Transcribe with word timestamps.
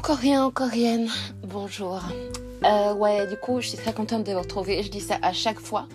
encore 0.00 0.16
rien, 0.16 0.46
encore 0.46 0.70
rien. 0.70 1.08
Bonjour. 1.42 2.00
Euh, 2.64 2.94
ouais, 2.94 3.26
du 3.26 3.36
coup, 3.36 3.60
je 3.60 3.68
suis 3.68 3.76
très 3.76 3.92
contente 3.92 4.24
de 4.24 4.32
vous 4.32 4.40
retrouver. 4.40 4.82
Je 4.82 4.90
dis 4.90 5.02
ça 5.02 5.18
à 5.20 5.34
chaque 5.34 5.60
fois. 5.60 5.86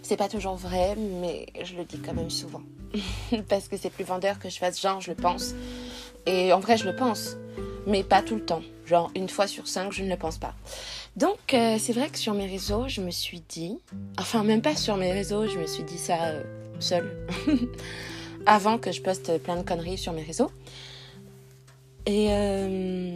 C'est 0.00 0.16
pas 0.16 0.28
toujours 0.28 0.54
vrai, 0.54 0.94
mais 0.94 1.46
je 1.64 1.74
le 1.74 1.82
dis 1.82 1.98
quand 1.98 2.14
même 2.14 2.30
souvent. 2.30 2.62
Parce 3.48 3.66
que 3.66 3.76
c'est 3.76 3.90
plus 3.90 4.04
vendeur 4.04 4.38
que 4.38 4.48
je 4.48 4.58
fasse 4.58 4.80
genre, 4.80 5.00
je 5.00 5.10
le 5.10 5.16
pense. 5.16 5.54
Et 6.24 6.52
en 6.52 6.60
vrai, 6.60 6.76
je 6.76 6.84
le 6.84 6.94
pense. 6.94 7.36
Mais 7.84 8.04
pas 8.04 8.22
tout 8.22 8.36
le 8.36 8.44
temps. 8.44 8.62
Genre, 8.86 9.10
une 9.16 9.28
fois 9.28 9.48
sur 9.48 9.66
cinq, 9.66 9.90
je 9.90 10.04
ne 10.04 10.08
le 10.08 10.16
pense 10.16 10.38
pas. 10.38 10.54
Donc, 11.16 11.52
euh, 11.52 11.78
c'est 11.80 11.92
vrai 11.92 12.10
que 12.10 12.18
sur 12.18 12.34
mes 12.34 12.46
réseaux, 12.46 12.86
je 12.86 13.00
me 13.00 13.10
suis 13.10 13.42
dit. 13.48 13.76
Enfin, 14.20 14.44
même 14.44 14.62
pas 14.62 14.76
sur 14.76 14.96
mes 14.96 15.10
réseaux, 15.10 15.48
je 15.48 15.58
me 15.58 15.66
suis 15.66 15.82
dit 15.82 15.98
ça 15.98 16.26
euh, 16.26 16.44
seule. 16.78 17.26
Avant 18.46 18.78
que 18.78 18.92
je 18.92 19.02
poste 19.02 19.36
plein 19.42 19.56
de 19.56 19.62
conneries 19.62 19.98
sur 19.98 20.12
mes 20.12 20.22
réseaux. 20.22 20.52
Et, 22.06 22.28
euh, 22.30 23.10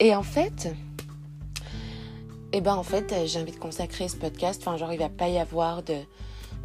et 0.00 0.14
en 0.14 0.22
fait, 0.22 0.74
eh 2.52 2.60
ben 2.60 2.74
en 2.74 2.82
fait, 2.82 3.14
j'ai 3.26 3.40
envie 3.40 3.52
de 3.52 3.58
consacrer 3.58 4.08
ce 4.08 4.16
podcast. 4.16 4.62
Enfin, 4.64 4.76
genre, 4.76 4.92
il 4.92 4.98
va 4.98 5.08
pas 5.08 5.28
y 5.28 5.38
avoir 5.38 5.82
de, 5.82 5.98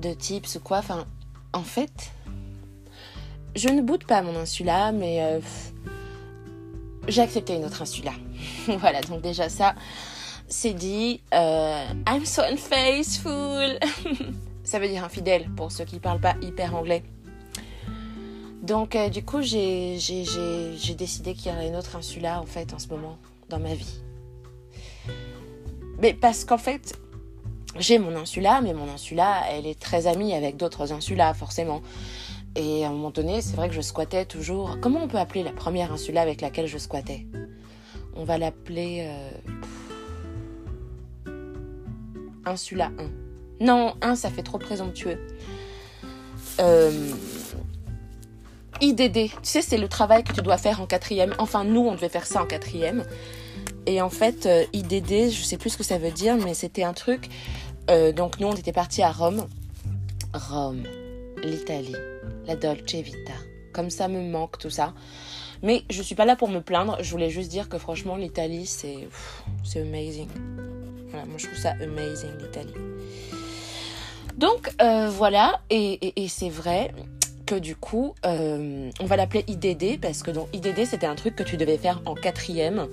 de 0.01 0.13
tips 0.13 0.55
ou 0.55 0.59
quoi. 0.61 0.79
Enfin, 0.79 1.05
en 1.53 1.63
fait, 1.63 2.11
je 3.55 3.69
ne 3.69 3.81
boude 3.81 4.05
pas 4.05 4.21
mon 4.21 4.35
insula, 4.35 4.91
mais 4.91 5.21
euh, 5.21 5.39
j'ai 7.07 7.21
accepté 7.21 7.55
une 7.55 7.65
autre 7.65 7.81
insula. 7.81 8.13
voilà, 8.79 9.01
donc 9.01 9.21
déjà 9.21 9.49
ça, 9.49 9.75
c'est 10.47 10.73
dit. 10.73 11.21
Euh, 11.33 11.85
I'm 12.07 12.25
so 12.25 12.41
unfaithful. 12.41 13.79
ça 14.63 14.79
veut 14.79 14.87
dire 14.87 15.03
infidèle 15.03 15.49
pour 15.55 15.71
ceux 15.71 15.85
qui 15.85 15.99
parlent 15.99 16.21
pas 16.21 16.35
hyper 16.41 16.75
anglais. 16.75 17.03
Donc, 18.63 18.95
euh, 18.95 19.09
du 19.09 19.23
coup, 19.23 19.43
j'ai 19.43 19.97
décidé 20.97 21.35
qu'il 21.35 21.51
y 21.51 21.55
aurait 21.55 21.67
une 21.67 21.75
autre 21.75 21.95
insula, 21.95 22.41
en 22.41 22.47
fait, 22.47 22.73
en 22.73 22.79
ce 22.79 22.87
moment, 22.87 23.19
dans 23.49 23.59
ma 23.59 23.73
vie. 23.73 24.01
Mais 25.99 26.13
parce 26.13 26.45
qu'en 26.45 26.57
fait, 26.57 26.97
j'ai 27.77 27.99
mon 27.99 28.15
insula, 28.15 28.61
mais 28.61 28.73
mon 28.73 28.89
insula, 28.89 29.43
elle 29.51 29.65
est 29.65 29.79
très 29.79 30.07
amie 30.07 30.33
avec 30.33 30.57
d'autres 30.57 30.91
insulas, 30.91 31.33
forcément. 31.33 31.81
Et 32.55 32.85
à 32.85 32.87
un 32.87 32.91
moment 32.91 33.11
donné, 33.11 33.41
c'est 33.41 33.55
vrai 33.55 33.67
que 33.67 33.75
je 33.75 33.81
squattais 33.81 34.25
toujours. 34.25 34.77
Comment 34.81 35.03
on 35.03 35.07
peut 35.07 35.17
appeler 35.17 35.43
la 35.43 35.51
première 35.51 35.91
insula 35.91 36.21
avec 36.21 36.41
laquelle 36.41 36.67
je 36.67 36.77
squattais? 36.77 37.25
On 38.15 38.23
va 38.23 38.37
l'appeler. 38.37 39.07
Euh, 39.09 39.31
insula 42.45 42.91
1. 42.97 43.65
Non, 43.65 43.95
1, 44.01 44.15
ça 44.15 44.29
fait 44.29 44.43
trop 44.43 44.57
présomptueux. 44.57 45.19
Euh, 46.59 47.11
IDD, 48.81 49.29
tu 49.29 49.29
sais, 49.43 49.61
c'est 49.61 49.77
le 49.77 49.87
travail 49.87 50.23
que 50.23 50.33
tu 50.33 50.41
dois 50.41 50.57
faire 50.57 50.81
en 50.81 50.85
quatrième. 50.85 51.33
Enfin, 51.37 51.63
nous, 51.63 51.81
on 51.81 51.93
devait 51.93 52.09
faire 52.09 52.25
ça 52.25 52.41
en 52.41 52.45
quatrième. 52.45 53.05
Et 53.85 54.01
en 54.01 54.09
fait, 54.09 54.45
euh, 54.45 54.65
IDD, 54.73 55.31
je 55.31 55.43
sais 55.43 55.57
plus 55.57 55.71
ce 55.71 55.77
que 55.77 55.83
ça 55.83 55.97
veut 55.97 56.11
dire, 56.11 56.35
mais 56.35 56.53
c'était 56.53 56.83
un 56.83 56.93
truc. 56.93 57.29
Euh, 57.89 58.11
donc, 58.11 58.39
nous, 58.39 58.47
on 58.47 58.55
était 58.55 58.73
partis 58.73 59.01
à 59.01 59.11
Rome. 59.11 59.47
Rome, 60.33 60.83
l'Italie, 61.43 61.95
la 62.47 62.55
Dolce 62.55 62.95
Vita. 62.95 63.33
Comme 63.73 63.89
ça 63.89 64.07
me 64.07 64.21
manque 64.21 64.57
tout 64.57 64.69
ça. 64.69 64.93
Mais 65.63 65.83
je 65.89 66.01
suis 66.01 66.15
pas 66.15 66.25
là 66.25 66.35
pour 66.35 66.49
me 66.49 66.59
plaindre. 66.59 66.97
Je 67.01 67.09
voulais 67.11 67.29
juste 67.29 67.49
dire 67.49 67.69
que 67.69 67.77
franchement, 67.77 68.15
l'Italie, 68.15 68.65
c'est. 68.65 69.07
C'est 69.63 69.81
amazing. 69.81 70.27
Voilà, 71.09 71.25
moi, 71.25 71.37
je 71.37 71.45
trouve 71.45 71.57
ça 71.57 71.71
amazing, 71.81 72.37
l'Italie. 72.39 72.73
Donc, 74.37 74.69
euh, 74.81 75.09
voilà. 75.09 75.61
Et, 75.69 76.21
et 76.21 76.27
c'est 76.27 76.49
vrai 76.49 76.91
que 77.45 77.55
du 77.55 77.75
coup, 77.75 78.15
euh, 78.25 78.89
on 78.99 79.05
va 79.05 79.15
l'appeler 79.15 79.45
IDD 79.47 79.99
parce 80.01 80.23
que 80.23 80.31
donc 80.31 80.47
IDD 80.53 80.85
c'était 80.85 81.05
un 81.05 81.15
truc 81.15 81.35
que 81.35 81.43
tu 81.43 81.57
devais 81.57 81.77
faire 81.77 82.01
en 82.05 82.15
quatrième. 82.15 82.87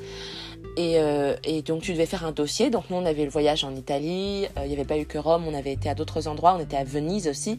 Et, 0.76 0.98
euh, 0.98 1.36
et, 1.44 1.62
donc 1.62 1.82
tu 1.82 1.92
devais 1.92 2.06
faire 2.06 2.24
un 2.24 2.32
dossier. 2.32 2.70
Donc 2.70 2.84
nous 2.90 2.96
on 2.96 3.04
avait 3.04 3.24
le 3.24 3.30
voyage 3.30 3.64
en 3.64 3.74
Italie, 3.74 4.46
euh, 4.56 4.64
il 4.64 4.68
n'y 4.68 4.74
avait 4.74 4.84
pas 4.84 4.98
eu 4.98 5.06
que 5.06 5.18
Rome, 5.18 5.44
on 5.46 5.54
avait 5.54 5.72
été 5.72 5.88
à 5.88 5.94
d'autres 5.94 6.28
endroits, 6.28 6.54
on 6.56 6.60
était 6.60 6.76
à 6.76 6.84
Venise 6.84 7.28
aussi. 7.28 7.58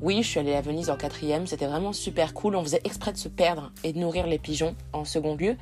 Oui, 0.00 0.22
je 0.22 0.28
suis 0.28 0.40
allée 0.40 0.54
à 0.54 0.60
Venise 0.60 0.90
en 0.90 0.96
quatrième, 0.96 1.46
c'était 1.46 1.66
vraiment 1.66 1.92
super 1.92 2.34
cool. 2.34 2.56
On 2.56 2.62
faisait 2.62 2.80
exprès 2.84 3.12
de 3.12 3.18
se 3.18 3.28
perdre 3.28 3.72
et 3.82 3.92
de 3.92 3.98
nourrir 3.98 4.26
les 4.26 4.38
pigeons 4.38 4.74
en 4.92 5.04
second 5.04 5.36
lieu. 5.36 5.56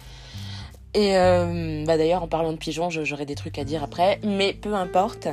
Et 0.94 1.12
bah 1.86 1.96
d'ailleurs 1.96 2.22
en 2.22 2.28
parlant 2.28 2.52
de 2.52 2.58
pigeons, 2.58 2.90
j'aurai 2.90 3.24
des 3.24 3.34
trucs 3.34 3.58
à 3.58 3.64
dire 3.64 3.82
après, 3.82 4.20
mais 4.24 4.52
peu 4.52 4.74
importe. 4.74 5.28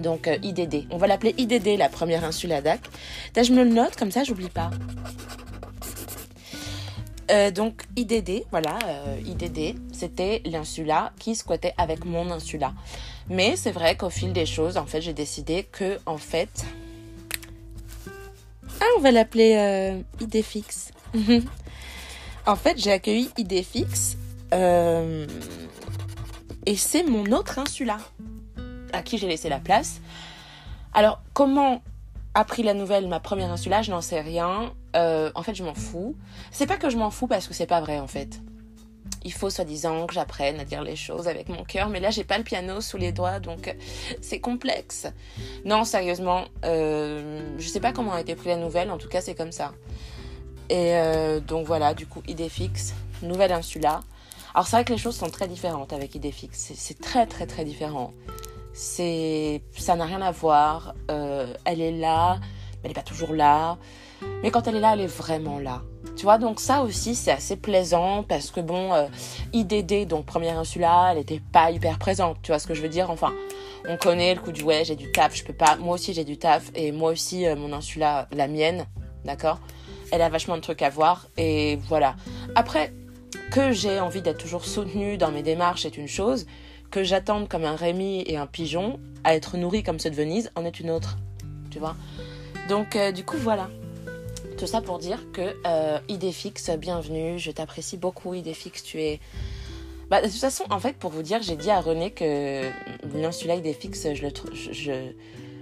Donc 0.00 0.28
euh, 0.28 0.36
IDD. 0.42 0.86
On 0.90 0.98
va 0.98 1.06
l'appeler 1.06 1.34
IDD, 1.38 1.78
la 1.78 1.88
première 1.88 2.24
insula 2.24 2.60
DAC. 2.60 2.80
je 3.36 3.52
me 3.52 3.64
le 3.64 3.70
note, 3.70 3.96
comme 3.96 4.10
ça, 4.10 4.24
j'oublie 4.24 4.48
pas. 4.48 4.70
Euh, 7.30 7.50
donc 7.50 7.82
IDD, 7.96 8.44
voilà, 8.50 8.78
euh, 8.86 9.16
IDD, 9.26 9.74
c'était 9.92 10.42
l'insula 10.44 11.12
qui 11.18 11.34
squattait 11.34 11.74
avec 11.76 12.04
mon 12.04 12.30
insula. 12.30 12.72
Mais 13.28 13.56
c'est 13.56 13.72
vrai 13.72 13.96
qu'au 13.96 14.10
fil 14.10 14.32
des 14.32 14.46
choses, 14.46 14.76
en 14.76 14.86
fait, 14.86 15.00
j'ai 15.00 15.12
décidé 15.12 15.64
que, 15.64 15.98
en 16.06 16.18
fait, 16.18 16.64
ah, 18.80 18.84
on 18.96 19.00
va 19.00 19.10
l'appeler 19.10 20.02
IDFix. 20.20 20.92
en 22.46 22.56
fait, 22.56 22.78
j'ai 22.78 22.92
accueilli 22.92 23.30
IDFix 23.36 24.16
et 26.66 26.76
c'est 26.76 27.02
mon 27.02 27.24
autre 27.32 27.58
insula 27.58 27.98
à 28.96 29.02
qui 29.02 29.18
j'ai 29.18 29.28
laissé 29.28 29.48
la 29.48 29.60
place. 29.60 30.00
Alors, 30.92 31.20
comment 31.34 31.82
a 32.36 32.44
pris 32.44 32.62
la 32.62 32.74
nouvelle 32.74 33.08
ma 33.08 33.18
première 33.18 33.50
insula 33.50 33.82
Je 33.82 33.90
n'en 33.90 34.02
sais 34.02 34.20
rien. 34.20 34.72
Euh, 34.94 35.30
en 35.34 35.42
fait, 35.42 35.54
je 35.54 35.64
m'en 35.64 35.74
fous. 35.74 36.14
C'est 36.50 36.66
pas 36.66 36.76
que 36.76 36.90
je 36.90 36.96
m'en 36.96 37.10
fous 37.10 37.26
parce 37.26 37.48
que 37.48 37.54
c'est 37.54 37.66
pas 37.66 37.80
vrai 37.80 37.98
en 37.98 38.06
fait. 38.06 38.40
Il 39.24 39.32
faut 39.32 39.50
soi-disant 39.50 40.06
que 40.06 40.14
j'apprenne 40.14 40.60
à 40.60 40.64
dire 40.64 40.82
les 40.82 40.96
choses 40.96 41.28
avec 41.28 41.48
mon 41.48 41.64
cœur, 41.64 41.88
mais 41.88 41.98
là 41.98 42.10
j'ai 42.10 42.22
pas 42.22 42.38
le 42.38 42.44
piano 42.44 42.80
sous 42.80 42.96
les 42.96 43.10
doigts 43.10 43.40
donc 43.40 43.74
c'est 44.20 44.38
complexe. 44.38 45.06
Non, 45.64 45.84
sérieusement, 45.84 46.44
euh, 46.64 47.42
je 47.58 47.68
sais 47.68 47.80
pas 47.80 47.92
comment 47.92 48.12
a 48.12 48.20
été 48.20 48.36
pris 48.36 48.50
la 48.50 48.56
nouvelle, 48.56 48.90
en 48.90 48.98
tout 48.98 49.08
cas 49.08 49.20
c'est 49.20 49.34
comme 49.34 49.50
ça. 49.50 49.72
Et 50.68 50.94
euh, 50.94 51.40
donc 51.40 51.66
voilà, 51.66 51.94
du 51.94 52.06
coup, 52.06 52.22
idée 52.28 52.48
fixe, 52.48 52.94
nouvelle 53.22 53.52
insula. 53.52 54.02
Alors 54.54 54.66
c'est 54.68 54.76
vrai 54.76 54.84
que 54.84 54.92
les 54.92 54.98
choses 54.98 55.16
sont 55.16 55.30
très 55.30 55.48
différentes 55.48 55.92
avec 55.92 56.14
idée 56.14 56.32
fixe, 56.32 56.72
c'est 56.74 57.00
très 57.00 57.26
très 57.26 57.46
très 57.46 57.64
différent 57.64 58.12
c'est 58.76 59.62
ça 59.74 59.96
n'a 59.96 60.04
rien 60.04 60.20
à 60.20 60.30
voir. 60.30 60.94
Euh, 61.10 61.54
elle 61.64 61.80
est 61.80 61.92
là, 61.92 62.36
mais 62.38 62.78
elle 62.84 62.90
n'est 62.90 62.94
pas 62.94 63.02
toujours 63.02 63.32
là. 63.32 63.78
Mais 64.42 64.50
quand 64.50 64.68
elle 64.68 64.76
est 64.76 64.80
là, 64.80 64.92
elle 64.92 65.00
est 65.00 65.06
vraiment 65.06 65.58
là. 65.58 65.82
Tu 66.14 66.24
vois, 66.24 66.36
donc 66.36 66.60
ça 66.60 66.82
aussi, 66.82 67.14
c'est 67.14 67.30
assez 67.30 67.56
plaisant 67.56 68.22
parce 68.22 68.50
que 68.50 68.60
bon, 68.60 68.92
euh, 68.92 69.06
IDD, 69.54 70.06
donc 70.06 70.26
première 70.26 70.58
insula, 70.58 71.08
elle 71.10 71.18
n'était 71.18 71.40
pas 71.52 71.70
hyper 71.70 71.98
présente. 71.98 72.36
Tu 72.42 72.52
vois 72.52 72.58
ce 72.58 72.66
que 72.66 72.74
je 72.74 72.82
veux 72.82 72.88
dire? 72.88 73.10
Enfin, 73.10 73.32
on 73.88 73.96
connaît 73.96 74.34
le 74.34 74.40
coup 74.40 74.52
du 74.52 74.62
ouais, 74.62 74.84
j'ai 74.84 74.94
du 74.94 75.10
taf, 75.10 75.34
je 75.34 75.44
peux 75.44 75.54
pas. 75.54 75.76
Moi 75.76 75.94
aussi, 75.94 76.12
j'ai 76.12 76.24
du 76.24 76.36
taf 76.36 76.70
et 76.74 76.92
moi 76.92 77.10
aussi, 77.12 77.46
euh, 77.46 77.56
mon 77.56 77.72
insula, 77.72 78.28
la 78.32 78.46
mienne, 78.46 78.84
d'accord? 79.24 79.58
Elle 80.12 80.20
a 80.20 80.28
vachement 80.28 80.56
de 80.56 80.62
trucs 80.62 80.82
à 80.82 80.90
voir 80.90 81.26
et 81.38 81.76
voilà. 81.88 82.14
Après, 82.54 82.92
que 83.52 83.72
j'ai 83.72 84.00
envie 84.00 84.20
d'être 84.20 84.38
toujours 84.38 84.66
soutenue 84.66 85.16
dans 85.16 85.30
mes 85.30 85.42
démarches, 85.42 85.82
c'est 85.82 85.96
une 85.96 86.08
chose 86.08 86.46
que 86.90 87.04
j'attende 87.04 87.48
comme 87.48 87.64
un 87.64 87.76
Rémi 87.76 88.22
et 88.26 88.36
un 88.36 88.46
pigeon 88.46 88.98
à 89.24 89.34
être 89.34 89.56
nourri 89.56 89.82
comme 89.82 89.98
ceux 89.98 90.10
de 90.10 90.14
Venise 90.14 90.50
en 90.54 90.64
est 90.64 90.80
une 90.80 90.90
autre. 90.90 91.16
Tu 91.70 91.78
vois 91.78 91.96
Donc, 92.68 92.96
euh, 92.96 93.12
du 93.12 93.24
coup, 93.24 93.36
voilà. 93.36 93.68
Tout 94.56 94.66
ça 94.66 94.80
pour 94.80 94.98
dire 94.98 95.18
que 95.32 95.54
euh, 95.66 95.98
Idéfix, 96.08 96.70
bienvenue. 96.70 97.38
Je 97.38 97.50
t'apprécie 97.50 97.96
beaucoup, 97.96 98.32
Idéfix. 98.34 98.82
Tu 98.82 99.02
es. 99.02 99.20
Bah, 100.08 100.22
de 100.22 100.28
toute 100.28 100.38
façon, 100.38 100.64
en 100.70 100.78
fait, 100.78 100.96
pour 100.96 101.10
vous 101.10 101.22
dire, 101.22 101.42
j'ai 101.42 101.56
dit 101.56 101.70
à 101.70 101.80
René 101.80 102.12
que 102.12 102.70
l'insula 103.14 103.56
Idéfix, 103.56 104.14
je, 104.14 104.22
le 104.22 104.32
je, 104.72 105.10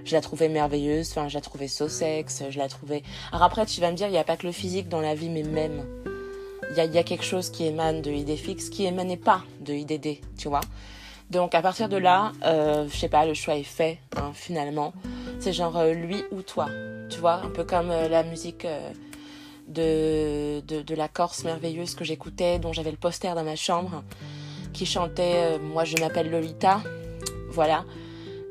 je, 0.04 0.12
la 0.12 0.20
trouvais 0.20 0.48
merveilleuse. 0.48 1.10
Enfin, 1.10 1.28
je 1.28 1.34
la 1.34 1.40
trouvais 1.40 1.66
sexe. 1.66 2.44
Je 2.48 2.58
la 2.58 2.68
trouvais. 2.68 3.02
Alors 3.32 3.42
après, 3.42 3.66
tu 3.66 3.80
vas 3.80 3.90
me 3.90 3.96
dire, 3.96 4.06
il 4.06 4.12
n'y 4.12 4.18
a 4.18 4.24
pas 4.24 4.36
que 4.36 4.46
le 4.46 4.52
physique 4.52 4.88
dans 4.88 5.00
la 5.00 5.14
vie, 5.14 5.30
mais 5.30 5.42
même. 5.42 5.84
Il 6.70 6.76
y 6.76 6.80
a, 6.80 6.84
y 6.84 6.98
a, 6.98 7.02
quelque 7.02 7.24
chose 7.24 7.50
qui 7.50 7.66
émane 7.66 8.02
de 8.02 8.10
Idéfix 8.10 8.68
qui 8.68 8.84
émanait 8.84 9.16
pas 9.16 9.42
de 9.60 9.72
IDD, 9.72 10.18
tu 10.38 10.48
vois. 10.48 10.60
Donc 11.34 11.56
à 11.56 11.62
partir 11.62 11.88
de 11.88 11.96
là, 11.96 12.30
euh, 12.44 12.86
je 12.88 12.96
sais 12.96 13.08
pas, 13.08 13.26
le 13.26 13.34
choix 13.34 13.56
est 13.56 13.64
fait 13.64 13.98
hein, 14.16 14.30
finalement. 14.32 14.92
C'est 15.40 15.52
genre 15.52 15.76
euh, 15.76 15.92
lui 15.92 16.22
ou 16.30 16.42
toi, 16.42 16.68
tu 17.10 17.18
vois, 17.18 17.40
un 17.42 17.50
peu 17.50 17.64
comme 17.64 17.90
euh, 17.90 18.08
la 18.08 18.22
musique 18.22 18.64
euh, 18.64 18.92
de, 19.66 20.60
de, 20.60 20.94
la 20.94 21.08
Corse 21.08 21.42
merveilleuse 21.42 21.96
que 21.96 22.04
j'écoutais, 22.04 22.60
dont 22.60 22.72
j'avais 22.72 22.92
le 22.92 22.96
poster 22.96 23.34
dans 23.34 23.42
ma 23.42 23.56
chambre, 23.56 24.04
qui 24.72 24.86
chantait 24.86 25.58
Moi 25.58 25.82
je 25.82 25.96
m'appelle 25.96 26.30
Lolita, 26.30 26.80
voilà. 27.50 27.84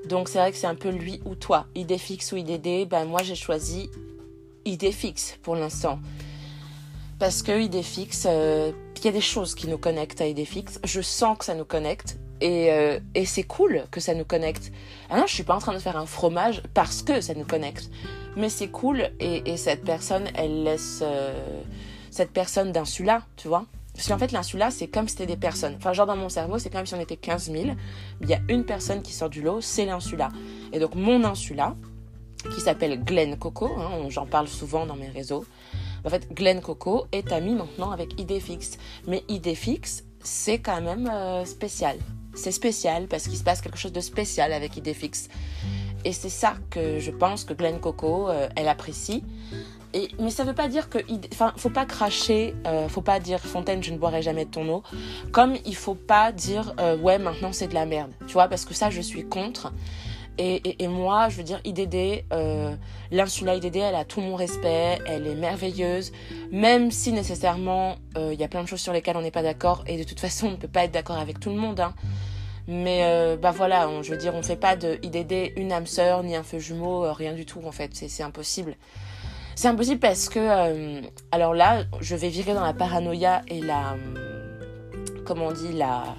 Donc 0.09 0.27
c'est 0.27 0.39
vrai 0.39 0.51
que 0.51 0.57
c'est 0.57 0.68
un 0.68 0.75
peu 0.75 0.89
lui 0.89 1.21
ou 1.24 1.35
toi, 1.35 1.68
idée 1.75 1.97
fixe 1.97 2.33
ou 2.33 2.35
IDD, 2.35 2.89
ben 2.89 3.06
moi 3.06 3.24
j'ai 3.24 3.35
choisi 3.35 3.89
idée 4.65 4.91
fixe 4.91 5.38
pour 5.41 5.56
l'instant. 5.56 6.00
Parce 7.18 7.44
que 7.44 7.62
idée 7.62 7.85
il 7.95 9.06
y 9.06 9.07
a 9.07 9.12
des 9.12 9.21
choses 9.21 9.56
qui 9.56 9.68
nous 9.68 9.77
connectent 9.77 10.19
à 10.19 10.27
idée 10.27 10.44
fixe. 10.44 10.81
Je 10.83 11.00
sens 11.00 11.38
que 11.38 11.45
ça 11.45 11.56
nous 11.56 11.63
connecte 11.63 12.18
euh, 12.44 13.00
et, 13.16 13.25
c'est 13.25 13.44
cool 13.44 13.84
que 13.92 14.00
ça 14.00 14.13
nous 14.13 14.25
connecte. 14.25 14.72
Ah 15.10 15.18
non, 15.18 15.28
je 15.28 15.34
suis 15.34 15.44
pas 15.44 15.56
en 15.56 15.60
train 15.60 15.74
de 15.74 15.80
faire 15.80 15.98
un 15.98 16.06
fromage 16.06 16.62
parce 16.74 17.01
que 17.01 17.22
ça 17.22 17.34
nous 17.34 17.45
connecte. 17.45 17.90
Mais 18.36 18.50
c'est 18.50 18.69
cool 18.69 19.12
et, 19.19 19.57
cette 19.57 19.84
personne, 19.84 20.25
elle 20.36 20.63
laisse 20.63 21.00
euh, 21.01 21.62
cette 22.12 22.31
personne 22.31 22.72
d'insula, 22.72 23.24
tu 23.38 23.48
vois. 23.48 23.66
Parce 23.94 24.07
qu'en 24.07 24.18
fait, 24.18 24.31
l'insula, 24.31 24.72
c'est 24.72 24.88
comme 24.88 25.07
si 25.07 25.16
c'était 25.16 25.28
des 25.28 25.38
personnes. 25.38 25.75
Enfin, 25.78 25.94
genre 25.94 26.07
dans 26.07 26.16
mon 26.16 26.30
cerveau, 26.30 26.57
c'est 26.57 26.72
comme 26.72 26.86
si 26.86 26.95
on 26.95 27.00
était 27.00 27.16
15 27.16 27.51
000. 27.51 27.66
Il 28.22 28.30
y 28.30 28.34
a 28.34 28.40
une 28.50 28.66
personne 28.66 29.04
qui 29.04 29.13
sort 29.13 29.30
du 29.30 29.42
lot, 29.42 29.62
c'est 29.62 29.86
l'insula. 29.86 30.30
Et 30.72 30.80
donc, 30.80 30.95
mon 30.95 31.24
insula, 31.24 31.75
qui 32.54 32.60
s'appelle 32.60 33.04
Glen 33.04 33.38
Coco, 33.38 33.69
hein, 33.78 34.10
j'en 34.10 34.25
parle 34.25 34.48
souvent 34.48 34.86
dans 34.86 34.95
mes 34.95 35.10
réseaux. 35.10 35.45
En 36.04 36.10
fait, 36.10 36.34
Glen 36.34 36.60
Coco 36.62 37.06
est 37.12 37.31
ami 37.31 37.54
maintenant 37.54 37.92
avec 37.92 38.19
Idéfix. 38.19 38.78
Mais 39.07 39.24
Idéfix, 39.30 40.04
c'est 40.24 40.60
quand 40.60 40.81
même 40.81 41.07
euh, 41.07 41.45
spécial. 41.45 41.98
C'est 42.35 42.51
spécial 42.51 43.07
parce 43.07 43.27
qu'il 43.27 43.38
se 43.38 43.44
passe 43.44 43.62
quelque 43.62 43.77
chose 43.77 43.94
de 43.94 44.01
spécial 44.01 44.53
avec 44.53 44.77
Idéfix. 44.77 45.30
Et 46.06 46.12
c'est 46.12 46.30
ça 46.30 46.56
que 46.69 47.00
je 47.00 47.12
pense 47.12 47.45
que 47.45 47.53
Glen 47.53 47.80
Coco, 47.80 48.30
euh, 48.30 48.50
elle 48.56 48.68
apprécie. 48.68 49.24
Et, 49.94 50.09
mais 50.19 50.31
ça 50.31 50.44
veut 50.44 50.56
pas 50.56 50.68
dire 50.68 50.89
que, 50.89 50.97
enfin, 51.31 51.53
faut 51.56 51.69
pas 51.69 51.85
cracher, 51.85 52.56
euh, 52.65 52.89
faut 52.89 53.01
pas 53.01 53.19
dire 53.19 53.39
Fontaine, 53.39 53.83
je 53.83 53.91
ne 53.91 53.97
boirai 53.97 54.24
jamais 54.24 54.45
de 54.45 54.50
ton 54.50 54.68
eau. 54.68 54.83
Comme 55.31 55.56
il 55.65 55.75
faut 55.75 55.95
pas 55.95 56.31
dire 56.31 56.74
euh, 56.80 56.97
ouais, 56.97 57.19
maintenant 57.19 57.51
c'est 57.51 57.68
de 57.68 57.75
la 57.75 57.85
merde, 57.85 58.12
tu 58.25 58.33
vois, 58.33 58.47
parce 58.47 58.65
que 58.65 58.74
ça 58.74 58.89
je 58.89 59.01
suis 59.01 59.24
contre. 59.24 59.71
Et, 60.39 60.88
moi, 60.88 61.30
je 61.30 61.38
veux 61.38 61.44
dire, 61.44 61.62
IDD, 61.63 62.25
euh, 62.33 62.75
l'insula 63.12 63.53
IDD, 63.53 63.75
elle 63.75 63.94
a 63.94 64.03
tout 64.03 64.19
mon 64.19 64.35
respect, 64.35 64.97
elle 65.06 65.27
est 65.27 65.35
merveilleuse, 65.35 66.12
même 66.51 66.89
si 66.89 67.12
nécessairement 67.12 67.97
il 68.15 68.33
y 68.33 68.44
a 68.44 68.47
plein 68.47 68.63
de 68.63 68.68
choses 68.68 68.81
sur 68.81 68.94
lesquelles 68.94 69.15
on 69.15 69.21
n'est 69.21 69.30
pas 69.30 69.44
d'accord, 69.44 69.83
et 69.85 69.95
de 69.95 70.03
toute 70.03 70.19
façon, 70.19 70.47
on 70.47 70.51
ne 70.51 70.56
peut 70.56 70.68
pas 70.68 70.85
être 70.85 70.91
d'accord 70.91 71.19
avec 71.19 71.39
tout 71.39 71.51
le 71.51 71.57
monde. 71.57 71.81
Hein. 71.81 71.94
Mais 72.68 73.36
bah 73.42 73.51
voilà, 73.51 73.89
je 74.01 74.12
veux 74.12 74.18
dire, 74.18 74.33
on 74.36 74.42
fait 74.42 74.56
pas 74.56 74.75
de 74.77 74.98
IDD 75.04 75.51
une 75.57 75.74
âme 75.74 75.86
sœur, 75.86 76.24
ni 76.24 76.36
un 76.36 76.44
feu 76.44 76.60
jumeau, 76.60 77.12
rien 77.12 77.33
du 77.33 77.45
tout 77.45 77.62
en 77.65 77.71
fait, 77.71 77.92
c'est 77.94 78.24
impossible. 78.24 78.77
C'est 79.56 79.68
impossible 79.68 80.00
parce 80.00 80.30
que, 80.30 80.39
euh, 80.39 81.01
alors 81.31 81.54
là, 81.54 81.83
je 82.01 82.15
vais 82.15 82.30
virer 82.30 82.54
dans 82.54 82.63
la 82.63 82.74
paranoïa 82.74 83.44
et 83.48 83.62
la, 83.62 83.95
comment 85.25 85.48
on 85.48 85.51
dit, 85.51 85.74
la, 85.74 86.15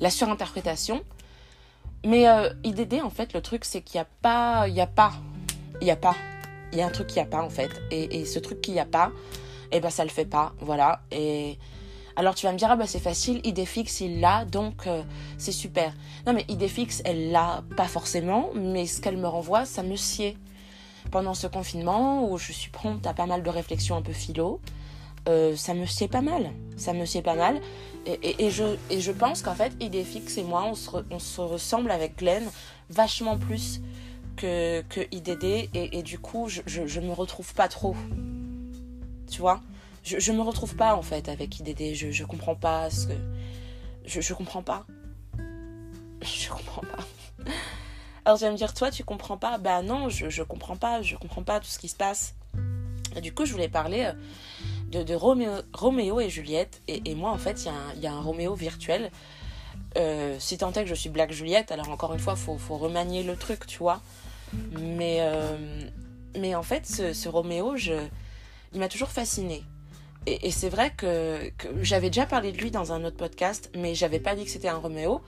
la 0.00 0.10
surinterprétation. 0.10 1.02
Mais 2.04 2.28
euh, 2.28 2.52
IDD, 2.64 3.00
en 3.02 3.10
fait, 3.10 3.32
le 3.34 3.40
truc, 3.40 3.64
c'est 3.64 3.82
qu'il 3.82 3.98
n'y 3.98 4.02
a 4.02 4.08
pas, 4.22 4.66
il 4.66 4.74
n'y 4.74 4.80
a 4.80 4.88
pas, 4.88 5.12
il 5.80 5.84
n'y 5.84 5.92
a 5.92 5.96
pas, 5.96 6.16
il 6.72 6.78
y 6.78 6.82
a 6.82 6.86
un 6.86 6.90
truc 6.90 7.06
qu'il 7.06 7.22
n'y 7.22 7.28
a 7.28 7.30
pas, 7.30 7.42
en 7.42 7.50
fait. 7.50 7.70
Et, 7.92 8.20
et 8.20 8.24
ce 8.24 8.40
truc 8.40 8.60
qu'il 8.60 8.74
n'y 8.74 8.80
a 8.80 8.84
pas, 8.86 9.12
eh 9.70 9.78
ben, 9.78 9.90
ça 9.90 10.02
le 10.02 10.10
fait 10.10 10.24
pas, 10.24 10.52
voilà. 10.58 11.02
Et 11.12 11.58
alors 12.16 12.34
tu 12.34 12.46
vas 12.46 12.52
me 12.52 12.58
dire, 12.58 12.68
ah 12.70 12.76
bah 12.76 12.86
c'est 12.86 13.00
facile, 13.00 13.40
Idéfix, 13.44 14.00
il 14.00 14.20
l'a, 14.20 14.44
donc 14.44 14.86
euh, 14.86 15.02
c'est 15.38 15.52
super. 15.52 15.92
Non 16.26 16.32
mais 16.32 16.44
Idéfix, 16.48 17.02
elle 17.04 17.30
l'a 17.30 17.62
pas 17.76 17.86
forcément, 17.86 18.50
mais 18.54 18.86
ce 18.86 19.00
qu'elle 19.00 19.16
me 19.16 19.28
renvoie, 19.28 19.64
ça 19.64 19.82
me 19.82 19.96
sied 19.96 20.36
pendant 21.10 21.34
ce 21.34 21.46
confinement 21.46 22.30
où 22.30 22.38
je 22.38 22.52
suis 22.52 22.70
prompte 22.70 23.06
à 23.06 23.14
pas 23.14 23.26
mal 23.26 23.42
de 23.42 23.50
réflexions 23.50 23.96
un 23.96 24.02
peu 24.02 24.12
philo, 24.12 24.60
euh, 25.28 25.54
ça 25.56 25.74
me 25.74 25.86
sied 25.86 26.08
pas 26.08 26.22
mal. 26.22 26.50
Ça 26.76 26.92
me 26.92 27.04
sied 27.04 27.22
pas 27.22 27.34
mal. 27.34 27.60
Et, 28.06 28.50
je, 28.50 28.64
et 28.90 29.00
je 29.00 29.12
pense 29.12 29.42
qu'en 29.42 29.54
fait, 29.54 29.72
Idéfix 29.80 30.36
et 30.36 30.42
moi, 30.42 30.64
on 30.66 30.74
se, 30.74 30.90
on 31.10 31.20
se 31.20 31.40
ressemble 31.40 31.92
avec 31.92 32.18
Glenn 32.18 32.42
vachement 32.90 33.38
plus 33.38 33.80
que, 34.36 34.82
que 34.88 35.00
IDD. 35.12 35.44
Et, 35.44 35.98
et 35.98 36.02
du 36.02 36.18
coup, 36.18 36.48
je, 36.48 36.62
je, 36.66 36.86
je, 36.86 37.00
me 37.00 37.12
retrouve 37.12 37.54
pas 37.54 37.68
trop. 37.68 37.94
Tu 39.30 39.40
vois? 39.40 39.60
Je, 40.02 40.18
je 40.18 40.32
me 40.32 40.42
retrouve 40.42 40.76
pas 40.76 40.94
en 40.96 41.02
fait 41.02 41.28
avec 41.28 41.60
IDD. 41.60 41.94
Je, 41.94 42.10
je 42.10 42.24
comprends 42.24 42.54
pas 42.54 42.90
ce 42.90 43.06
que. 43.08 43.14
Je, 44.04 44.20
je 44.20 44.34
comprends 44.34 44.62
pas. 44.62 44.86
Je 46.22 46.48
comprends 46.50 46.82
pas. 46.82 47.04
Alors 48.24 48.38
tu 48.38 48.44
vas 48.44 48.52
me 48.52 48.56
dire, 48.56 48.72
toi, 48.74 48.92
tu 48.92 49.02
comprends 49.02 49.36
pas? 49.36 49.58
Bah 49.58 49.82
non, 49.82 50.08
je, 50.08 50.30
je 50.30 50.44
comprends 50.44 50.76
pas, 50.76 51.02
je 51.02 51.16
comprends 51.16 51.42
pas 51.42 51.58
tout 51.58 51.66
ce 51.66 51.80
qui 51.80 51.88
se 51.88 51.96
passe. 51.96 52.36
Du 53.20 53.34
coup, 53.34 53.44
je 53.44 53.52
voulais 53.52 53.68
parler 53.68 54.04
euh, 54.04 54.12
de, 54.90 55.02
de 55.02 55.14
Roméo, 55.14 56.20
et 56.20 56.30
Juliette. 56.30 56.80
Et, 56.88 57.14
moi, 57.14 57.30
en 57.30 57.38
fait, 57.38 57.66
il 57.96 58.02
y, 58.02 58.06
a 58.06 58.12
un 58.12 58.20
Roméo 58.20 58.54
virtuel. 58.54 59.10
Euh, 59.98 60.36
si 60.38 60.56
tant 60.56 60.72
est 60.72 60.84
que 60.84 60.88
je 60.88 60.94
suis 60.94 61.10
Black 61.10 61.32
Juliette, 61.32 61.72
alors 61.72 61.90
encore 61.90 62.14
une 62.14 62.18
fois, 62.18 62.36
faut, 62.36 62.56
faut 62.56 62.78
remanier 62.78 63.22
le 63.22 63.36
truc, 63.36 63.66
tu 63.66 63.78
vois. 63.78 64.00
Mais, 64.72 65.18
euh, 65.20 65.56
mais 66.38 66.54
en 66.54 66.62
fait, 66.62 66.86
ce, 66.86 67.12
ce 67.12 67.28
Roméo, 67.28 67.76
il 67.76 68.78
m'a 68.78 68.88
toujours 68.88 69.10
fasciné. 69.10 69.64
Et, 70.26 70.50
c'est 70.52 70.68
vrai 70.68 70.92
que, 70.96 71.50
j'avais 71.80 72.08
déjà 72.08 72.26
parlé 72.26 72.52
de 72.52 72.58
lui 72.58 72.70
dans 72.70 72.92
un 72.92 73.04
autre 73.04 73.16
podcast, 73.16 73.70
mais 73.76 73.94
j'avais 73.94 74.20
pas 74.20 74.36
dit 74.36 74.44
que 74.44 74.50
c'était 74.50 74.68
un 74.68 74.76
Roméo. 74.76 75.20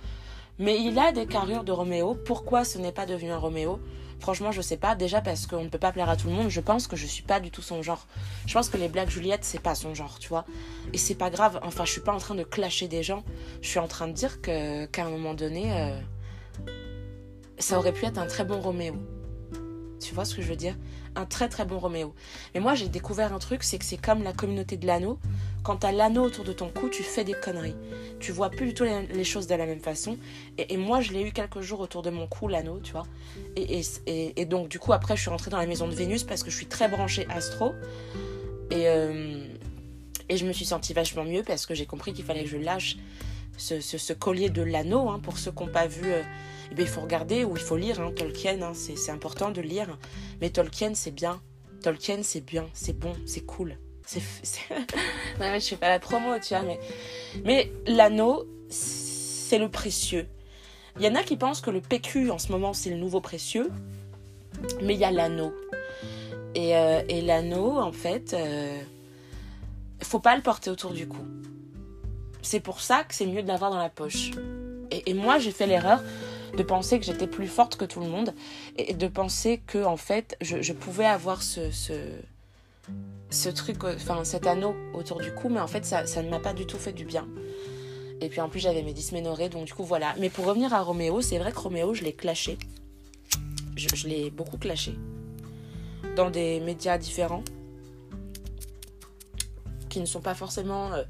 Mais 0.58 0.80
il 0.80 0.96
a 1.00 1.10
des 1.10 1.26
carrures 1.26 1.64
de 1.64 1.72
Roméo. 1.72 2.14
Pourquoi 2.14 2.64
ce 2.64 2.78
n'est 2.78 2.92
pas 2.92 3.06
devenu 3.06 3.32
un 3.32 3.38
Roméo? 3.38 3.80
Franchement, 4.20 4.52
je 4.52 4.62
sais 4.62 4.76
pas. 4.76 4.94
Déjà 4.94 5.20
parce 5.20 5.48
qu'on 5.48 5.64
ne 5.64 5.68
peut 5.68 5.78
pas 5.78 5.90
plaire 5.90 6.08
à 6.08 6.16
tout 6.16 6.28
le 6.28 6.34
monde. 6.34 6.48
Je 6.48 6.60
pense 6.60 6.86
que 6.86 6.94
je 6.94 7.06
suis 7.06 7.24
pas 7.24 7.40
du 7.40 7.50
tout 7.50 7.60
son 7.60 7.82
genre. 7.82 8.06
Je 8.46 8.54
pense 8.54 8.68
que 8.68 8.76
les 8.76 8.88
Black 8.88 9.10
Juliette, 9.10 9.44
c'est 9.44 9.60
pas 9.60 9.74
son 9.74 9.94
genre, 9.94 10.20
tu 10.20 10.28
vois. 10.28 10.44
Et 10.92 10.98
c'est 10.98 11.16
pas 11.16 11.28
grave. 11.28 11.58
Enfin, 11.64 11.84
je 11.84 11.90
suis 11.90 12.00
pas 12.00 12.12
en 12.12 12.18
train 12.18 12.36
de 12.36 12.44
clasher 12.44 12.86
des 12.86 13.02
gens. 13.02 13.24
Je 13.62 13.68
suis 13.68 13.80
en 13.80 13.88
train 13.88 14.06
de 14.06 14.12
dire 14.12 14.40
qu'à 14.40 15.04
un 15.04 15.10
moment 15.10 15.34
donné, 15.34 15.72
euh, 15.72 15.98
ça 17.58 17.76
aurait 17.78 17.92
pu 17.92 18.04
être 18.04 18.18
un 18.18 18.26
très 18.26 18.44
bon 18.44 18.60
Roméo. 18.60 18.94
Tu 20.00 20.14
vois 20.14 20.24
ce 20.24 20.36
que 20.36 20.42
je 20.42 20.48
veux 20.48 20.56
dire? 20.56 20.76
Un 21.16 21.26
très 21.26 21.48
très 21.48 21.64
bon 21.64 21.78
Roméo. 21.78 22.14
Mais 22.54 22.60
moi, 22.60 22.74
j'ai 22.74 22.88
découvert 22.88 23.32
un 23.32 23.38
truc, 23.38 23.62
c'est 23.62 23.78
que 23.78 23.84
c'est 23.84 24.00
comme 24.00 24.22
la 24.22 24.32
communauté 24.32 24.76
de 24.76 24.86
l'anneau. 24.86 25.18
Quand 25.62 25.76
t'as 25.76 25.92
l'anneau 25.92 26.24
autour 26.24 26.44
de 26.44 26.52
ton 26.52 26.68
cou, 26.68 26.88
tu 26.88 27.02
fais 27.02 27.24
des 27.24 27.34
conneries. 27.34 27.76
Tu 28.20 28.32
vois 28.32 28.50
plus 28.50 28.66
du 28.66 28.74
tout 28.74 28.84
les, 28.84 29.24
choses 29.24 29.46
de 29.46 29.54
la 29.54 29.66
même 29.66 29.80
façon. 29.80 30.18
Et, 30.58 30.76
moi, 30.76 31.00
je 31.00 31.12
l'ai 31.12 31.22
eu 31.22 31.32
quelques 31.32 31.60
jours 31.60 31.80
autour 31.80 32.02
de 32.02 32.10
mon 32.10 32.26
cou, 32.26 32.48
l'anneau, 32.48 32.80
tu 32.82 32.92
vois. 32.92 33.06
Et, 33.56 33.82
et, 34.06 34.44
donc, 34.44 34.68
du 34.68 34.78
coup, 34.78 34.92
après, 34.92 35.16
je 35.16 35.22
suis 35.22 35.30
rentrée 35.30 35.50
dans 35.50 35.58
la 35.58 35.66
maison 35.66 35.88
de 35.88 35.94
Vénus 35.94 36.24
parce 36.24 36.42
que 36.42 36.50
je 36.50 36.56
suis 36.56 36.66
très 36.66 36.88
branchée 36.88 37.26
astro. 37.30 37.74
Et, 38.70 38.88
euh, 38.88 39.46
et 40.28 40.36
je 40.36 40.46
me 40.46 40.52
suis 40.52 40.64
sentie 40.64 40.92
vachement 40.92 41.24
mieux 41.24 41.42
parce 41.42 41.64
que 41.64 41.74
j'ai 41.74 41.86
compris 41.86 42.12
qu'il 42.12 42.24
fallait 42.24 42.44
que 42.44 42.50
je 42.50 42.56
lâche 42.56 42.96
ce, 43.56 43.80
ce, 43.80 44.12
collier 44.12 44.50
de 44.50 44.62
l'anneau. 44.62 45.08
Hein, 45.08 45.20
pour 45.22 45.38
ceux 45.38 45.52
qui 45.52 45.62
n'ont 45.62 45.70
pas 45.70 45.86
vu, 45.86 46.12
euh, 46.12 46.22
eh 46.70 46.74
bien, 46.74 46.84
il 46.84 46.90
faut 46.90 47.00
regarder 47.00 47.44
ou 47.44 47.56
il 47.56 47.62
faut 47.62 47.76
lire 47.76 48.00
hein, 48.00 48.12
Tolkien. 48.14 48.62
Hein, 48.62 48.72
c'est 48.74 49.10
important 49.10 49.50
de 49.50 49.60
lire. 49.60 49.98
Mais 50.40 50.50
Tolkien, 50.50 50.94
c'est 50.94 51.10
bien. 51.10 51.40
Tolkien, 51.82 52.22
c'est 52.22 52.40
bien, 52.40 52.66
c'est 52.72 52.98
bon, 52.98 53.12
c'est 53.26 53.44
cool. 53.44 53.76
C'est. 54.06 54.20
je 55.40 55.58
fais 55.60 55.76
pas 55.76 55.88
la 55.88 55.98
promo, 55.98 56.38
tu 56.38 56.54
vois, 56.54 56.62
mais. 56.62 56.78
Mais 57.44 57.72
l'anneau, 57.86 58.46
c'est 58.68 59.58
le 59.58 59.68
précieux. 59.68 60.26
Il 60.98 61.04
y 61.04 61.08
en 61.08 61.14
a 61.14 61.22
qui 61.22 61.36
pensent 61.36 61.60
que 61.60 61.70
le 61.70 61.80
PQ 61.80 62.30
en 62.30 62.38
ce 62.38 62.52
moment, 62.52 62.72
c'est 62.72 62.90
le 62.90 62.96
nouveau 62.96 63.20
précieux. 63.20 63.70
Mais 64.82 64.94
il 64.94 65.00
y 65.00 65.04
a 65.04 65.10
l'anneau. 65.10 65.52
Et, 66.54 66.76
euh, 66.76 67.02
et 67.08 67.20
l'anneau, 67.20 67.78
en 67.78 67.92
fait, 67.92 68.32
euh, 68.32 68.80
faut 70.02 70.20
pas 70.20 70.36
le 70.36 70.42
porter 70.42 70.70
autour 70.70 70.92
du 70.92 71.08
cou. 71.08 71.26
C'est 72.42 72.60
pour 72.60 72.80
ça 72.80 73.04
que 73.04 73.14
c'est 73.14 73.26
mieux 73.26 73.42
de 73.42 73.48
l'avoir 73.48 73.70
dans 73.70 73.78
la 73.78 73.88
poche. 73.88 74.30
Et 75.06 75.14
moi, 75.14 75.38
j'ai 75.38 75.50
fait 75.50 75.66
l'erreur 75.66 76.02
de 76.56 76.62
penser 76.62 76.98
que 76.98 77.04
j'étais 77.04 77.26
plus 77.26 77.48
forte 77.48 77.76
que 77.76 77.84
tout 77.84 78.00
le 78.00 78.08
monde 78.08 78.34
et 78.76 78.94
de 78.94 79.08
penser 79.08 79.60
que 79.66 79.84
en 79.84 79.96
fait 79.96 80.36
je, 80.40 80.72
pouvais 80.72 81.06
avoir 81.06 81.42
ce, 81.42 81.70
ce, 83.30 83.48
truc, 83.50 83.82
enfin 83.84 84.24
cet 84.24 84.46
anneau 84.46 84.74
autour 84.94 85.20
du 85.20 85.32
cou, 85.34 85.48
mais 85.48 85.60
en 85.60 85.66
fait 85.66 85.84
ça, 85.84 86.06
ça 86.06 86.22
ne 86.22 86.30
m'a 86.30 86.40
pas 86.40 86.54
du 86.54 86.66
tout 86.66 86.78
fait 86.78 86.92
du 86.92 87.04
bien. 87.04 87.26
Et 88.20 88.28
puis 88.28 88.40
en 88.40 88.48
plus 88.48 88.60
j'avais 88.60 88.82
mes 88.82 88.92
dysménorrhées, 88.92 89.48
donc 89.48 89.66
du 89.66 89.74
coup 89.74 89.84
voilà. 89.84 90.14
Mais 90.18 90.30
pour 90.30 90.46
revenir 90.46 90.72
à 90.72 90.80
Roméo, 90.82 91.20
c'est 91.20 91.38
vrai 91.38 91.52
que 91.52 91.58
Roméo, 91.58 91.94
je 91.94 92.04
l'ai 92.04 92.12
clashé. 92.12 92.58
Je, 93.76 93.88
je 93.94 94.08
l'ai 94.08 94.30
beaucoup 94.30 94.56
clashé. 94.56 94.94
Dans 96.16 96.30
des 96.30 96.60
médias 96.60 96.96
différents. 96.96 97.42
Qui 99.88 100.00
ne 100.00 100.06
sont 100.06 100.20
pas 100.20 100.34
forcément... 100.34 100.92
Euh, 100.92 101.02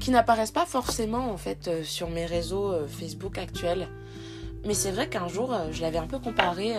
qui 0.00 0.10
n'apparaissent 0.10 0.50
pas 0.50 0.66
forcément 0.66 1.30
en 1.30 1.36
fait 1.36 1.68
euh, 1.68 1.84
sur 1.84 2.10
mes 2.10 2.26
réseaux 2.26 2.72
euh, 2.72 2.86
Facebook 2.86 3.38
actuels. 3.38 3.88
Mais 4.66 4.74
c'est 4.74 4.92
vrai 4.92 5.08
qu'un 5.08 5.28
jour, 5.28 5.54
je 5.72 5.82
l'avais 5.82 5.98
un 5.98 6.06
peu 6.06 6.18
comparé 6.18 6.74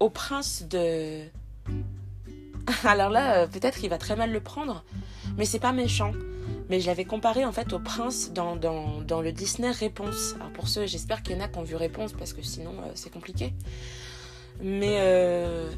au 0.00 0.10
prince 0.10 0.64
de 0.68 1.24
Alors 2.84 3.10
là, 3.10 3.38
euh, 3.38 3.46
peut-être 3.46 3.82
il 3.82 3.90
va 3.90 3.98
très 3.98 4.16
mal 4.16 4.32
le 4.32 4.40
prendre, 4.40 4.84
mais 5.36 5.44
c'est 5.44 5.58
pas 5.58 5.72
méchant. 5.72 6.12
Mais 6.70 6.80
je 6.80 6.86
l'avais 6.86 7.04
comparé 7.04 7.44
en 7.44 7.52
fait 7.52 7.72
au 7.72 7.78
prince 7.78 8.32
dans, 8.32 8.56
dans, 8.56 9.00
dans, 9.02 9.20
le 9.20 9.32
Disney 9.32 9.70
Réponse. 9.70 10.34
Alors 10.36 10.50
pour 10.52 10.68
ceux, 10.68 10.86
j'espère 10.86 11.22
qu'il 11.22 11.36
y 11.36 11.38
en 11.38 11.44
a 11.44 11.48
qui 11.48 11.58
ont 11.58 11.62
vu 11.62 11.76
Réponse 11.76 12.12
parce 12.12 12.32
que 12.32 12.42
sinon 12.42 12.72
euh, 12.72 12.90
c'est 12.94 13.12
compliqué. 13.12 13.52
Mais 14.62 14.96
euh, 15.00 15.70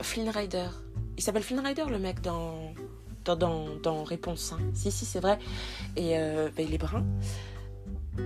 Flynn 0.00 0.28
Rider. 0.28 0.68
Il 1.16 1.22
s'appelle 1.22 1.42
Flynn 1.42 1.60
Rider 1.60 1.84
le 1.88 1.98
mec 1.98 2.20
dans, 2.20 2.74
dans, 3.24 3.36
dans, 3.82 4.04
Réponse. 4.04 4.52
Hein. 4.52 4.60
Si, 4.74 4.90
si, 4.90 5.06
c'est 5.06 5.20
vrai. 5.20 5.38
Et 5.96 6.18
euh, 6.18 6.50
bah, 6.54 6.62
il 6.62 6.74
est 6.74 6.78
brun. 6.78 7.04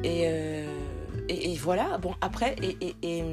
Et, 0.05 0.25
euh, 0.27 0.67
et, 1.29 1.53
et, 1.53 1.57
voilà. 1.57 1.99
Bon, 1.99 2.15
après, 2.21 2.57
et, 2.63 2.95
et, 3.03 3.25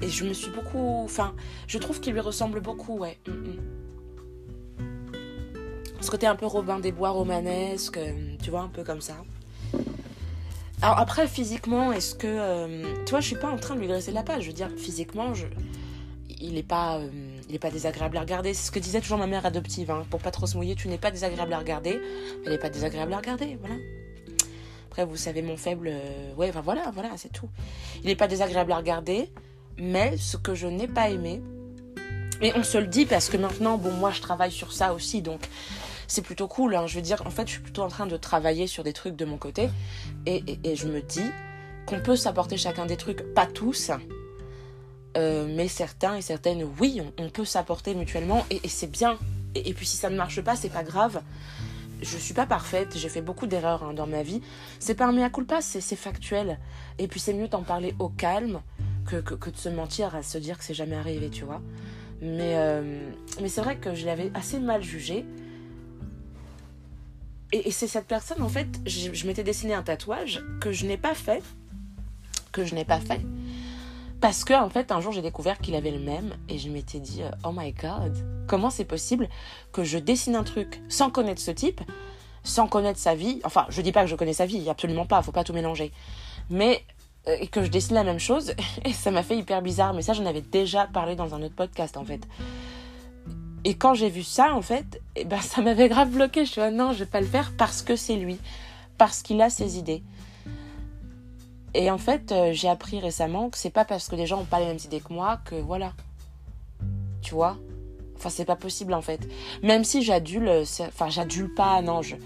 et 0.00 0.08
je 0.08 0.24
me 0.24 0.32
suis 0.32 0.50
beaucoup. 0.50 1.02
Enfin, 1.04 1.34
je 1.66 1.78
trouve 1.78 2.00
qu'il 2.00 2.12
lui 2.12 2.20
ressemble 2.20 2.60
beaucoup, 2.60 2.98
ouais. 2.98 3.18
Mm, 3.26 3.32
mm. 3.32 3.58
Ce 6.00 6.10
côté 6.10 6.26
un 6.26 6.36
peu 6.36 6.46
Robin 6.46 6.78
des 6.78 6.92
Bois 6.92 7.10
romanesque, 7.10 7.98
euh, 7.98 8.36
tu 8.42 8.50
vois, 8.50 8.60
un 8.60 8.68
peu 8.68 8.84
comme 8.84 9.00
ça. 9.00 9.16
Alors 10.80 10.98
après, 10.98 11.26
physiquement, 11.26 11.92
est-ce 11.92 12.14
que. 12.14 12.26
Euh, 12.28 12.84
tu 13.04 13.10
vois, 13.10 13.20
je 13.20 13.26
suis 13.26 13.36
pas 13.36 13.48
en 13.48 13.56
train 13.56 13.74
de 13.74 13.80
lui 13.80 13.88
dresser 13.88 14.12
la 14.12 14.22
page. 14.22 14.44
Je 14.44 14.48
veux 14.48 14.54
dire, 14.54 14.70
physiquement, 14.76 15.32
il 16.40 16.54
n'est 16.54 16.62
pas, 16.62 17.00
euh, 17.00 17.58
pas 17.60 17.70
désagréable 17.70 18.16
à 18.16 18.20
regarder. 18.20 18.54
C'est 18.54 18.68
ce 18.68 18.70
que 18.70 18.78
disait 18.78 19.00
toujours 19.00 19.18
ma 19.18 19.26
mère 19.26 19.44
adoptive. 19.44 19.90
Hein. 19.90 20.06
Pour 20.08 20.20
pas 20.20 20.30
trop 20.30 20.46
se 20.46 20.56
mouiller, 20.56 20.76
tu 20.76 20.86
n'es 20.86 20.98
pas 20.98 21.10
désagréable 21.10 21.52
à 21.52 21.58
regarder. 21.58 22.00
Elle 22.44 22.52
n'est 22.52 22.58
pas 22.58 22.70
désagréable 22.70 23.12
à 23.12 23.16
regarder, 23.16 23.58
voilà. 23.60 23.74
Vous 25.04 25.16
savez 25.16 25.42
mon 25.42 25.56
faible... 25.56 25.88
Euh, 25.90 26.34
ouais, 26.34 26.48
enfin 26.48 26.60
voilà, 26.60 26.90
voilà, 26.92 27.10
c'est 27.16 27.32
tout. 27.32 27.48
Il 28.02 28.06
n'est 28.06 28.16
pas 28.16 28.28
désagréable 28.28 28.72
à 28.72 28.76
regarder, 28.76 29.30
mais 29.78 30.16
ce 30.16 30.36
que 30.36 30.54
je 30.54 30.66
n'ai 30.66 30.88
pas 30.88 31.10
aimé, 31.10 31.40
et 32.40 32.52
on 32.54 32.62
se 32.62 32.78
le 32.78 32.86
dit 32.86 33.06
parce 33.06 33.28
que 33.28 33.36
maintenant, 33.36 33.78
bon, 33.78 33.92
moi 33.92 34.10
je 34.12 34.20
travaille 34.20 34.52
sur 34.52 34.72
ça 34.72 34.94
aussi, 34.94 35.22
donc 35.22 35.40
c'est 36.06 36.22
plutôt 36.22 36.46
cool. 36.46 36.76
Hein. 36.76 36.86
Je 36.86 36.96
veux 36.96 37.02
dire, 37.02 37.22
en 37.26 37.30
fait, 37.30 37.46
je 37.46 37.52
suis 37.52 37.62
plutôt 37.62 37.82
en 37.82 37.88
train 37.88 38.06
de 38.06 38.16
travailler 38.16 38.66
sur 38.66 38.84
des 38.84 38.92
trucs 38.92 39.16
de 39.16 39.24
mon 39.24 39.38
côté, 39.38 39.68
et, 40.26 40.42
je 40.74 40.86
me 40.86 41.00
dis 41.00 41.30
qu'on 41.86 42.00
peut 42.00 42.16
s'apporter 42.16 42.56
chacun 42.56 42.86
des 42.86 42.96
trucs, 42.96 43.34
pas 43.34 43.46
tous, 43.46 43.90
euh, 45.16 45.52
mais 45.56 45.68
certains 45.68 46.16
et 46.16 46.22
certaines, 46.22 46.64
oui, 46.78 47.00
on, 47.18 47.28
peut 47.30 47.44
s'apporter 47.44 47.94
mutuellement, 47.94 48.44
et 48.50 48.68
c'est 48.68 48.90
bien. 48.90 49.18
Et, 49.54 49.74
puis 49.74 49.86
si 49.86 49.96
ça 49.96 50.10
ne 50.10 50.16
marche 50.16 50.40
pas, 50.42 50.54
c'est 50.54 50.68
pas 50.68 50.84
grave. 50.84 51.22
Je 52.00 52.16
suis 52.16 52.34
pas 52.34 52.46
parfaite, 52.46 52.96
j'ai 52.96 53.08
fait 53.08 53.22
beaucoup 53.22 53.46
d'erreurs 53.46 53.82
hein, 53.82 53.92
dans 53.92 54.06
ma 54.06 54.22
vie. 54.22 54.40
C'est 54.78 54.94
pas 54.94 55.06
un 55.06 55.12
mea 55.12 55.30
culpa, 55.30 55.60
c'est 55.60 55.96
factuel. 55.96 56.58
Et 56.98 57.08
puis 57.08 57.20
c'est 57.20 57.34
mieux 57.34 57.48
d'en 57.48 57.62
parler 57.62 57.94
au 57.98 58.08
calme 58.08 58.60
que, 59.06 59.50
de 59.50 59.56
se 59.56 59.68
mentir 59.68 60.14
à 60.14 60.22
se 60.22 60.38
dire 60.38 60.58
que 60.58 60.64
c'est 60.64 60.74
jamais 60.74 60.96
arrivé, 60.96 61.30
tu 61.30 61.44
vois. 61.44 61.60
Mais, 62.20 62.54
euh, 62.56 63.10
mais 63.40 63.48
c'est 63.48 63.60
vrai 63.60 63.76
que 63.76 63.94
je 63.94 64.06
l'avais 64.06 64.30
assez 64.34 64.58
mal 64.58 64.82
jugé. 64.82 65.24
Et, 67.52 67.70
c'est 67.70 67.86
cette 67.86 68.06
personne, 68.06 68.42
en 68.42 68.48
fait, 68.48 68.68
je, 68.86 69.26
m'étais 69.26 69.44
dessiné 69.44 69.74
un 69.74 69.82
tatouage 69.82 70.44
que 70.60 70.72
je 70.72 70.84
n'ai 70.86 70.98
pas 70.98 71.14
fait. 71.14 71.42
Que 72.52 72.64
je 72.64 72.74
n'ai 72.74 72.84
pas 72.84 73.00
fait. 73.00 73.20
Parce 74.20 74.44
que, 74.44 74.54
en 74.54 74.68
fait, 74.68 74.90
un 74.90 75.00
jour, 75.00 75.12
j'ai 75.12 75.22
découvert 75.22 75.58
qu'il 75.58 75.74
avait 75.74 75.92
le 75.92 76.00
même. 76.00 76.34
Et 76.48 76.58
je 76.58 76.68
m'étais 76.68 76.98
dit, 76.98 77.22
euh, 77.22 77.30
oh 77.44 77.52
my 77.54 77.72
god, 77.72 78.16
comment 78.48 78.70
c'est 78.70 78.84
possible 78.84 79.28
que 79.72 79.84
je 79.84 79.98
dessine 79.98 80.34
un 80.34 80.44
truc 80.44 80.82
sans 80.88 81.10
connaître 81.10 81.40
ce 81.40 81.52
type, 81.52 81.80
sans 82.42 82.66
connaître 82.66 82.98
sa 82.98 83.14
vie. 83.14 83.40
Enfin, 83.44 83.66
je 83.68 83.80
dis 83.80 83.92
pas 83.92 84.02
que 84.02 84.10
je 84.10 84.16
connais 84.16 84.32
sa 84.32 84.46
vie, 84.46 84.68
absolument 84.68 85.06
pas, 85.06 85.22
faut 85.22 85.32
pas 85.32 85.44
tout 85.44 85.52
mélanger. 85.52 85.92
Mais 86.50 86.84
euh, 87.28 87.36
et 87.40 87.46
que 87.48 87.62
je 87.62 87.68
dessine 87.68 87.94
la 87.94 88.04
même 88.04 88.18
chose 88.18 88.54
et 88.84 88.92
ça 88.92 89.10
m'a 89.10 89.22
fait 89.22 89.36
hyper 89.36 89.60
bizarre 89.60 89.92
mais 89.92 90.02
ça 90.02 90.12
j'en 90.12 90.24
avais 90.24 90.40
déjà 90.40 90.86
parlé 90.86 91.16
dans 91.16 91.34
un 91.34 91.42
autre 91.42 91.54
podcast 91.54 91.96
en 91.96 92.04
fait 92.04 92.20
et 93.64 93.74
quand 93.74 93.94
j'ai 93.94 94.08
vu 94.08 94.22
ça 94.22 94.54
en 94.54 94.62
fait 94.62 95.00
eh 95.16 95.24
ben 95.24 95.40
ça 95.40 95.60
m'avait 95.60 95.88
grave 95.88 96.10
bloqué 96.10 96.44
je 96.44 96.52
suis 96.52 96.62
dit 96.62 96.70
non 96.70 96.92
je 96.92 97.00
vais 97.00 97.10
pas 97.10 97.20
le 97.20 97.26
faire 97.26 97.52
parce 97.58 97.82
que 97.82 97.96
c'est 97.96 98.16
lui 98.16 98.38
parce 98.98 99.22
qu'il 99.22 99.42
a 99.42 99.50
ses 99.50 99.78
idées 99.78 100.02
et 101.74 101.90
en 101.90 101.98
fait 101.98 102.32
euh, 102.32 102.52
j'ai 102.52 102.68
appris 102.68 103.00
récemment 103.00 103.50
que 103.50 103.58
c'est 103.58 103.70
pas 103.70 103.84
parce 103.84 104.08
que 104.08 104.16
les 104.16 104.26
gens 104.26 104.40
ont 104.40 104.44
pas 104.44 104.60
les 104.60 104.66
mêmes 104.66 104.78
idées 104.84 105.00
que 105.00 105.12
moi 105.12 105.40
que 105.44 105.54
voilà 105.54 105.92
tu 107.22 107.34
vois? 107.34 107.56
Enfin 108.16 108.30
c'est 108.30 108.44
pas 108.44 108.56
possible 108.56 108.94
en 108.94 109.02
fait 109.02 109.20
même 109.62 109.84
si 109.84 110.02
j'adule 110.02 110.48
enfin 110.80 111.08
j'adule 111.08 111.52
pas 111.54 111.80
non 111.82 112.02
je 112.02 112.16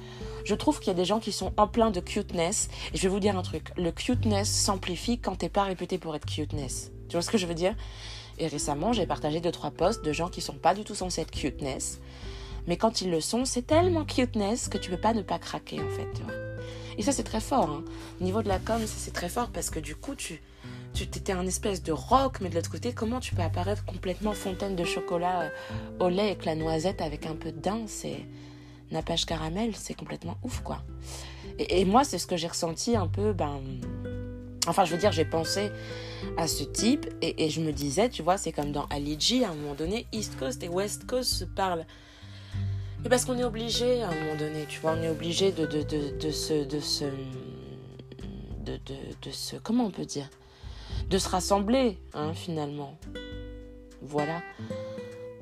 je 0.44 0.54
trouve 0.54 0.78
qu'il 0.78 0.88
y 0.88 0.90
a 0.90 0.94
des 0.94 1.04
gens 1.04 1.20
qui 1.20 1.32
sont 1.32 1.52
en 1.56 1.68
plein 1.68 1.90
de 1.90 2.00
cuteness. 2.00 2.68
Et 2.92 2.96
je 2.96 3.02
vais 3.02 3.08
vous 3.08 3.20
dire 3.20 3.36
un 3.36 3.42
truc. 3.42 3.68
Le 3.76 3.90
cuteness 3.90 4.50
s'amplifie 4.50 5.18
quand 5.18 5.36
t'es 5.36 5.48
pas 5.48 5.64
réputé 5.64 5.98
pour 5.98 6.14
être 6.16 6.26
cuteness. 6.26 6.90
Tu 7.08 7.16
vois 7.16 7.22
ce 7.22 7.30
que 7.30 7.38
je 7.38 7.46
veux 7.46 7.54
dire? 7.54 7.74
Et 8.38 8.46
récemment, 8.46 8.92
j'ai 8.92 9.06
partagé 9.06 9.40
deux 9.40 9.52
trois 9.52 9.70
posts 9.70 10.04
de 10.04 10.12
gens 10.12 10.28
qui 10.28 10.40
sont 10.40 10.54
pas 10.54 10.74
du 10.74 10.84
tout 10.84 10.94
censés 10.94 11.20
être 11.20 11.30
cuteness. 11.30 12.00
Mais 12.66 12.76
quand 12.76 13.00
ils 13.02 13.10
le 13.10 13.20
sont, 13.20 13.44
c'est 13.44 13.66
tellement 13.66 14.04
cuteness 14.04 14.68
que 14.68 14.78
tu 14.78 14.90
peux 14.90 15.00
pas 15.00 15.14
ne 15.14 15.22
pas 15.22 15.38
craquer 15.38 15.80
en 15.80 15.90
fait. 15.90 16.51
Et 16.98 17.02
ça 17.02 17.12
c'est 17.12 17.24
très 17.24 17.40
fort. 17.40 17.70
Hein. 17.70 17.84
Au 18.20 18.24
niveau 18.24 18.42
de 18.42 18.48
la 18.48 18.58
com, 18.58 18.80
c'est 18.86 19.12
très 19.12 19.28
fort 19.28 19.48
parce 19.48 19.70
que 19.70 19.78
du 19.80 19.96
coup 19.96 20.14
tu 20.14 20.40
tu 20.94 21.06
t'étais 21.06 21.32
un 21.32 21.46
espèce 21.46 21.82
de 21.82 21.92
rock, 21.92 22.40
mais 22.40 22.48
de 22.48 22.54
l'autre 22.54 22.70
côté, 22.70 22.92
comment 22.92 23.20
tu 23.20 23.34
peux 23.34 23.42
apparaître 23.42 23.84
complètement 23.84 24.32
fontaine 24.32 24.76
de 24.76 24.84
chocolat 24.84 25.42
euh, 25.42 25.48
au 26.00 26.08
lait 26.08 26.26
avec 26.26 26.44
la 26.44 26.54
noisette 26.54 27.00
avec 27.00 27.26
un 27.26 27.34
peu 27.34 27.50
de 27.50 27.58
daim 27.58 27.84
C'est 27.86 28.26
Nappage 28.90 29.24
caramel, 29.24 29.74
c'est 29.74 29.94
complètement 29.94 30.36
ouf, 30.42 30.60
quoi. 30.60 30.82
Et, 31.58 31.84
moi, 31.84 32.04
c'est 32.04 32.18
ce 32.18 32.26
que 32.26 32.36
j'ai 32.36 32.48
ressenti 32.48 32.94
un 32.94 33.08
peu, 33.08 33.32
ben... 33.32 33.60
Enfin, 34.66 34.84
je 34.84 34.92
veux 34.92 34.98
dire, 34.98 35.12
j'ai 35.12 35.24
pensé 35.24 35.70
à 36.36 36.46
ce 36.46 36.62
type 36.62 37.06
et, 37.20 37.48
je 37.48 37.60
me 37.60 37.72
disais, 37.72 38.08
tu 38.08 38.22
vois, 38.22 38.36
c'est 38.36 38.52
comme 38.52 38.70
dans 38.70 38.84
Ali 38.86 39.16
G, 39.18 39.44
à 39.44 39.50
un 39.50 39.54
moment 39.54 39.74
donné, 39.74 40.06
East 40.12 40.38
Coast 40.38 40.62
et 40.62 40.68
West 40.68 41.06
Coast 41.06 41.30
se 41.32 41.44
parlent. 41.44 41.86
Mais 43.02 43.08
parce 43.08 43.24
qu'on 43.24 43.38
est 43.38 43.44
obligé, 43.44 44.02
à 44.02 44.10
un 44.10 44.14
moment 44.14 44.36
donné, 44.36 44.64
tu 44.68 44.80
vois, 44.80 44.92
on 44.92 45.02
est 45.02 45.08
obligé 45.08 45.52
de, 45.52 45.66
de, 45.66 45.82
de, 45.82 46.16
de 46.18 46.30
se... 46.30 46.64
De 46.64 46.80
se 46.80 47.04
de, 48.64 48.78
de, 49.22 49.30
se... 49.30 49.56
Comment 49.56 49.86
on 49.86 49.90
peut 49.90 50.04
dire? 50.04 50.28
De 51.10 51.18
se 51.18 51.28
rassembler, 51.28 51.98
hein, 52.14 52.32
finalement. 52.32 52.96
Voilà. 54.02 54.40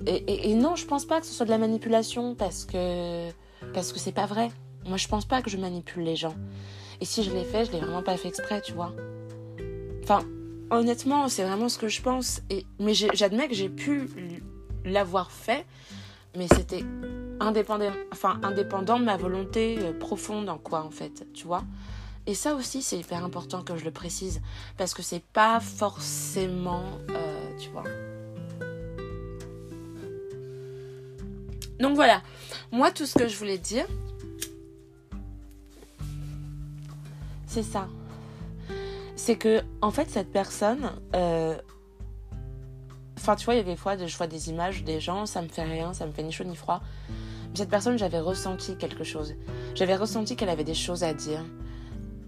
Et, 0.06 0.54
non, 0.54 0.76
je 0.76 0.86
pense 0.86 1.04
pas 1.04 1.20
que 1.20 1.26
ce 1.26 1.32
soit 1.34 1.44
de 1.44 1.50
la 1.50 1.58
manipulation 1.58 2.34
parce 2.34 2.64
que 2.64 3.28
parce 3.74 3.92
que 3.92 3.98
c'est 3.98 4.12
pas 4.12 4.24
vrai. 4.24 4.50
Moi, 4.86 4.96
je 4.96 5.06
pense 5.08 5.26
pas 5.26 5.42
que 5.42 5.50
je 5.50 5.58
manipule 5.58 6.04
les 6.04 6.16
gens. 6.16 6.34
Et 7.00 7.04
si 7.04 7.22
je 7.22 7.30
l'ai 7.30 7.44
fait, 7.44 7.66
je 7.66 7.72
l'ai 7.72 7.80
vraiment 7.80 8.02
pas 8.02 8.16
fait 8.16 8.28
exprès, 8.28 8.62
tu 8.62 8.72
vois. 8.72 8.94
Enfin, 10.02 10.20
honnêtement, 10.70 11.28
c'est 11.28 11.44
vraiment 11.44 11.68
ce 11.68 11.76
que 11.76 11.88
je 11.88 12.00
pense. 12.00 12.40
Et 12.48 12.64
mais 12.78 12.94
j'admets 12.94 13.48
que 13.48 13.54
j'ai 13.54 13.68
pu 13.68 14.08
l'avoir 14.84 15.30
fait, 15.30 15.66
mais 16.34 16.46
c'était 16.48 16.84
indépendant, 17.40 17.90
enfin 18.12 18.38
de 18.38 19.04
ma 19.04 19.16
volonté 19.16 19.78
euh, 19.80 19.98
profonde 19.98 20.48
en 20.48 20.58
quoi, 20.58 20.84
en 20.84 20.90
fait, 20.90 21.26
tu 21.34 21.46
vois. 21.46 21.64
Et 22.26 22.34
ça 22.34 22.54
aussi, 22.54 22.82
c'est 22.82 22.98
hyper 22.98 23.24
important 23.24 23.62
que 23.62 23.76
je 23.76 23.84
le 23.84 23.90
précise 23.90 24.40
parce 24.76 24.94
que 24.94 25.02
c'est 25.02 25.24
pas 25.32 25.58
forcément, 25.58 26.84
euh, 27.10 27.58
tu 27.58 27.70
vois. 27.70 27.84
Donc 31.80 31.94
voilà, 31.94 32.22
moi 32.70 32.90
tout 32.90 33.06
ce 33.06 33.18
que 33.18 33.26
je 33.26 33.36
voulais 33.36 33.56
dire, 33.56 33.86
c'est 37.46 37.62
ça. 37.62 37.88
C'est 39.16 39.36
que, 39.36 39.62
en 39.80 39.90
fait, 39.90 40.08
cette 40.10 40.30
personne, 40.30 40.92
euh, 41.14 41.56
enfin, 43.18 43.34
tu 43.34 43.46
vois, 43.46 43.54
il 43.54 43.58
y 43.58 43.60
a 43.60 43.64
des 43.64 43.76
fois, 43.76 43.96
je 43.96 44.16
vois 44.16 44.26
des 44.26 44.50
images 44.50 44.84
des 44.84 45.00
gens, 45.00 45.26
ça 45.26 45.42
me 45.42 45.48
fait 45.48 45.64
rien, 45.64 45.94
ça 45.94 46.06
me 46.06 46.12
fait 46.12 46.22
ni 46.22 46.32
chaud 46.32 46.44
ni 46.44 46.54
froid. 46.54 46.82
Cette 47.54 47.68
personne, 47.68 47.98
j'avais 47.98 48.20
ressenti 48.20 48.76
quelque 48.76 49.04
chose. 49.04 49.34
J'avais 49.74 49.96
ressenti 49.96 50.36
qu'elle 50.36 50.48
avait 50.48 50.64
des 50.64 50.74
choses 50.74 51.02
à 51.02 51.14
dire. 51.14 51.44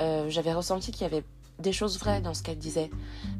Euh, 0.01 0.29
j'avais 0.29 0.53
ressenti 0.53 0.91
qu'il 0.91 1.03
y 1.03 1.07
avait 1.07 1.25
des 1.59 1.73
choses 1.73 1.99
vraies 1.99 2.21
dans 2.21 2.35
ce 2.35 2.43
qu'elle 2.43 2.59
disait. 2.59 2.91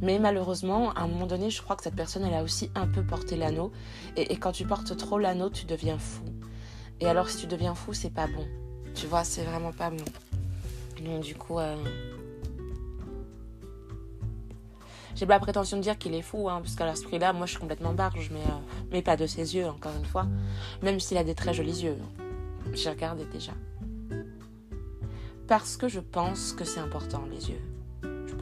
Mais 0.01 0.19
malheureusement, 0.19 0.93
à 0.93 1.03
un 1.03 1.09
moment 1.09 1.27
donné, 1.27 1.51
je 1.51 1.61
crois 1.61 1.77
que 1.77 1.83
cette 1.83 1.97
personne, 1.97 2.25
elle 2.25 2.35
a 2.35 2.43
aussi 2.43 2.71
un 2.75 2.87
peu 2.87 3.05
porté 3.05 3.37
l'anneau. 3.37 3.73
Et, 4.17 4.37
quand 4.37 4.53
tu 4.53 4.65
portes 4.65 4.97
trop 4.97 5.19
l'anneau, 5.19 5.51
tu 5.51 5.67
deviens 5.67 5.99
fou. 5.99 6.25
Et 7.01 7.07
alors, 7.07 7.29
si 7.29 7.39
tu 7.39 7.47
deviens 7.47 7.75
fou, 7.75 7.93
c'est 7.93 8.15
pas 8.15 8.27
bon. 8.27 8.47
Tu 8.95 9.07
vois, 9.07 9.25
c'est 9.25 9.43
vraiment 9.43 9.73
pas 9.73 9.91
bon. 9.91 10.05
Donc, 11.05 11.23
du 11.23 11.35
coup, 11.35 11.59
euh... 11.59 11.77
j'ai 15.15 15.27
pas 15.27 15.35
la 15.35 15.41
prétention 15.41 15.77
de 15.77 15.83
dire 15.83 15.99
qu'il 15.99 16.15
est 16.15 16.23
fou, 16.23 16.49
hein, 16.49 16.61
parce 16.63 16.75
qu'à 16.75 16.87
l'esprit-là, 16.87 17.33
moi, 17.33 17.47
je 17.47 17.53
suis 17.53 17.61
complètement 17.61 17.93
barge, 17.93 18.31
mais, 18.33 18.41
euh, 18.41 18.75
mais 18.91 19.03
pas 19.03 19.17
de 19.17 19.27
ses 19.27 19.55
yeux, 19.55 19.67
encore 19.67 19.93
une 19.99 20.07
fois. 20.07 20.27
Même 20.83 21.01
s'il 21.01 21.17
a 21.17 21.25
des 21.25 21.35
très 21.35 21.55
jolis 21.55 21.83
yeux. 21.83 21.97
J'ai 22.73 22.91
regardé 22.91 23.25
déjà. 23.27 23.53
Parce 25.49 25.77
que 25.77 25.89
je 25.89 26.01
pense 26.01 26.53
que 26.53 26.65
c'est 26.65 26.81
important, 26.81 27.23
les 27.31 27.51
yeux 27.51 27.61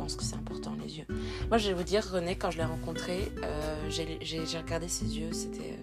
pense 0.00 0.16
que 0.16 0.24
c'est 0.24 0.36
important, 0.36 0.74
les 0.82 0.98
yeux. 0.98 1.06
Moi, 1.50 1.58
je 1.58 1.68
vais 1.68 1.74
vous 1.74 1.82
dire, 1.82 2.02
René, 2.10 2.34
quand 2.34 2.50
je 2.50 2.56
l'ai 2.56 2.64
rencontré, 2.64 3.30
euh, 3.44 3.90
j'ai 3.90 4.58
regardé 4.58 4.88
ses 4.88 5.18
yeux, 5.18 5.32
c'était 5.32 5.78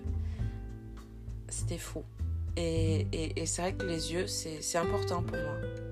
c'était 1.50 1.78
fou. 1.78 2.04
Et, 2.56 3.08
et, 3.14 3.46
c'est 3.46 3.62
vrai 3.62 3.74
que 3.74 3.86
les 3.86 4.12
yeux, 4.12 4.26
c'est 4.26 4.78
important 4.78 5.22
pour 5.22 5.38
moi. 5.38 5.87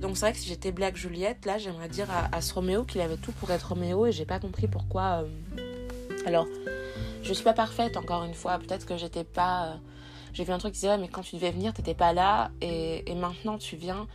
Donc 0.00 0.16
c'est 0.16 0.26
vrai 0.26 0.32
que 0.32 0.38
si 0.38 0.48
j'étais 0.48 0.70
Black 0.70 0.96
Juliette, 0.96 1.44
là, 1.44 1.58
j'aimerais 1.58 1.88
dire 1.88 2.06
à, 2.10 2.40
ce 2.40 2.54
Roméo 2.54 2.84
qu'il 2.84 3.00
avait 3.00 3.16
tout 3.16 3.32
pour 3.32 3.50
être 3.50 3.70
Roméo 3.70 4.06
et 4.06 4.12
j'ai 4.12 4.24
pas 4.24 4.38
compris 4.38 4.68
pourquoi. 4.68 5.24
Euh, 5.24 6.18
alors, 6.24 6.46
je 7.22 7.32
suis 7.32 7.42
pas 7.42 7.52
parfaite, 7.52 7.96
encore 7.96 8.22
une 8.22 8.34
fois. 8.34 8.58
Peut-être 8.58 8.86
que 8.86 8.96
j'étais 8.96 9.24
pas. 9.24 9.66
Euh, 9.66 9.74
j'ai 10.32 10.44
vu 10.44 10.52
un 10.52 10.58
truc 10.58 10.72
qui 10.72 10.80
disait, 10.80 10.90
ouais, 10.90 10.98
mais 10.98 11.08
quand 11.08 11.22
tu 11.22 11.34
devais 11.34 11.50
venir, 11.50 11.72
t'étais 11.72 11.94
pas 11.94 12.12
là 12.12 12.52
et, 12.60 13.10
et 13.10 13.14
maintenant 13.16 13.58
tu 13.58 13.74
viens. 13.74 14.06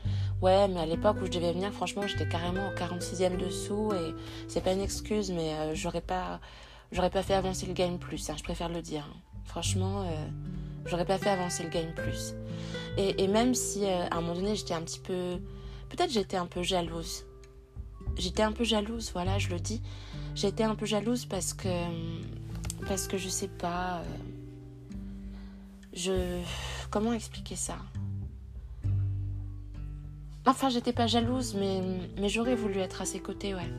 Ouais, 0.42 0.68
mais 0.70 0.80
à 0.80 0.86
l'époque 0.86 1.18
où 1.22 1.26
je 1.26 1.32
devais 1.32 1.52
venir, 1.52 1.74
franchement, 1.74 2.04
j'étais 2.08 2.28
carrément 2.30 2.70
au 2.70 2.72
46e 2.72 3.36
dessous 3.36 3.92
et 3.94 4.14
c'est 4.48 4.62
pas 4.62 4.72
une 4.72 4.82
excuse, 4.82 5.32
mais 5.32 5.54
euh, 5.56 5.76
j'aurais 5.76 6.02
pas, 6.02 6.40
j'aurais 6.94 7.10
pas 7.10 7.24
fait 7.24 7.34
avancer 7.34 7.66
le 7.66 7.74
game 7.74 7.98
plus. 7.98 8.30
Hein, 8.30 8.36
je 8.38 8.44
préfère 8.44 8.70
le 8.70 8.82
dire. 8.82 9.06
Franchement, 9.46 10.06
j'aurais 10.86 11.06
pas 11.06 11.18
fait 11.18 11.30
avancer 11.30 11.64
le 11.64 11.70
game 11.70 11.94
plus. 11.94 12.34
Et, 12.98 13.28
même 13.28 13.54
si 13.54 13.86
à 13.86 14.08
un 14.12 14.22
moment 14.22 14.36
donné 14.36 14.56
j'étais 14.56 14.74
un 14.74 14.82
petit 14.82 15.00
peu, 15.00 15.40
peut-être 15.96 16.12
j'étais 16.12 16.38
un 16.38 16.48
peu 16.48 16.64
jalouse. 16.64 17.26
J'étais 18.18 18.44
un 18.44 18.52
peu 18.52 18.64
jalouse, 18.64 19.12
voilà, 19.14 19.38
je 19.38 19.50
le 19.50 19.60
dis. 19.60 19.82
J'étais 20.36 20.64
un 20.64 20.76
peu 20.76 20.86
jalouse 20.86 21.26
parce 21.26 21.54
que, 21.54 21.70
parce 22.88 23.08
que 23.08 23.18
je 23.18 23.30
sais 23.30 23.48
pas, 23.48 24.02
je, 25.94 26.42
comment 26.90 27.14
expliquer 27.14 27.56
ça? 27.56 27.78
Enfin, 30.46 30.70
j'étais 30.70 30.94
pas 30.94 31.08
jalouse, 31.08 31.56
mais, 31.56 31.82
mais 32.20 32.28
j'aurais 32.28 32.56
voulu 32.56 32.80
être 32.80 33.02
à 33.02 33.06
ses 33.06 33.20
côtés, 33.20 33.54
ouais. 33.54 33.70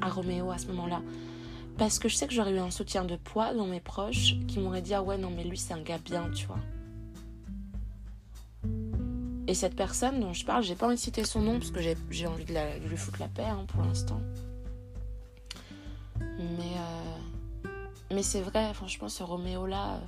À 0.00 0.10
Roméo 0.10 0.50
à 0.50 0.58
ce 0.58 0.66
moment-là. 0.68 1.00
Parce 1.78 1.98
que 1.98 2.08
je 2.08 2.14
sais 2.14 2.26
que 2.26 2.34
j'aurais 2.34 2.52
eu 2.52 2.58
un 2.58 2.70
soutien 2.70 3.04
de 3.04 3.16
poids 3.16 3.52
dans 3.54 3.66
mes 3.66 3.80
proches 3.80 4.34
qui 4.46 4.60
m'auraient 4.60 4.82
dit 4.82 4.94
Ah 4.94 5.02
ouais, 5.02 5.18
non, 5.18 5.30
mais 5.30 5.44
lui, 5.44 5.56
c'est 5.56 5.74
un 5.74 5.82
gars 5.82 5.98
bien, 5.98 6.30
tu 6.30 6.46
vois. 6.46 6.60
Et 9.46 9.54
cette 9.54 9.76
personne 9.76 10.20
dont 10.20 10.32
je 10.32 10.44
parle, 10.44 10.62
j'ai 10.62 10.74
pas 10.74 10.86
envie 10.86 10.96
de 10.96 11.00
citer 11.00 11.24
son 11.24 11.40
nom 11.40 11.58
parce 11.58 11.70
que 11.70 11.80
j'ai 12.10 12.26
envie 12.26 12.44
de, 12.44 12.88
lui 12.88 12.96
foutre 12.96 13.20
la 13.20 13.28
paix 13.28 13.44
hein, 13.44 13.64
pour 13.68 13.82
l'instant. 13.82 14.20
Mais, 16.18 16.76
euh, 16.76 17.68
mais 18.10 18.22
c'est 18.22 18.40
vrai, 18.40 18.72
franchement, 18.72 19.08
ce 19.08 19.22
Roméo-là. 19.22 19.94
Euh, 19.94 19.98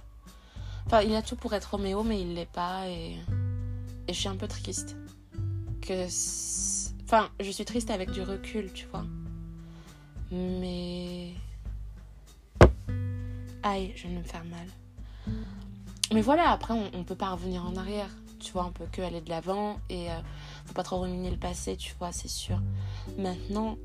enfin, 0.87 1.03
il 1.03 1.15
a 1.15 1.23
tout 1.23 1.37
pour 1.37 1.53
être 1.53 1.73
Roméo, 1.73 2.03
mais 2.03 2.21
il 2.21 2.35
l'est 2.35 2.51
pas. 2.51 2.89
Et, 2.89 3.17
et 4.09 4.13
je 4.13 4.19
suis 4.19 4.29
un 4.29 4.37
peu 4.37 4.49
triste. 4.49 4.97
Que. 5.83 6.07
Enfin, 7.05 7.29
je 7.39 7.51
suis 7.51 7.65
triste 7.65 7.91
avec 7.91 8.11
du 8.11 8.23
recul, 8.23 8.73
tu 8.73 8.87
vois. 8.87 9.05
Mais. 10.31 11.35
Aïe, 13.63 13.93
je 13.97 14.05
vais 14.09 14.15
me 14.15 14.23
faire 14.23 14.45
mal. 14.45 14.67
Mais 16.13 16.21
voilà, 16.21 16.51
après, 16.51 16.73
on, 16.73 16.99
ne 16.99 17.03
peut 17.03 17.17
pas 17.17 17.31
revenir 17.31 17.65
en 17.65 17.77
arrière. 17.77 18.11
Tu 18.39 18.53
vois, 18.53 18.65
on 18.67 18.73
peut 18.73 18.87
que 18.91 19.03
aller 19.03 19.21
de 19.21 19.31
l'avant 19.31 19.79
et 19.89 20.11
euh, 20.11 20.15
faut 20.67 20.75
pas 20.75 20.83
trop 20.83 21.01
ruminer 21.01 21.31
le 21.31 21.37
passé, 21.37 21.77
tu 21.77 21.95
vois, 21.99 22.13
c'est 22.13 22.29
sûr. 22.29 22.61
Maintenant, 23.19 23.77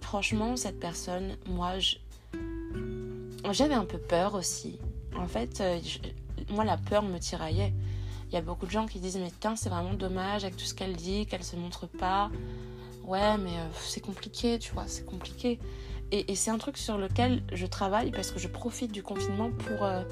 franchement, 0.00 0.56
cette 0.56 0.78
personne, 0.78 1.36
moi, 1.48 1.74
j'avais 3.52 3.74
un 3.74 3.84
peu 3.84 3.98
peur 3.98 4.34
aussi. 4.34 4.78
En 5.16 5.26
fait, 5.26 5.60
euh, 5.60 5.78
moi, 6.50 6.64
la 6.64 6.76
peur 6.76 7.02
me 7.02 7.18
tiraillait. 7.18 7.72
Il 8.28 8.34
y 8.34 8.36
a 8.36 8.42
beaucoup 8.42 8.66
de 8.66 8.70
gens 8.70 8.86
qui 8.86 9.00
disent 9.00 9.18
Mais 9.18 9.32
tiens, 9.40 9.56
c'est 9.56 9.68
vraiment 9.68 9.94
dommage 9.94 10.44
avec 10.44 10.56
tout 10.56 10.64
ce 10.64 10.74
qu'elle 10.74 10.94
dit, 10.94 11.26
qu'elle 11.26 11.42
se 11.42 11.56
montre 11.56 11.86
pas. 11.86 12.30
Ouais, 13.04 13.36
mais 13.38 13.50
euh, 13.50 13.66
c'est 13.80 14.00
compliqué, 14.00 14.58
tu 14.58 14.72
vois, 14.72 14.84
c'est 14.86 15.04
compliqué. 15.04 15.58
Et, 16.12 16.34
c'est 16.34 16.50
un 16.50 16.58
truc 16.58 16.76
sur 16.76 16.98
lequel 16.98 17.42
je 17.52 17.66
travaille 17.66 18.10
parce 18.10 18.32
que 18.32 18.40
je 18.40 18.48
profite 18.48 18.90
du 18.90 19.02
confinement 19.02 19.50
pour, 19.50 19.84
euh, 19.84 20.02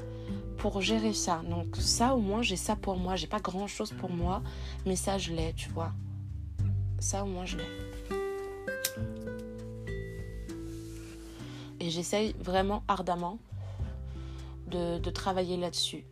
pour 0.59 0.81
gérer 0.81 1.13
ça. 1.13 1.41
Donc, 1.49 1.75
ça, 1.77 2.13
au 2.13 2.19
moins, 2.19 2.41
j'ai 2.41 2.57
ça 2.57 2.75
pour 2.75 2.97
moi. 2.97 3.15
J'ai 3.15 3.27
pas 3.27 3.39
grand 3.39 3.67
chose 3.67 3.91
pour 3.91 4.11
moi, 4.11 4.41
mais 4.85 4.95
ça, 4.95 5.17
je 5.17 5.31
l'ai, 5.31 5.53
tu 5.53 5.69
vois. 5.69 5.91
Ça, 6.99 7.23
au 7.23 7.27
moins, 7.27 7.45
je 7.45 7.57
l'ai. 7.57 7.63
Et 11.79 11.89
j'essaye 11.89 12.35
vraiment 12.39 12.83
ardemment 12.87 13.39
de, 14.67 15.09
travailler 15.09 15.57
là-dessus. 15.57 16.03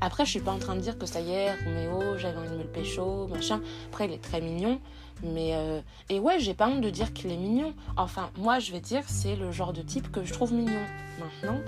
Après, 0.00 0.24
je 0.24 0.30
suis 0.30 0.40
pas 0.40 0.52
en 0.52 0.58
train 0.58 0.76
de 0.76 0.80
dire 0.80 0.98
que 0.98 1.06
ça 1.06 1.20
y 1.20 1.30
est, 1.30 1.54
Roméo, 1.64 2.18
j'avais 2.18 2.38
envie 2.38 2.50
de 2.50 2.56
me 2.56 2.62
le 2.62 2.68
pécho, 2.68 3.26
machin. 3.26 3.60
Après, 3.88 4.04
il 4.04 4.12
est 4.12 4.22
très 4.22 4.40
mignon. 4.40 4.80
Mais 5.24 5.54
euh, 5.54 5.80
et 6.08 6.20
ouais, 6.20 6.38
j'ai 6.38 6.54
pas 6.54 6.68
honte 6.68 6.82
de 6.82 6.90
dire 6.90 7.12
qu'il 7.12 7.32
est 7.32 7.36
mignon. 7.36 7.74
Enfin, 7.96 8.30
moi, 8.36 8.60
je 8.60 8.70
vais 8.70 8.80
dire, 8.80 9.02
c'est 9.06 9.34
le 9.34 9.50
genre 9.50 9.72
de 9.72 9.82
type 9.82 10.12
que 10.12 10.22
je 10.22 10.32
trouve 10.32 10.52
mignon. 10.52 10.84
Maintenant, 11.18 11.58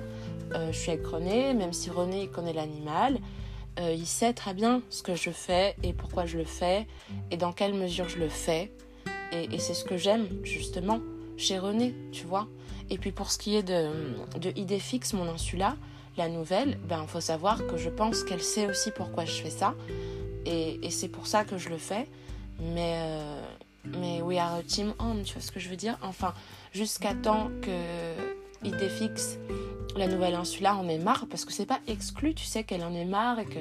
je 0.54 0.76
suis 0.76 0.90
avec 0.90 1.06
René, 1.06 1.54
même 1.54 1.72
si 1.72 1.90
René 1.90 2.28
connaît 2.28 2.52
l'animal, 2.52 3.18
euh, 3.78 3.94
il 3.96 4.06
sait 4.06 4.32
très 4.32 4.52
bien 4.52 4.82
ce 4.90 5.02
que 5.02 5.14
je 5.14 5.30
fais 5.30 5.76
et 5.82 5.92
pourquoi 5.92 6.26
je 6.26 6.36
le 6.36 6.44
fais 6.44 6.86
et 7.30 7.36
dans 7.36 7.52
quelle 7.52 7.74
mesure 7.74 8.08
je 8.08 8.18
le 8.18 8.28
fais. 8.28 8.72
Et, 9.32 9.60
c'est 9.60 9.74
ce 9.74 9.84
que 9.84 9.96
j'aime 9.96 10.26
justement 10.42 11.00
chez 11.36 11.58
René, 11.58 11.94
tu 12.10 12.26
vois. 12.26 12.48
Et 12.90 12.98
puis 12.98 13.12
pour 13.12 13.30
ce 13.30 13.38
qui 13.38 13.54
est 13.54 13.62
de, 13.62 13.90
de 14.40 14.50
idée 14.58 14.80
fixe, 14.80 15.12
mon 15.12 15.28
insula, 15.28 15.76
la 16.16 16.28
nouvelle, 16.28 16.78
ben 16.88 17.06
faut 17.06 17.20
savoir 17.20 17.64
que 17.68 17.76
je 17.76 17.88
pense 17.90 18.24
qu'elle 18.24 18.42
sait 18.42 18.66
aussi 18.66 18.90
pourquoi 18.90 19.24
je 19.24 19.40
fais 19.40 19.50
ça. 19.50 19.74
Et, 20.46 20.90
c'est 20.90 21.08
pour 21.08 21.28
ça 21.28 21.44
que 21.44 21.58
je 21.58 21.68
le 21.68 21.78
fais. 21.78 22.08
Mais, 22.60 22.96
euh, 22.96 23.42
mais 23.84 24.20
we 24.20 24.36
are 24.36 24.54
a 24.54 24.62
team 24.64 24.94
on, 24.98 25.22
tu 25.22 25.34
vois 25.34 25.42
ce 25.42 25.52
que 25.52 25.60
je 25.60 25.68
veux 25.68 25.76
dire? 25.76 25.96
Enfin, 26.02 26.34
jusqu'à 26.72 27.14
temps 27.14 27.50
que 27.62 28.66
idée 28.66 28.88
fixe 28.88 29.38
la 29.98 30.06
nouvelle 30.06 30.34
insula 30.34 30.76
en 30.76 30.88
ait 30.88 30.98
marre, 30.98 31.26
parce 31.28 31.44
que 31.44 31.52
c'est 31.52 31.66
pas 31.66 31.80
exclu, 31.86 32.34
tu 32.34 32.44
sais, 32.44 32.64
qu'elle 32.64 32.84
en 32.84 32.94
ait 32.94 33.04
marre 33.04 33.38
et 33.38 33.46
que 33.46 33.58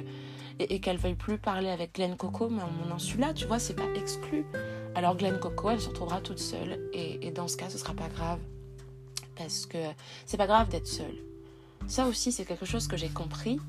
et, 0.60 0.82
qu'elle 0.82 0.98
veuille 0.98 1.16
plus 1.16 1.38
parler 1.38 1.70
avec 1.70 1.96
Glenn 1.96 2.18
Coco, 2.18 2.50
mais 2.50 2.62
mon 2.84 2.94
insula, 2.94 3.34
tu 3.34 3.46
vois, 3.46 3.60
c'est 3.60 3.76
pas 3.76 3.88
exclu. 3.96 4.46
Alors 4.94 5.16
Glenn 5.16 5.40
Coco, 5.40 5.70
elle 5.70 5.80
se 5.80 5.88
retrouvera 5.88 6.20
toute 6.20 6.40
seule, 6.40 6.80
et, 6.94 7.26
et 7.26 7.32
dans 7.32 7.48
ce 7.48 7.56
cas, 7.56 7.70
ce 7.70 7.78
sera 7.78 7.94
pas 7.94 8.10
grave. 8.10 8.40
Parce 9.36 9.66
que 9.66 9.78
c'est 10.26 10.36
pas 10.36 10.48
grave 10.48 10.68
d'être 10.68 10.88
seule. 10.88 11.16
Ça 11.88 12.08
aussi, 12.08 12.34
c'est 12.34 12.44
quelque 12.44 12.66
chose 12.66 12.88
que 12.88 12.98
j'ai 12.98 13.08
compris. 13.08 13.60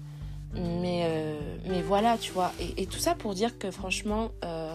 Mais, 0.53 1.05
euh, 1.05 1.39
mais 1.67 1.81
voilà, 1.81 2.19
tu 2.19 2.33
vois. 2.33 2.53
Et, 2.59 2.83
et, 2.83 2.87
tout 2.87 2.99
ça 2.99 3.15
pour 3.15 3.35
dire 3.35 3.57
que 3.57 3.71
franchement, 3.71 4.33
euh, 4.45 4.70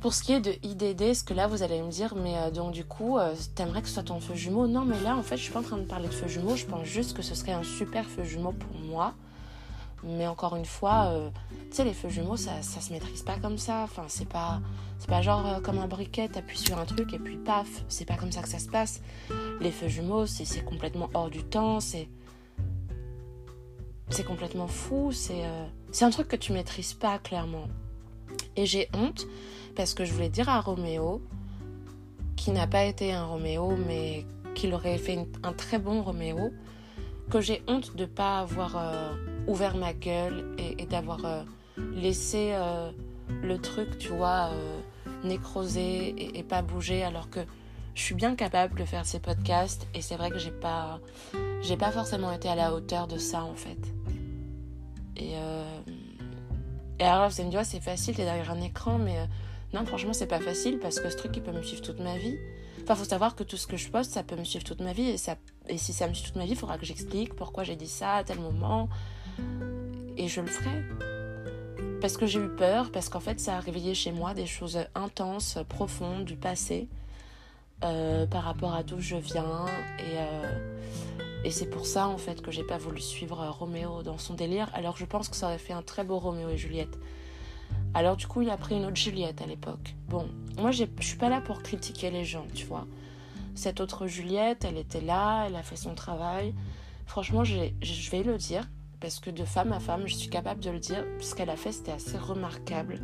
pour 0.00 0.14
ce 0.14 0.22
qui 0.22 0.32
est 0.32 0.40
de 0.40 0.52
IDD, 0.62 1.14
ce 1.14 1.24
que 1.24 1.34
là 1.34 1.46
vous 1.46 1.62
allez 1.62 1.82
me 1.82 1.90
dire, 1.90 2.14
mais 2.14 2.36
euh, 2.36 2.50
donc 2.50 2.72
du 2.72 2.84
coup, 2.84 3.18
euh, 3.18 3.34
t'aimerais 3.54 3.82
que 3.82 3.88
ce 3.88 3.94
soit 3.94 4.04
ton 4.04 4.20
feu 4.20 4.34
jumeau? 4.34 4.66
Non, 4.66 4.84
mais 4.84 5.00
là 5.00 5.16
en 5.16 5.22
fait, 5.22 5.36
je 5.36 5.42
suis 5.42 5.52
pas 5.52 5.58
en 5.58 5.64
train 5.64 5.78
de 5.78 5.84
parler 5.84 6.08
de 6.08 6.14
feu 6.14 6.28
jumeau, 6.28 6.54
je 6.56 6.66
pense 6.66 6.84
juste 6.84 7.16
que 7.16 7.22
ce 7.22 7.34
serait 7.34 7.52
un 7.52 7.64
super 7.64 8.04
feu 8.04 8.24
jumeau 8.24 8.52
pour 8.52 8.78
moi. 8.80 9.14
Mais 10.04 10.28
encore 10.28 10.54
une 10.54 10.64
fois, 10.64 11.06
euh, 11.06 11.30
tu 11.70 11.76
sais, 11.76 11.84
les 11.84 11.92
feux 11.92 12.08
jumeaux, 12.08 12.36
ça, 12.36 12.62
ça 12.62 12.80
se 12.80 12.92
maîtrise 12.92 13.22
pas 13.22 13.36
comme 13.36 13.58
ça. 13.58 13.82
Enfin, 13.82 14.04
c'est 14.06 14.28
pas, 14.28 14.60
c'est 15.00 15.08
pas 15.08 15.22
genre 15.22 15.60
comme 15.62 15.78
un 15.78 15.88
briquet, 15.88 16.28
t'appuies 16.28 16.58
sur 16.58 16.78
un 16.78 16.84
truc 16.84 17.12
et 17.14 17.18
puis 17.18 17.36
paf, 17.36 17.66
c'est 17.88 18.04
pas 18.04 18.14
comme 18.14 18.30
ça 18.30 18.42
que 18.42 18.48
ça 18.48 18.60
se 18.60 18.68
passe. 18.68 19.02
Les 19.60 19.72
feux 19.72 19.88
jumeaux, 19.88 20.26
c'est 20.26 20.64
complètement 20.64 21.10
hors 21.14 21.30
du 21.30 21.42
temps, 21.42 21.80
c'est. 21.80 22.08
C'est 24.10 24.24
complètement 24.24 24.68
fou, 24.68 25.10
c'est 25.12 25.44
c'est 25.90 26.04
un 26.04 26.10
truc 26.10 26.28
que 26.28 26.36
tu 26.36 26.52
maîtrises 26.52 26.94
pas 26.94 27.18
clairement. 27.18 27.66
Et 28.56 28.66
j'ai 28.66 28.88
honte 28.94 29.26
parce 29.78 29.94
que 29.94 30.04
je 30.04 30.12
voulais 30.12 30.28
dire 30.28 30.48
à 30.48 30.60
Roméo, 30.60 31.22
qui 32.34 32.50
n'a 32.50 32.66
pas 32.66 32.82
été 32.82 33.12
un 33.12 33.24
Roméo, 33.24 33.76
mais 33.86 34.26
qu'il 34.56 34.74
aurait 34.74 34.98
fait 34.98 35.24
un 35.44 35.52
très 35.52 35.78
bon 35.78 36.02
Roméo, 36.02 36.50
que 37.30 37.40
j'ai 37.40 37.62
honte 37.68 37.94
de 37.94 38.02
ne 38.02 38.06
pas 38.06 38.40
avoir 38.40 38.76
euh, 38.76 39.14
ouvert 39.46 39.76
ma 39.76 39.92
gueule 39.92 40.56
et, 40.58 40.84
d'avoir 40.86 41.24
euh, 41.24 41.44
laissé 41.94 42.54
euh, 42.54 42.90
le 43.40 43.56
truc, 43.58 43.98
tu 43.98 44.08
vois, 44.08 44.50
nécroser 45.22 46.08
et, 46.08 46.40
et, 46.40 46.42
pas 46.42 46.60
bouger, 46.60 47.04
alors 47.04 47.30
que 47.30 47.40
je 47.94 48.02
suis 48.02 48.16
bien 48.16 48.34
capable 48.34 48.80
de 48.80 48.84
faire 48.84 49.06
ces 49.06 49.20
podcasts 49.20 49.86
et 49.94 50.02
c'est 50.02 50.16
vrai 50.16 50.30
que 50.30 50.38
j'ai 50.38 50.50
pas, 50.50 50.98
j'ai 51.62 51.76
pas 51.76 51.92
forcément 51.92 52.32
été 52.32 52.48
à 52.48 52.56
la 52.56 52.74
hauteur 52.74 53.06
de 53.06 53.16
ça 53.16 53.44
en 53.44 53.54
fait. 53.54 53.78
Et, 55.16 55.36
alors 56.98 57.28
vous 57.28 57.40
allez 57.40 57.44
me 57.44 57.50
dire, 57.52 57.64
c'est 57.64 57.78
facile, 57.78 58.16
t'es 58.16 58.24
derrière 58.24 58.50
un 58.50 58.60
écran, 58.60 58.98
mais 58.98 59.18
non, 59.74 59.84
franchement, 59.84 60.12
c'est 60.12 60.26
pas 60.26 60.40
facile 60.40 60.78
parce 60.78 60.98
que 60.98 61.10
ce 61.10 61.16
truc, 61.16 61.36
il 61.36 61.42
peut 61.42 61.52
me 61.52 61.62
suivre 61.62 61.82
toute 61.82 62.00
ma 62.00 62.16
vie. 62.16 62.38
Enfin, 62.82 62.94
faut 62.94 63.04
savoir 63.04 63.36
que 63.36 63.44
tout 63.44 63.58
ce 63.58 63.66
que 63.66 63.76
je 63.76 63.90
poste, 63.90 64.12
ça 64.12 64.22
peut 64.22 64.36
me 64.36 64.44
suivre 64.44 64.64
toute 64.64 64.80
ma 64.80 64.92
vie. 64.92 65.10
Et, 65.10 65.18
ça, 65.18 65.36
et 65.68 65.76
si 65.76 65.92
ça 65.92 66.08
me 66.08 66.14
suit 66.14 66.24
toute 66.24 66.36
ma 66.36 66.44
vie, 66.44 66.52
il 66.52 66.56
faudra 66.56 66.78
que 66.78 66.86
j'explique 66.86 67.34
pourquoi 67.34 67.64
j'ai 67.64 67.76
dit 67.76 67.88
ça 67.88 68.14
à 68.14 68.24
tel 68.24 68.38
moment. 68.40 68.88
Et 70.16 70.28
je 70.28 70.40
le 70.40 70.46
ferai. 70.46 70.84
Parce 72.00 72.16
que 72.16 72.26
j'ai 72.26 72.38
eu 72.38 72.48
peur, 72.48 72.90
parce 72.90 73.08
qu'en 73.08 73.20
fait, 73.20 73.40
ça 73.40 73.56
a 73.56 73.60
réveillé 73.60 73.94
chez 73.94 74.12
moi 74.12 74.32
des 74.32 74.46
choses 74.46 74.78
intenses, 74.94 75.58
profondes, 75.68 76.24
du 76.24 76.36
passé, 76.36 76.88
euh, 77.84 78.26
par 78.26 78.44
rapport 78.44 78.74
à 78.74 78.82
d'où 78.82 79.00
je 79.00 79.16
viens. 79.16 79.66
Et, 79.98 80.16
euh, 80.16 80.78
et 81.44 81.50
c'est 81.50 81.68
pour 81.68 81.86
ça, 81.86 82.08
en 82.08 82.16
fait, 82.16 82.40
que 82.40 82.50
j'ai 82.50 82.64
pas 82.64 82.78
voulu 82.78 83.00
suivre 83.00 83.46
Roméo 83.48 84.02
dans 84.02 84.18
son 84.18 84.34
délire. 84.34 84.70
Alors 84.72 84.96
je 84.96 85.04
pense 85.04 85.28
que 85.28 85.36
ça 85.36 85.46
aurait 85.46 85.58
fait 85.58 85.72
un 85.72 85.82
très 85.82 86.04
beau 86.04 86.18
Roméo 86.18 86.48
et 86.48 86.56
Juliette. 86.56 86.98
Alors 87.94 88.16
du 88.16 88.26
coup, 88.26 88.42
il 88.42 88.50
a 88.50 88.56
pris 88.56 88.76
une 88.76 88.84
autre 88.84 88.96
Juliette 88.96 89.42
à 89.42 89.46
l'époque. 89.46 89.94
Bon, 90.08 90.28
moi, 90.58 90.70
je 90.70 90.84
suis 91.00 91.16
pas 91.16 91.28
là 91.28 91.40
pour 91.40 91.62
critiquer 91.62 92.10
les 92.10 92.24
gens, 92.24 92.46
tu 92.54 92.66
vois. 92.66 92.86
Cette 93.54 93.80
autre 93.80 94.06
Juliette, 94.06 94.64
elle 94.64 94.76
était 94.76 95.00
là, 95.00 95.46
elle 95.46 95.56
a 95.56 95.62
fait 95.62 95.76
son 95.76 95.94
travail. 95.94 96.54
Franchement, 97.06 97.44
je 97.44 98.10
vais 98.10 98.22
le 98.22 98.36
dire, 98.36 98.68
parce 99.00 99.20
que 99.20 99.30
de 99.30 99.44
femme 99.44 99.72
à 99.72 99.80
femme, 99.80 100.06
je 100.06 100.14
suis 100.14 100.28
capable 100.28 100.60
de 100.60 100.70
le 100.70 100.78
dire. 100.78 101.04
Ce 101.20 101.34
qu'elle 101.34 101.50
a 101.50 101.56
fait, 101.56 101.72
c'était 101.72 101.92
assez 101.92 102.18
remarquable. 102.18 103.00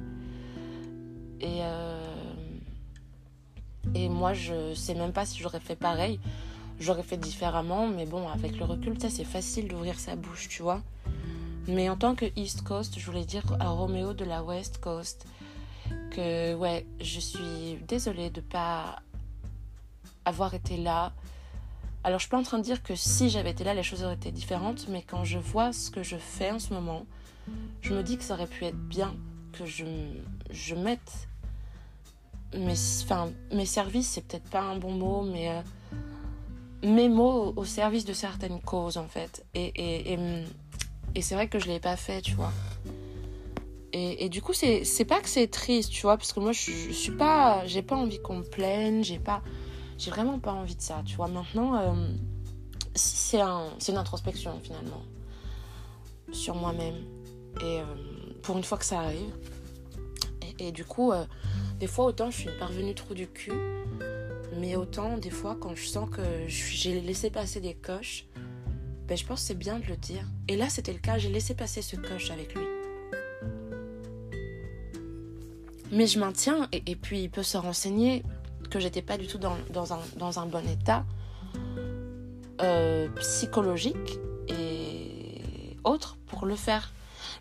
Et, 1.41 1.61
euh, 1.63 2.15
et 3.95 4.09
moi, 4.09 4.33
je 4.33 4.75
sais 4.75 4.95
même 4.95 5.13
pas 5.13 5.27
si 5.27 5.41
j'aurais 5.41 5.61
fait 5.61 5.77
pareil. 5.77 6.21
J'aurais 6.81 7.03
fait 7.03 7.17
différemment, 7.17 7.87
mais 7.87 8.07
bon, 8.07 8.29
avec 8.29 8.59
le 8.59 8.65
recul, 8.65 8.97
c'est 8.99 9.25
facile 9.25 9.69
d'ouvrir 9.69 9.99
sa 9.99 10.17
bouche, 10.17 10.49
tu 10.49 10.63
vois. 10.63 10.83
Mais 11.67 11.89
en 11.89 11.97
tant 11.97 12.15
que 12.15 12.27
East 12.37 12.63
Coast, 12.63 12.99
je 12.99 13.07
voulais 13.07 13.25
dire 13.25 13.45
à 13.61 13.69
Roméo 13.69 14.13
de 14.13 14.25
la 14.25 14.43
West 14.43 14.79
Coast 14.79 15.27
que 16.11 16.55
ouais, 16.55 16.87
je 17.01 17.21
suis 17.21 17.79
désolée 17.87 18.31
de 18.31 18.41
pas 18.41 19.01
avoir 20.25 20.55
été 20.55 20.77
là. 20.77 21.13
Alors 22.03 22.19
je 22.19 22.25
suis 22.25 22.31
pas 22.31 22.39
en 22.39 22.43
train 22.43 22.59
de 22.59 22.65
dire 22.65 22.83
que 22.83 22.95
si 22.95 23.31
j'avais 23.31 23.51
été 23.51 23.65
là, 23.65 23.75
les 23.75 23.83
choses 23.83 24.03
auraient 24.03 24.15
été 24.15 24.31
différentes, 24.31 24.89
mais 24.89 25.03
quand 25.03 25.25
je 25.25 25.39
vois 25.39 25.73
ce 25.73 25.91
que 25.91 26.03
je 26.03 26.17
fais 26.17 26.51
en 26.51 26.59
ce 26.59 26.75
moment, 26.75 27.07
je 27.81 27.95
me 27.95 28.03
dis 28.03 28.19
que 28.19 28.25
ça 28.25 28.35
aurait 28.35 28.47
pu 28.47 28.65
être 28.65 28.79
bien 28.79 29.15
que 29.53 29.65
je, 29.65 29.85
je 30.51 30.75
mette 30.75 31.29
mes, 32.55 32.77
services, 33.67 34.09
c'est 34.11 34.27
peut-être 34.27 34.49
pas 34.51 34.63
un 34.63 34.77
bon 34.77 34.93
mot, 34.93 35.23
mais 35.23 35.51
euh, 35.51 35.61
mes 36.83 37.09
mots 37.09 37.53
au 37.57 37.65
service 37.65 38.05
de 38.05 38.13
certaines 38.13 38.61
causes 38.61 38.97
en 38.97 39.09
fait. 39.09 39.45
Et 39.55 40.17
et 41.15 41.23
c'est 41.23 41.35
vrai 41.35 41.49
que 41.49 41.59
je 41.59 41.67
l'ai 41.67 41.81
pas 41.81 41.97
fait, 41.97 42.23
tu 42.23 42.35
vois. 42.35 42.53
Et, 43.93 44.25
et 44.25 44.29
du 44.29 44.43
coup, 44.43 44.53
c'est 44.53 45.05
pas 45.07 45.21
que 45.21 45.29
c'est 45.29 45.47
triste, 45.47 45.91
tu 45.91 46.03
vois, 46.03 46.17
parce 46.17 46.33
que 46.33 46.41
moi, 46.41 46.53
je, 46.53 46.71
je 46.71 46.93
suis 46.93 47.13
pas. 47.13 47.65
J'ai 47.67 47.83
pas 47.83 47.95
envie 47.95 48.21
qu'on 48.21 48.39
me 48.39 48.43
plaigne, 48.43 49.05
j'ai 49.05 49.21
pas. 49.21 49.43
J'ai 49.99 50.11
vraiment 50.11 50.41
pas 50.41 50.53
envie 50.53 50.75
de 50.75 50.83
ça, 50.83 51.03
tu 51.07 51.15
vois. 51.15 51.29
Maintenant, 51.29 51.77
euh, 51.77 52.09
c'est 52.95 53.41
un, 53.41 53.69
une 53.89 53.97
introspection 53.97 54.59
finalement 54.63 55.03
sur 56.33 56.57
moi-même. 56.57 56.97
Et 57.61 57.81
euh, 57.81 57.85
pour 58.43 58.57
une 58.57 58.65
fois 58.65 58.79
que 58.79 58.85
ça 58.85 59.01
arrive. 59.01 59.33
Et, 60.59 60.73
du 60.73 60.85
coup, 60.85 61.13
euh, 61.13 61.25
des 61.79 61.87
fois, 61.87 62.05
autant 62.05 62.31
je 62.31 62.39
suis 62.39 62.49
une 62.49 62.59
parvenue 62.59 62.95
trop 62.95 63.15
du 63.15 63.27
cul, 63.27 63.53
mais 64.57 64.77
autant, 64.77 65.19
des 65.19 65.31
fois, 65.31 65.57
quand 65.59 65.75
je 65.75 65.85
sens 65.85 66.09
que 66.09 66.23
j'ai 66.47 67.01
laissé 67.01 67.31
passer 67.31 67.61
des 67.61 67.75
coches, 67.75 68.27
ben, 69.07 69.17
je 69.17 69.25
pense 69.27 69.41
que 69.41 69.47
c'est 69.49 69.59
bien 69.59 69.79
de 69.79 69.87
le 69.87 69.97
dire. 69.97 70.25
Et 70.49 70.57
là, 70.57 70.69
c'était 70.69 70.93
le 70.93 70.99
cas, 70.99 71.19
j'ai 71.19 71.29
laissé 71.29 71.55
passer 71.55 71.83
ce 71.83 71.97
coche 71.97 72.31
avec 72.31 72.55
lui. 72.55 72.65
Mais 75.93 76.07
je 76.07 76.19
maintiens, 76.19 76.69
et, 76.73 76.83
et 76.87 76.97
puis 76.97 77.23
il 77.23 77.31
peut 77.31 77.43
se 77.43 77.57
renseigner 77.57 78.23
que 78.71 78.81
j'étais 78.81 79.03
pas 79.03 79.17
du 79.19 79.27
tout 79.27 79.39
dans, 79.39 79.57
dans, 79.71 79.93
un, 79.93 80.01
dans 80.17 80.39
un 80.39 80.47
bon 80.47 80.67
état 80.69 81.05
euh, 82.61 83.09
psychologique 83.21 84.19
et 84.49 85.77
autre 85.85 86.17
pour 86.27 86.47
le 86.47 86.57
faire. 86.57 86.93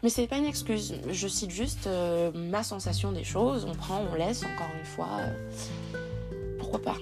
Mais 0.03 0.09
c'est 0.09 0.27
pas 0.27 0.37
une 0.37 0.45
excuse. 0.45 0.95
Je 1.09 1.27
cite 1.27 1.49
juste 1.49 1.87
euh, 1.87 2.31
ma 2.33 2.61
sensation 2.63 3.11
des 3.11 3.23
choses. 3.23 3.65
On 3.65 3.73
prend, 3.73 4.03
on 4.11 4.15
laisse, 4.15 4.43
encore 4.43 4.69
une 4.77 4.85
fois. 4.85 5.07
Euh, 5.19 6.57
pourquoi 6.59 6.81
pas 6.81 6.97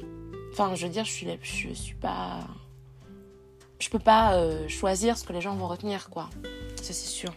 Enfin, 0.51 0.75
je 0.75 0.85
veux 0.85 0.91
dire, 0.91 1.05
je 1.05 1.11
suis, 1.11 1.27
je 1.41 1.73
suis 1.73 1.95
pas. 1.95 2.41
Je 3.81 3.89
peux 3.89 3.99
pas 3.99 4.37
choisir 4.69 5.17
ce 5.17 5.25
que 5.25 5.33
les 5.33 5.41
gens 5.41 5.55
vont 5.55 5.67
retenir, 5.67 6.09
quoi. 6.09 6.29
Ça, 6.77 6.93
c'est 6.93 6.93
sûr. 6.93 7.33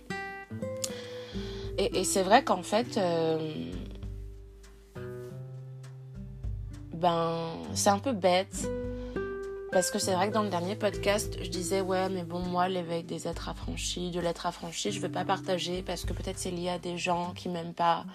Et, 1.79 1.99
et 1.99 2.05
c'est 2.05 2.23
vrai 2.23 2.45
qu'en 2.45 2.63
fait 2.63 3.01
ben, 7.05 7.51
c'est 7.75 7.91
un 7.91 7.99
peu 7.99 8.13
bête. 8.13 8.67
Parce 9.73 9.91
que 9.91 9.99
c'est 9.99 10.15
vrai 10.15 10.29
que 10.29 10.33
dans 10.33 10.43
le 10.43 10.49
dernier 10.49 10.75
podcast, 10.75 11.37
je 11.43 11.51
disais, 11.51 11.81
ouais, 11.83 12.09
mais 12.09 12.23
bon, 12.23 12.39
moi, 12.39 12.69
l'éveil 12.69 13.03
des 13.03 13.29
êtres 13.29 13.49
affranchis, 13.49 14.11
de 14.11 14.21
l'être 14.21 14.47
affranchi, 14.47 14.91
je 14.91 15.01
veux 15.01 15.11
pas 15.11 15.25
partager 15.25 15.83
parce 15.83 16.05
que 16.05 16.15
peut-être 16.15 16.39
c'est 16.39 16.53
lié 16.53 16.71
à 16.71 16.79
des 16.79 16.97
gens 16.97 17.33
qui 17.35 17.51
m'aiment 17.51 17.75
pas. 17.75 18.07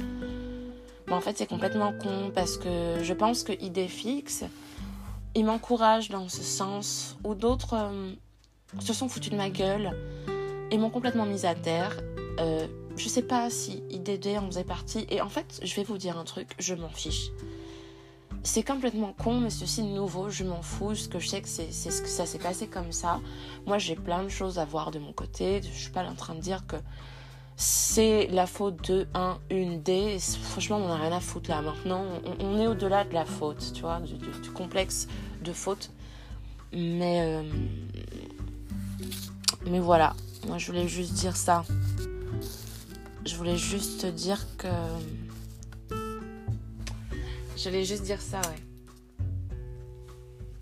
Mais 1.05 1.13
en 1.13 1.21
fait, 1.21 1.37
c'est 1.37 1.45
complètement 1.45 1.93
con 1.93 2.31
parce 2.33 2.57
que 2.57 3.03
je 3.03 3.13
pense 3.13 3.43
que 3.43 3.51
Idéfix, 3.61 4.45
il 5.35 5.45
m'encourage 5.45 6.09
dans 6.09 6.27
ce 6.27 6.43
sens 6.43 7.17
où 7.23 7.35
d'autres 7.35 7.75
euh, 7.75 8.13
se 8.79 8.93
sont 8.93 9.07
foutus 9.07 9.31
de 9.31 9.37
ma 9.37 9.49
gueule 9.49 9.91
et 10.71 10.77
m'ont 10.77 10.89
complètement 10.89 11.25
mise 11.25 11.45
à 11.45 11.55
terre. 11.55 11.99
Euh, 12.39 12.67
je 12.95 13.07
sais 13.07 13.21
pas 13.21 13.49
si 13.49 13.83
IDD 13.89 14.37
en 14.37 14.47
faisait 14.47 14.63
partie. 14.63 15.05
Et 15.09 15.21
en 15.21 15.29
fait, 15.29 15.59
je 15.63 15.75
vais 15.75 15.83
vous 15.83 15.97
dire 15.97 16.17
un 16.17 16.23
truc, 16.23 16.55
je 16.59 16.75
m'en 16.75 16.89
fiche. 16.89 17.31
C'est 18.43 18.63
complètement 18.63 19.13
con, 19.13 19.39
mais 19.39 19.49
ceci 19.49 19.83
nouveau, 19.83 20.29
je 20.29 20.43
m'en 20.43 20.61
fous, 20.61 20.87
parce 20.87 21.07
que 21.07 21.19
je 21.19 21.27
sais 21.27 21.41
que 21.41 21.49
c'est 21.49 21.71
ce 21.71 22.01
que 22.01 22.07
ça 22.07 22.25
s'est 22.25 22.39
passé 22.39 22.67
comme 22.67 22.91
ça. 22.91 23.19
Moi, 23.65 23.77
j'ai 23.79 23.95
plein 23.95 24.23
de 24.23 24.29
choses 24.29 24.59
à 24.59 24.65
voir 24.65 24.91
de 24.91 24.99
mon 24.99 25.11
côté. 25.11 25.61
Je 25.61 25.77
suis 25.77 25.91
pas 25.91 26.03
en 26.05 26.15
train 26.15 26.35
de 26.35 26.39
dire 26.39 26.65
que 26.65 26.77
c'est 27.61 28.27
la 28.27 28.47
faute 28.47 28.89
de 28.89 29.05
un, 29.13 29.37
une 29.49 29.83
des. 29.83 30.17
Franchement, 30.19 30.77
on 30.77 30.87
n'a 30.87 30.95
rien 30.95 31.11
à 31.11 31.19
foutre 31.19 31.49
là. 31.49 31.61
Maintenant, 31.61 32.05
on, 32.39 32.57
est 32.57 32.67
au-delà 32.67 33.03
de 33.03 33.13
la 33.13 33.25
faute, 33.25 33.73
tu 33.73 33.81
vois, 33.81 33.99
du, 33.99 34.49
complexe 34.51 35.09
de 35.43 35.51
faute. 35.51 35.91
Mais, 36.71 37.21
euh, 37.21 37.43
mais 39.67 39.79
voilà. 39.79 40.15
Moi, 40.47 40.57
je 40.57 40.67
voulais 40.67 40.87
juste 40.87 41.13
dire 41.13 41.35
ça. 41.35 41.65
Je 43.25 43.35
voulais 43.35 43.57
juste 43.57 44.05
dire 44.05 44.39
que 44.57 44.67
J'allais 47.57 47.83
juste 47.83 48.03
dire 48.03 48.21
ça, 48.21 48.39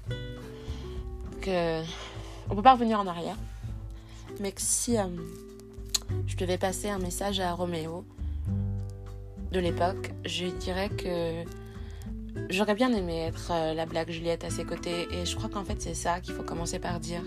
ouais. 0.09 0.15
Que. 1.41 1.83
On 2.49 2.55
peut 2.55 2.63
pas 2.63 2.73
revenir 2.73 2.99
en 2.99 3.05
arrière. 3.05 3.37
Mais 4.39 4.51
que 4.51 4.61
si 4.61 4.97
euh, 4.97 5.05
je 6.25 6.35
devais 6.35 6.57
passer 6.57 6.89
un 6.89 6.99
message 6.99 7.39
à 7.39 7.53
Roméo 7.53 8.05
de 9.51 9.59
l'époque, 9.59 10.11
je 10.25 10.47
dirais 10.47 10.89
que 10.89 11.43
j'aurais 12.49 12.75
bien 12.75 12.93
aimé 12.93 13.27
être 13.27 13.51
euh, 13.51 13.73
la 13.73 13.85
blague 13.85 14.09
Juliette 14.09 14.43
à 14.43 14.49
ses 14.49 14.65
côtés. 14.65 15.07
Et 15.11 15.25
je 15.25 15.35
crois 15.35 15.49
qu'en 15.49 15.63
fait, 15.63 15.81
c'est 15.81 15.93
ça 15.93 16.19
qu'il 16.19 16.33
faut 16.33 16.43
commencer 16.43 16.79
par 16.79 16.99
dire 16.99 17.23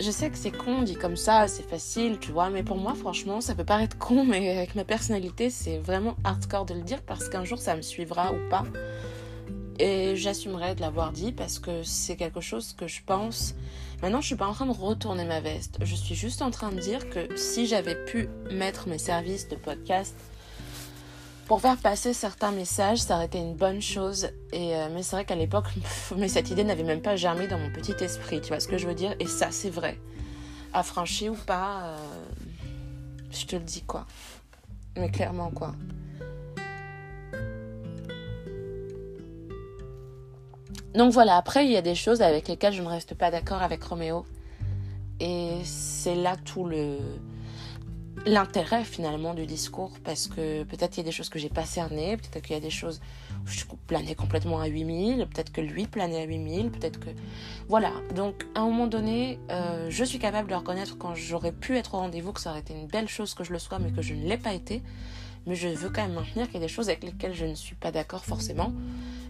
je 0.00 0.12
sais 0.12 0.30
que 0.30 0.38
c'est 0.38 0.52
con 0.52 0.82
dit 0.82 0.94
comme 0.94 1.16
ça, 1.16 1.48
c'est 1.48 1.68
facile, 1.68 2.18
tu 2.20 2.30
vois, 2.30 2.50
mais 2.50 2.62
pour 2.62 2.76
moi, 2.76 2.94
franchement, 2.94 3.40
ça 3.40 3.54
peut 3.54 3.64
paraître 3.64 3.98
con, 3.98 4.24
mais 4.24 4.56
avec 4.56 4.74
ma 4.76 4.84
personnalité, 4.84 5.50
c'est 5.50 5.78
vraiment 5.78 6.14
hardcore 6.22 6.66
de 6.66 6.74
le 6.74 6.82
dire 6.82 7.02
parce 7.02 7.28
qu'un 7.28 7.44
jour 7.44 7.58
ça 7.58 7.74
me 7.74 7.82
suivra 7.82 8.32
ou 8.32 8.48
pas. 8.48 8.64
Et 9.80 10.16
j'assumerai 10.16 10.74
de 10.74 10.80
l'avoir 10.80 11.12
dit 11.12 11.32
parce 11.32 11.58
que 11.58 11.82
c'est 11.82 12.16
quelque 12.16 12.40
chose 12.40 12.74
que 12.74 12.86
je 12.86 13.00
pense. 13.04 13.54
Maintenant, 14.02 14.20
je 14.20 14.26
suis 14.26 14.36
pas 14.36 14.46
en 14.46 14.52
train 14.52 14.66
de 14.66 14.72
retourner 14.72 15.24
ma 15.24 15.40
veste. 15.40 15.78
Je 15.82 15.94
suis 15.94 16.14
juste 16.14 16.40
en 16.40 16.50
train 16.50 16.70
de 16.70 16.78
dire 16.78 17.10
que 17.10 17.36
si 17.36 17.66
j'avais 17.66 17.96
pu 18.04 18.28
mettre 18.50 18.88
mes 18.88 18.98
services 18.98 19.48
de 19.48 19.56
podcast 19.56 20.14
pour 21.46 21.60
faire 21.60 21.76
passer 21.78 22.12
certains 22.12 22.52
messages, 22.52 22.98
ça 22.98 23.16
aurait 23.16 23.26
été 23.26 23.38
une 23.38 23.56
bonne 23.56 23.82
chose. 23.82 24.28
Et, 24.52 24.76
euh, 24.76 24.88
mais 24.92 25.02
c'est 25.02 25.16
vrai 25.16 25.24
qu'à 25.24 25.34
l'époque, 25.34 25.66
mais 26.16 26.28
cette 26.28 26.50
idée 26.50 26.62
n'avait 26.62 26.84
même 26.84 27.02
pas 27.02 27.16
germé 27.16 27.48
dans 27.48 27.58
mon 27.58 27.72
petit 27.72 27.94
esprit, 28.04 28.40
tu 28.40 28.48
vois 28.48 28.60
ce 28.60 28.68
que 28.68 28.78
je 28.78 28.86
veux 28.86 28.94
dire? 28.94 29.16
Et 29.18 29.26
ça, 29.26 29.50
c'est 29.50 29.70
vrai. 29.70 29.98
Affranchi 30.72 31.28
ou 31.28 31.34
pas, 31.34 31.82
euh, 31.82 31.96
je 33.32 33.46
te 33.46 33.56
le 33.56 33.62
dis 33.62 33.82
quoi. 33.82 34.06
Mais 34.96 35.10
clairement 35.10 35.50
quoi. 35.50 35.74
Donc 40.98 41.12
voilà, 41.12 41.36
après, 41.36 41.64
il 41.64 41.70
y 41.70 41.76
a 41.76 41.80
des 41.80 41.94
choses 41.94 42.22
avec 42.22 42.48
lesquelles 42.48 42.72
je 42.72 42.82
ne 42.82 42.88
reste 42.88 43.14
pas 43.14 43.30
d'accord 43.30 43.62
avec 43.62 43.84
Roméo. 43.84 44.26
Et 45.20 45.52
c'est 45.62 46.16
là 46.16 46.34
tout 46.44 46.64
le 46.64 46.98
l'intérêt 48.26 48.82
finalement 48.82 49.32
du 49.32 49.46
discours 49.46 49.92
parce 50.02 50.26
que 50.26 50.64
peut-être 50.64 50.96
il 50.96 51.00
y 51.00 51.02
a 51.02 51.04
des 51.04 51.12
choses 51.12 51.28
que 51.28 51.38
j'ai 51.38 51.48
pas 51.48 51.64
cernées, 51.64 52.16
peut-être 52.16 52.42
qu'il 52.42 52.54
y 52.54 52.58
a 52.58 52.60
des 52.60 52.68
choses 52.68 53.00
où 53.44 53.48
je 53.48 53.62
planais 53.86 54.16
complètement 54.16 54.58
à 54.58 54.66
8000, 54.66 55.28
peut-être 55.32 55.52
que 55.52 55.60
lui 55.60 55.86
planait 55.86 56.22
à 56.22 56.24
8000, 56.24 56.72
peut-être 56.72 56.98
que... 56.98 57.10
Voilà, 57.68 57.92
donc 58.16 58.44
à 58.56 58.62
un 58.62 58.64
moment 58.64 58.88
donné, 58.88 59.38
euh, 59.52 59.86
je 59.88 60.02
suis 60.02 60.18
capable 60.18 60.50
de 60.50 60.56
reconnaître 60.56 60.98
quand 60.98 61.14
j'aurais 61.14 61.52
pu 61.52 61.76
être 61.76 61.94
au 61.94 61.98
rendez-vous 61.98 62.32
que 62.32 62.40
ça 62.40 62.50
aurait 62.50 62.58
été 62.58 62.74
une 62.74 62.88
belle 62.88 63.08
chose 63.08 63.34
que 63.34 63.44
je 63.44 63.52
le 63.52 63.60
sois 63.60 63.78
mais 63.78 63.92
que 63.92 64.02
je 64.02 64.14
ne 64.14 64.26
l'ai 64.26 64.36
pas 64.36 64.52
été. 64.52 64.82
Mais 65.46 65.54
je 65.54 65.68
veux 65.68 65.90
quand 65.90 66.02
même 66.02 66.14
maintenir 66.14 66.46
qu'il 66.46 66.54
y 66.54 66.58
a 66.58 66.66
des 66.66 66.68
choses 66.68 66.88
avec 66.88 67.04
lesquelles 67.04 67.34
je 67.34 67.44
ne 67.44 67.54
suis 67.54 67.76
pas 67.76 67.92
d'accord 67.92 68.24
forcément 68.24 68.72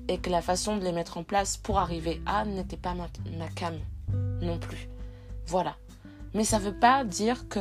et 0.08 0.18
que 0.18 0.30
la 0.30 0.42
façon 0.42 0.76
de 0.76 0.84
les 0.84 0.92
mettre 0.92 1.18
en 1.18 1.22
place 1.22 1.56
pour 1.56 1.78
arriver 1.78 2.20
à 2.26 2.44
n'était 2.44 2.76
pas 2.76 2.94
ma, 2.94 3.08
cam 3.54 3.78
non 4.40 4.58
plus. 4.58 4.88
Voilà. 5.46 5.76
Mais 6.34 6.44
ça 6.44 6.58
veut 6.58 6.74
pas 6.74 7.04
dire 7.04 7.48
que 7.48 7.60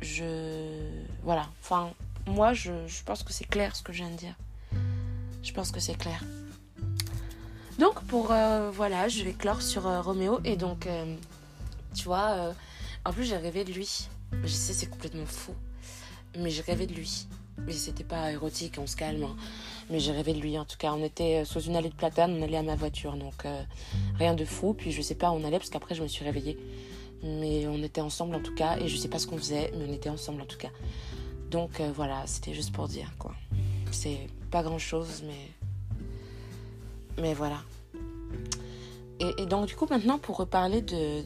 je. 0.00 1.04
Voilà. 1.22 1.48
Enfin, 1.60 1.90
moi, 2.26 2.52
je, 2.52 2.72
pense 3.04 3.22
que 3.22 3.32
c'est 3.32 3.44
clair 3.44 3.74
ce 3.76 3.82
que 3.82 3.92
je 3.92 3.98
viens 3.98 4.10
de 4.10 4.16
dire. 4.16 4.34
Je 5.42 5.52
pense 5.52 5.70
que 5.70 5.80
c'est 5.80 5.96
clair. 5.96 6.22
Donc, 7.78 8.02
pour. 8.04 8.32
Euh, 8.32 8.70
voilà, 8.70 9.08
je 9.08 9.24
vais 9.24 9.32
clore 9.32 9.62
sur 9.62 9.86
euh, 9.86 10.00
Roméo. 10.00 10.40
Et 10.44 10.56
donc, 10.56 10.86
euh, 10.86 11.16
tu 11.94 12.04
vois, 12.04 12.54
en 13.04 13.12
plus, 13.12 13.24
j'ai 13.24 13.36
rêvé 13.36 13.64
de 13.64 13.72
lui. 13.72 14.08
Je 14.44 14.48
sais, 14.48 14.72
c'est 14.72 14.86
complètement 14.86 15.26
fou. 15.26 15.54
Mais 16.38 16.50
j'ai 16.50 16.62
rêvé 16.62 16.86
de 16.86 16.94
lui. 16.94 17.26
Mais 17.66 17.72
c'était 17.72 18.04
pas 18.04 18.32
érotique, 18.32 18.76
on 18.78 18.86
se 18.86 18.96
calme. 18.96 19.24
Hein. 19.24 19.36
Mais 19.90 20.00
j'ai 20.00 20.12
rêvé 20.12 20.32
de 20.32 20.40
lui 20.40 20.58
en 20.58 20.64
tout 20.64 20.76
cas. 20.76 20.92
On 20.92 21.04
était 21.04 21.44
sous 21.44 21.60
une 21.60 21.76
allée 21.76 21.90
de 21.90 21.94
platane, 21.94 22.32
on 22.38 22.42
allait 22.42 22.56
à 22.56 22.62
ma 22.62 22.76
voiture. 22.76 23.16
Donc, 23.16 23.44
rien 24.18 24.34
de 24.34 24.44
fou. 24.44 24.74
Puis, 24.74 24.92
je 24.92 25.02
sais 25.02 25.14
pas 25.14 25.30
où 25.30 25.34
on 25.34 25.44
allait 25.44 25.58
parce 25.58 25.70
qu'après, 25.70 25.94
je 25.94 26.02
me 26.02 26.08
suis 26.08 26.24
réveillée. 26.24 26.58
Mais 27.22 27.66
on 27.66 27.82
était 27.82 28.00
ensemble 28.00 28.34
en 28.34 28.40
tout 28.40 28.54
cas. 28.54 28.78
Et 28.78 28.88
je 28.88 28.96
sais 28.96 29.08
pas 29.08 29.18
ce 29.18 29.26
qu'on 29.26 29.36
faisait, 29.36 29.72
mais 29.76 29.84
on 29.88 29.92
était 29.92 30.08
ensemble 30.08 30.40
en 30.42 30.46
tout 30.46 30.58
cas. 30.58 30.70
Donc 31.50 31.80
euh, 31.80 31.90
voilà, 31.94 32.22
c'était 32.26 32.54
juste 32.54 32.72
pour 32.72 32.88
dire 32.88 33.12
quoi. 33.18 33.34
C'est 33.90 34.28
pas 34.50 34.62
grand 34.62 34.78
chose, 34.78 35.22
mais. 35.26 35.50
Mais 37.20 37.34
voilà. 37.34 37.58
Et, 39.18 39.44
donc 39.44 39.66
du 39.66 39.76
coup 39.76 39.86
maintenant 39.90 40.18
pour 40.18 40.38
reparler 40.38 40.80
de... 40.80 41.22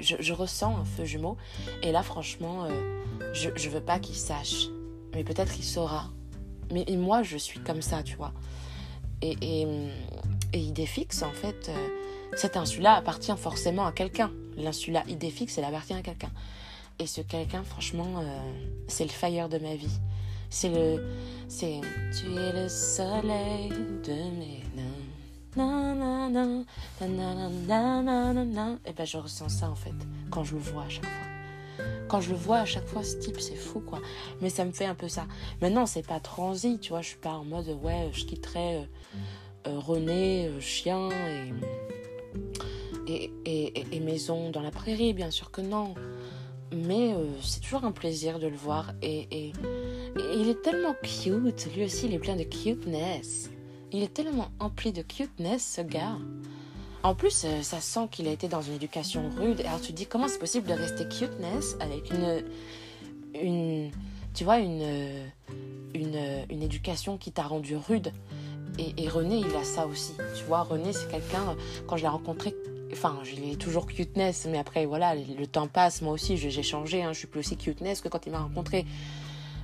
je, 0.00 0.32
ressens 0.32 0.76
un 0.76 0.84
feu 0.84 1.04
jumeau. 1.04 1.36
Et 1.82 1.92
là 1.92 2.02
franchement, 2.02 2.64
euh, 2.64 3.32
je, 3.32 3.50
je 3.54 3.68
veux 3.68 3.80
pas 3.80 4.00
qu'il 4.00 4.16
sache. 4.16 4.66
Mais 5.14 5.24
peut-être 5.24 5.52
qu'il 5.52 5.64
saura. 5.64 6.10
Mais 6.72 6.84
moi 6.96 7.22
je 7.22 7.36
suis 7.36 7.60
comme 7.60 7.82
ça, 7.82 8.02
tu 8.02 8.16
vois. 8.16 8.32
Et, 9.22 9.36
et, 9.40 9.66
et 10.52 10.58
idée 10.58 10.86
fixe 10.86 11.22
en 11.22 11.32
fait, 11.32 11.68
euh, 11.68 11.88
cet 12.36 12.56
insu-là 12.56 12.94
appartient 12.94 13.36
forcément 13.36 13.86
à 13.86 13.92
quelqu'un 13.92 14.30
l'insula 14.56 15.04
idée 15.08 15.30
fixe, 15.30 15.58
elle 15.58 15.64
appartient 15.64 15.94
à 15.94 16.02
quelqu'un. 16.02 16.30
Et 16.98 17.06
ce 17.06 17.20
quelqu'un, 17.20 17.62
franchement, 17.64 18.18
euh, 18.18 18.40
c'est 18.88 19.04
le 19.04 19.10
fire 19.10 19.48
de 19.48 19.58
ma 19.58 19.74
vie. 19.74 19.98
C'est 20.50 20.68
le. 20.68 21.04
C'est. 21.48 21.80
Tu 22.16 22.26
es 22.36 22.52
le 22.52 22.68
soleil 22.68 23.70
de 23.70 24.12
mes. 24.38 24.60
Et 28.86 28.92
ben, 28.92 29.04
je 29.04 29.18
ressens 29.18 29.48
ça 29.48 29.70
en 29.70 29.76
fait, 29.76 29.94
quand 30.30 30.42
je 30.42 30.54
le 30.54 30.60
vois 30.60 30.82
à 30.82 30.88
chaque 30.88 31.04
fois. 31.04 31.33
Quand 32.08 32.20
je 32.20 32.30
le 32.30 32.36
vois 32.36 32.58
à 32.58 32.64
chaque 32.64 32.86
fois, 32.86 33.02
ce 33.02 33.16
type, 33.16 33.40
c'est 33.40 33.56
fou 33.56 33.80
quoi. 33.80 34.00
Mais 34.40 34.50
ça 34.50 34.64
me 34.64 34.72
fait 34.72 34.86
un 34.86 34.94
peu 34.94 35.08
ça. 35.08 35.26
Maintenant, 35.60 35.86
c'est 35.86 36.06
pas 36.06 36.20
transi, 36.20 36.78
tu 36.78 36.90
vois, 36.90 37.02
je 37.02 37.08
suis 37.08 37.18
pas 37.18 37.32
en 37.32 37.44
mode 37.44 37.68
ouais, 37.82 38.10
je 38.12 38.24
quitterai. 38.24 38.88
Euh, 39.66 39.78
René, 39.78 40.50
chien 40.60 41.08
et, 43.06 43.32
et, 43.46 44.00
maison 44.00 44.50
dans 44.50 44.60
la 44.60 44.70
prairie, 44.70 45.14
bien 45.14 45.30
sûr 45.30 45.50
que 45.50 45.62
non. 45.62 45.94
Mais 46.72 47.14
c'est 47.42 47.60
toujours 47.60 47.84
un 47.84 47.92
plaisir 47.92 48.38
de 48.38 48.46
le 48.46 48.56
voir. 48.56 48.92
Et, 49.00 49.26
et, 49.30 49.52
il 50.34 50.48
est 50.48 50.60
tellement 50.62 50.94
cute. 51.02 51.68
Lui 51.74 51.84
aussi, 51.84 52.06
il 52.06 52.14
est 52.14 52.18
plein 52.18 52.36
de 52.36 52.44
cuteness. 52.44 53.50
Il 53.92 54.02
est 54.02 54.12
tellement 54.12 54.48
empli 54.58 54.92
de 54.92 55.02
cuteness, 55.02 55.76
ce 55.76 55.80
gars. 55.80 56.18
En 57.04 57.14
plus, 57.14 57.44
euh, 57.44 57.62
ça 57.62 57.80
sent 57.80 58.08
qu'il 58.10 58.26
a 58.26 58.32
été 58.32 58.48
dans 58.48 58.62
une 58.62 58.74
éducation 58.74 59.30
rude. 59.38 59.60
Alors 59.60 59.80
tu 59.80 59.92
te 59.92 59.96
dis, 59.96 60.06
comment 60.06 60.26
c'est 60.26 60.38
possible 60.38 60.66
de 60.66 60.72
rester 60.72 61.06
cuteness 61.06 61.76
avec 61.78 62.10
une, 62.10 62.42
une 63.40 63.90
tu 64.32 64.42
vois, 64.42 64.58
une, 64.58 65.30
une, 65.94 66.46
une 66.50 66.62
éducation 66.62 67.18
qui 67.18 67.30
t'a 67.30 67.42
rendu 67.42 67.76
rude? 67.76 68.10
Et, 68.78 69.08
René, 69.08 69.36
il 69.36 69.54
a 69.54 69.62
ça 69.62 69.86
aussi. 69.86 70.14
Tu 70.36 70.42
vois, 70.44 70.62
René, 70.62 70.92
c'est 70.92 71.08
quelqu'un, 71.08 71.54
quand 71.86 71.96
je 71.96 72.02
l'ai 72.02 72.08
rencontré, 72.08 72.56
enfin, 72.90 73.20
je 73.22 73.36
l'ai 73.36 73.54
toujours 73.54 73.86
cuteness, 73.86 74.48
mais 74.50 74.58
après, 74.58 74.84
voilà, 74.84 75.14
le 75.14 75.46
temps 75.46 75.68
passe, 75.68 76.02
moi 76.02 76.12
aussi, 76.12 76.36
j'ai 76.36 76.62
changé, 76.64 77.04
hein, 77.04 77.12
je 77.12 77.18
suis 77.18 77.28
plus 77.28 77.38
aussi 77.38 77.56
cuteness 77.56 78.00
que 78.00 78.08
quand 78.08 78.26
il 78.26 78.32
m'a 78.32 78.40
rencontré. 78.40 78.84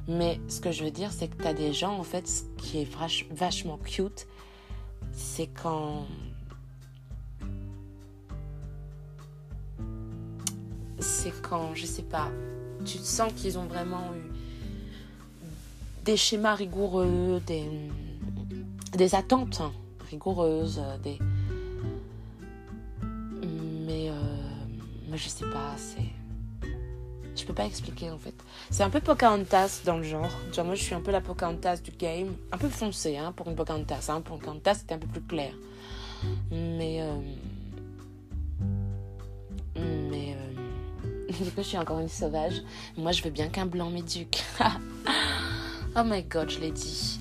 Mais 0.07 0.39
ce 0.47 0.61
que 0.61 0.71
je 0.71 0.85
veux 0.85 0.93
dire, 0.93 1.11
c'est 1.11 1.27
que 1.27 1.43
tu 1.43 1.49
as 1.49 1.55
des 1.55 1.73
gens, 1.73 1.99
en 1.99 2.05
fait, 2.05 2.29
ce 2.29 2.43
qui 2.59 2.83
est 2.83 2.89
vachement 3.33 3.79
cute, 3.79 4.29
c'est 5.13 5.49
quand 5.49 6.07
c'est 11.01 11.33
quand, 11.43 11.75
je 11.75 11.87
sais 11.87 12.03
pas, 12.03 12.31
tu 12.85 12.99
sens 12.99 13.33
qu'ils 13.33 13.59
ont 13.59 13.67
vraiment 13.67 14.13
eu 14.15 14.31
des 16.05 16.17
schémas 16.17 16.55
rigoureux, 16.55 17.41
des, 17.47 17.69
des 18.97 19.15
attentes 19.15 19.63
rigoureuses, 20.11 20.83
des. 21.03 21.19
Mais, 23.87 24.09
euh, 24.11 24.13
mais 25.09 25.17
je 25.17 25.29
sais 25.29 25.45
pas, 25.47 25.75
c'est. 25.77 26.09
Je 27.37 27.45
peux 27.47 27.55
pas 27.55 27.65
expliquer 27.65 28.11
en 28.11 28.19
fait. 28.19 28.35
C'est 28.71 28.83
un 28.83 28.91
peu 28.91 29.01
Pocahontas 29.01 29.81
dans 29.85 29.97
le 29.97 30.03
genre. 30.03 30.31
Genre, 30.53 30.65
moi 30.65 30.75
je 30.75 30.83
suis 30.83 30.95
un 30.95 31.01
peu 31.01 31.11
la 31.11 31.21
Pocahontas 31.21 31.79
du 31.79 31.91
game. 31.93 32.35
Un 32.53 32.59
peu 32.59 32.69
foncé 32.69 33.17
hein, 33.17 33.33
pour 33.35 33.49
une 33.49 33.57
Pocahontas. 33.57 34.07
Hein. 34.09 34.21
Pour 34.21 34.37
une 34.37 34.43
Pocahontas 34.43 34.75
c'était 34.75 34.95
un 34.95 34.99
peu 34.99 35.07
plus 35.07 35.23
clair. 35.23 35.53
Mais. 36.51 37.01
Euh, 37.01 37.19
du 41.45 41.51
coup, 41.51 41.63
je 41.63 41.69
suis 41.69 41.79
encore 41.79 42.01
une 42.01 42.09
sauvage. 42.09 42.63
Moi, 42.97 43.13
je 43.13 43.23
veux 43.23 43.31
bien 43.31 43.49
qu'un 43.49 43.67
blanc 43.67 43.91
m'éduque. 43.91 44.43
oh 45.97 46.03
my 46.05 46.23
god, 46.23 46.51
je 46.51 46.61
l'ai 46.61 46.71
dit. 46.71 47.19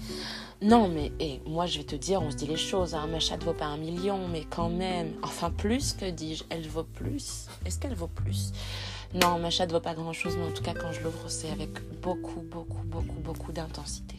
Non, 0.61 0.89
mais 0.89 1.11
moi, 1.45 1.65
je 1.65 1.77
vais 1.77 1.85
te 1.85 1.95
dire, 1.95 2.21
on 2.21 2.31
se 2.31 2.35
dit 2.35 2.47
les 2.47 2.57
choses. 2.57 2.93
Hein. 2.93 3.07
Ma 3.07 3.19
chatte 3.19 3.43
vaut 3.43 3.53
pas 3.53 3.65
un 3.65 3.77
million, 3.77 4.27
mais 4.27 4.43
quand 4.49 4.69
même. 4.69 5.13
Enfin, 5.23 5.51
plus, 5.51 5.93
que 5.93 6.09
dis-je 6.09 6.43
Elle 6.49 6.67
vaut 6.67 6.83
plus 6.83 7.47
Est-ce 7.65 7.79
qu'elle 7.79 7.95
vaut 7.95 8.07
plus? 8.07 8.51
Non, 9.13 9.39
ma 9.39 9.49
chatte 9.49 9.71
vaut 9.71 9.79
pas 9.79 9.95
grand-chose, 9.95 10.35
mais 10.37 10.45
en 10.45 10.51
tout 10.51 10.61
cas, 10.61 10.73
quand 10.73 10.91
je 10.91 11.01
l'ouvre, 11.01 11.29
c'est 11.29 11.49
avec 11.49 11.71
beaucoup, 12.01 12.41
beaucoup, 12.41 12.83
beaucoup, 12.83 13.19
beaucoup 13.21 13.51
d'intensité. 13.51 14.17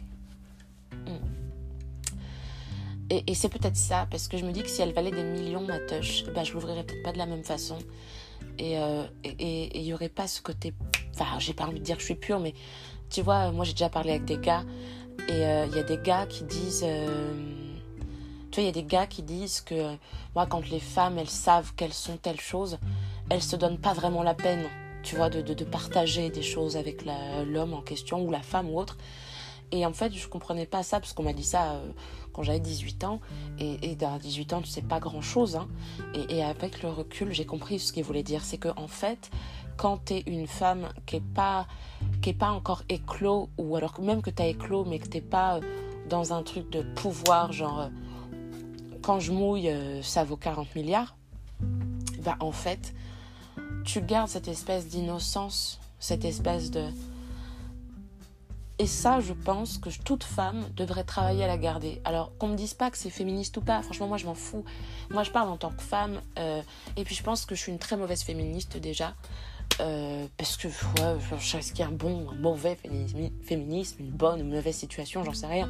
Hmm. 1.06 1.40
Et, 3.10 3.34
c'est 3.34 3.48
peut-être 3.48 3.76
ça, 3.76 4.06
parce 4.08 4.28
que 4.28 4.38
je 4.38 4.44
me 4.44 4.52
dis 4.52 4.62
que 4.62 4.68
si 4.68 4.82
elle 4.82 4.92
valait 4.92 5.10
des 5.10 5.24
millions, 5.24 5.62
ma 5.62 5.80
touche, 5.80 6.24
bah, 6.32 6.44
je 6.44 6.52
l'ouvrirais 6.52 6.84
peut-être 6.84 7.02
pas 7.02 7.12
de 7.12 7.18
la 7.18 7.26
même 7.26 7.42
façon. 7.42 7.76
Euh, 8.60 9.06
et 9.24 9.78
il 9.78 9.84
n'y 9.84 9.94
aurait 9.94 10.08
pas 10.08 10.26
ce 10.26 10.40
côté. 10.42 10.74
Enfin, 11.14 11.38
j'ai 11.38 11.54
pas 11.54 11.64
envie 11.64 11.80
de 11.80 11.84
dire 11.84 11.96
que 11.96 12.02
je 12.02 12.06
suis 12.06 12.14
pure, 12.14 12.40
mais 12.40 12.54
tu 13.08 13.22
vois, 13.22 13.50
moi 13.52 13.64
j'ai 13.64 13.72
déjà 13.72 13.88
parlé 13.88 14.10
avec 14.10 14.24
des 14.24 14.38
gars 14.38 14.64
et 15.28 15.44
euh, 15.44 15.66
il 15.68 15.76
y 15.76 15.78
a 15.78 15.82
des 15.82 15.98
gars 15.98 16.26
qui 16.26 16.44
disent. 16.44 16.84
Euh, 16.84 17.34
tu 18.50 18.56
vois, 18.56 18.64
il 18.64 18.66
y 18.66 18.68
a 18.68 18.82
des 18.82 18.84
gars 18.84 19.06
qui 19.06 19.22
disent 19.22 19.60
que 19.60 19.94
moi, 20.34 20.46
quand 20.46 20.68
les 20.70 20.80
femmes 20.80 21.18
elles 21.18 21.30
savent 21.30 21.72
qu'elles 21.74 21.92
sont 21.92 22.16
telle 22.16 22.40
chose, 22.40 22.78
elles 23.28 23.42
se 23.42 23.56
donnent 23.56 23.78
pas 23.78 23.92
vraiment 23.92 24.22
la 24.24 24.34
peine, 24.34 24.64
tu 25.04 25.14
vois, 25.14 25.30
de, 25.30 25.40
de, 25.40 25.64
partager 25.64 26.30
des 26.30 26.42
choses 26.42 26.76
avec 26.76 27.04
l'homme 27.46 27.74
en 27.74 27.80
question 27.80 28.22
ou 28.24 28.30
la 28.30 28.42
femme 28.42 28.68
ou 28.68 28.78
autre. 28.78 28.96
Et 29.72 29.86
en 29.86 29.92
fait, 29.92 30.12
je 30.12 30.26
comprenais 30.28 30.66
pas 30.66 30.82
ça 30.82 31.00
parce 31.00 31.12
qu'on 31.12 31.22
m'a 31.22 31.32
dit 31.32 31.44
ça 31.44 31.80
quand 32.32 32.42
j'avais 32.42 32.60
18 32.60 33.04
ans. 33.04 33.20
Et, 33.58 33.92
et 33.92 34.04
à 34.04 34.18
18 34.18 34.52
ans, 34.52 34.62
tu 34.62 34.68
sais 34.68 34.82
pas 34.82 35.00
grand 35.00 35.20
chose. 35.20 35.56
Hein. 35.56 35.68
Et, 36.28 36.42
avec 36.42 36.82
le 36.82 36.88
recul, 36.88 37.32
j'ai 37.32 37.46
compris 37.46 37.78
ce 37.78 37.92
qu'il 37.92 38.04
voulait 38.04 38.22
dire. 38.22 38.42
C'est 38.42 38.58
que 38.58 38.68
en 38.76 38.88
fait, 38.88 39.30
quand 39.76 40.04
tu 40.06 40.14
es 40.14 40.20
une 40.26 40.46
femme 40.46 40.88
qui 41.06 41.16
n'est 41.16 41.22
pas, 41.34 41.66
qui 42.22 42.30
est 42.30 42.34
pas 42.34 42.50
encore 42.50 42.82
éclos, 42.88 43.48
ou 43.58 43.76
alors 43.76 44.00
même 44.00 44.22
que 44.22 44.30
tu 44.30 44.42
as 44.42 44.46
éclos, 44.46 44.84
mais 44.84 44.98
que 44.98 45.08
tu 45.08 45.20
pas 45.20 45.56
euh, 45.56 45.60
dans 46.08 46.32
un 46.32 46.42
truc 46.42 46.70
de 46.70 46.82
pouvoir, 46.82 47.52
genre, 47.52 47.80
euh, 47.80 47.88
quand 49.02 49.20
je 49.20 49.32
mouille, 49.32 49.70
euh, 49.70 50.02
ça 50.02 50.24
vaut 50.24 50.36
40 50.36 50.74
milliards, 50.74 51.16
bah 52.22 52.36
en 52.40 52.52
fait, 52.52 52.94
tu 53.84 54.02
gardes 54.02 54.28
cette 54.28 54.48
espèce 54.48 54.88
d'innocence, 54.88 55.80
cette 55.98 56.24
espèce 56.24 56.70
de 56.70 56.84
et 58.80 58.86
ça, 58.86 59.20
je 59.20 59.34
pense 59.34 59.76
que 59.76 59.90
toute 59.90 60.24
femme 60.24 60.64
devrait 60.74 61.04
travailler 61.04 61.44
à 61.44 61.46
la 61.46 61.58
garder. 61.58 62.00
Alors, 62.06 62.32
qu'on 62.38 62.48
me 62.48 62.56
dise 62.56 62.72
pas 62.72 62.90
que 62.90 62.96
c'est 62.96 63.10
féministe 63.10 63.54
ou 63.58 63.60
pas, 63.60 63.82
franchement, 63.82 64.08
moi, 64.08 64.16
je 64.16 64.24
m'en 64.24 64.34
fous. 64.34 64.64
Moi, 65.10 65.22
je 65.22 65.30
parle 65.30 65.50
en 65.50 65.58
tant 65.58 65.68
que 65.68 65.82
femme. 65.82 66.18
Euh, 66.38 66.62
et 66.96 67.04
puis, 67.04 67.14
je 67.14 67.22
pense 67.22 67.44
que 67.44 67.54
je 67.54 67.60
suis 67.60 67.72
une 67.72 67.78
très 67.78 67.98
mauvaise 67.98 68.22
féministe 68.22 68.78
déjà. 68.78 69.14
Euh, 69.80 70.26
parce 70.38 70.56
que, 70.56 70.68
ouais, 70.68 71.18
je 71.38 71.46
sais 71.46 71.60
ce 71.60 71.72
qu'il 71.72 71.80
y 71.80 71.82
a 71.82 71.88
un 71.88 71.92
bon, 71.92 72.30
un 72.30 72.36
mauvais 72.36 72.78
féminisme, 73.44 73.96
une 74.00 74.12
bonne 74.12 74.40
ou 74.40 74.44
une 74.44 74.54
mauvaise 74.54 74.76
situation, 74.76 75.24
j'en 75.24 75.34
sais 75.34 75.46
rien. 75.46 75.68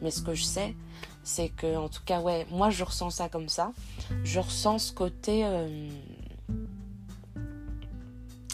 Mais 0.00 0.10
ce 0.10 0.22
que 0.22 0.32
je 0.32 0.44
sais, 0.44 0.74
c'est 1.24 1.50
que, 1.50 1.76
en 1.76 1.90
tout 1.90 2.02
cas, 2.06 2.22
ouais, 2.22 2.46
moi, 2.50 2.70
je 2.70 2.82
ressens 2.82 3.10
ça 3.10 3.28
comme 3.28 3.50
ça. 3.50 3.72
Je 4.24 4.40
ressens 4.40 4.78
ce 4.78 4.92
côté. 4.94 5.44
Euh, 5.44 5.90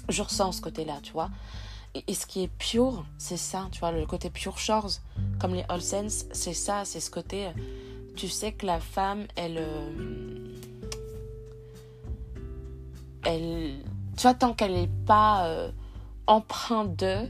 je 0.09 0.21
ressens 0.21 0.51
ce 0.51 0.61
côté-là, 0.61 0.99
tu 1.01 1.13
vois. 1.13 1.31
Et, 1.95 2.15
ce 2.15 2.27
qui 2.27 2.43
est 2.43 2.51
pure, 2.59 3.05
c'est 3.19 3.37
ça, 3.37 3.69
tu 3.71 3.79
vois, 3.79 3.93
le 3.93 4.05
côté 4.05 4.29
pure 4.29 4.59
shores, 4.59 5.01
comme 5.39 5.55
les 5.55 5.65
All 5.69 5.81
Sense, 5.81 6.27
c'est 6.33 6.53
ça, 6.53 6.85
c'est 6.85 6.99
ce 6.99 7.11
côté, 7.11 7.49
tu 8.17 8.29
sais 8.29 8.53
que 8.53 8.67
la 8.67 8.81
femme, 8.81 9.27
elle, 9.37 9.59
euh, 9.59 10.49
elle, 13.25 13.75
tu 14.17 14.23
vois, 14.23 14.35
tant 14.35 14.55
qu'elle 14.55 14.73
n'est 14.73 14.91
pas 15.07 15.47
euh, 15.47 15.71
empreinte 16.27 16.97
de, 16.97 17.29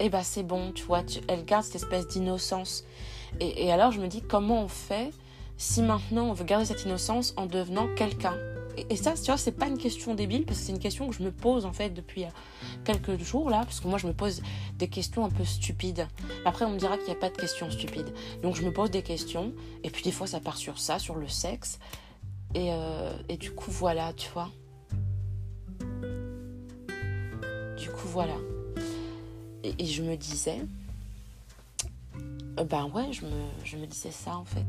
eh 0.00 0.08
ben 0.08 0.22
c'est 0.24 0.42
bon, 0.42 0.72
tu 0.72 0.82
vois, 0.84 1.02
elle 1.28 1.44
garde 1.44 1.64
cette 1.64 1.76
espèce 1.76 2.08
d'innocence. 2.08 2.84
Et 3.38 3.70
alors 3.70 3.92
je 3.92 4.00
me 4.00 4.08
dis, 4.08 4.22
comment 4.22 4.64
on 4.64 4.68
fait 4.68 5.12
si 5.56 5.82
maintenant 5.82 6.24
on 6.24 6.32
veut 6.32 6.44
garder 6.44 6.64
cette 6.64 6.84
innocence 6.84 7.32
en 7.36 7.46
devenant 7.46 7.86
quelqu'un? 7.94 8.34
Et, 8.76 8.96
ça, 8.96 9.14
tu 9.14 9.26
vois, 9.26 9.36
c'est 9.36 9.52
pas 9.52 9.66
une 9.66 9.78
question 9.78 10.14
débile, 10.14 10.44
parce 10.44 10.58
que 10.58 10.64
c'est 10.66 10.72
une 10.72 10.78
question 10.78 11.08
que 11.08 11.14
je 11.14 11.22
me 11.22 11.32
pose 11.32 11.66
en 11.66 11.72
fait 11.72 11.90
depuis 11.90 12.24
euh, 12.24 12.28
quelques 12.84 13.18
jours 13.18 13.50
là, 13.50 13.60
parce 13.64 13.80
que 13.80 13.88
moi 13.88 13.98
je 13.98 14.06
me 14.06 14.12
pose 14.12 14.42
des 14.76 14.88
questions 14.88 15.24
un 15.24 15.30
peu 15.30 15.44
stupides. 15.44 16.06
Après, 16.44 16.64
on 16.64 16.70
me 16.70 16.78
dira 16.78 16.96
qu'il 16.96 17.06
n'y 17.06 17.12
a 17.12 17.20
pas 17.20 17.30
de 17.30 17.36
questions 17.36 17.70
stupides. 17.70 18.12
Donc 18.42 18.56
je 18.56 18.62
me 18.62 18.72
pose 18.72 18.90
des 18.90 19.02
questions, 19.02 19.52
et 19.82 19.90
puis 19.90 20.02
des 20.02 20.12
fois 20.12 20.26
ça 20.26 20.40
part 20.40 20.56
sur 20.56 20.78
ça, 20.78 20.98
sur 20.98 21.16
le 21.16 21.28
sexe. 21.28 21.78
Et, 22.54 22.72
euh, 22.72 23.12
du 23.38 23.52
coup, 23.52 23.70
voilà, 23.70 24.12
tu 24.12 24.28
vois. 24.30 24.50
Du 27.76 27.88
coup, 27.90 28.08
voilà. 28.08 28.36
Et, 29.62 29.74
et 29.78 29.86
je 29.86 30.02
me 30.02 30.16
disais. 30.16 30.60
Euh, 32.58 32.64
ben 32.64 32.90
ouais, 32.94 33.12
je 33.12 33.24
me, 33.24 33.30
je 33.64 33.76
me 33.76 33.86
disais 33.86 34.10
ça 34.10 34.36
en 34.36 34.44
fait. 34.44 34.66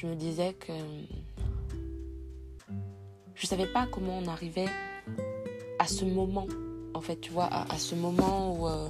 Je 0.00 0.06
me 0.06 0.14
disais 0.14 0.54
que 0.54 0.72
je 3.34 3.46
savais 3.46 3.66
pas 3.66 3.86
comment 3.86 4.18
on 4.18 4.28
arrivait 4.28 4.68
à 5.78 5.86
ce 5.86 6.06
moment, 6.06 6.46
en 6.94 7.02
fait, 7.02 7.20
tu 7.20 7.30
vois, 7.32 7.48
à, 7.52 7.76
ce 7.76 7.94
moment 7.94 8.56
où, 8.56 8.66
euh, 8.66 8.88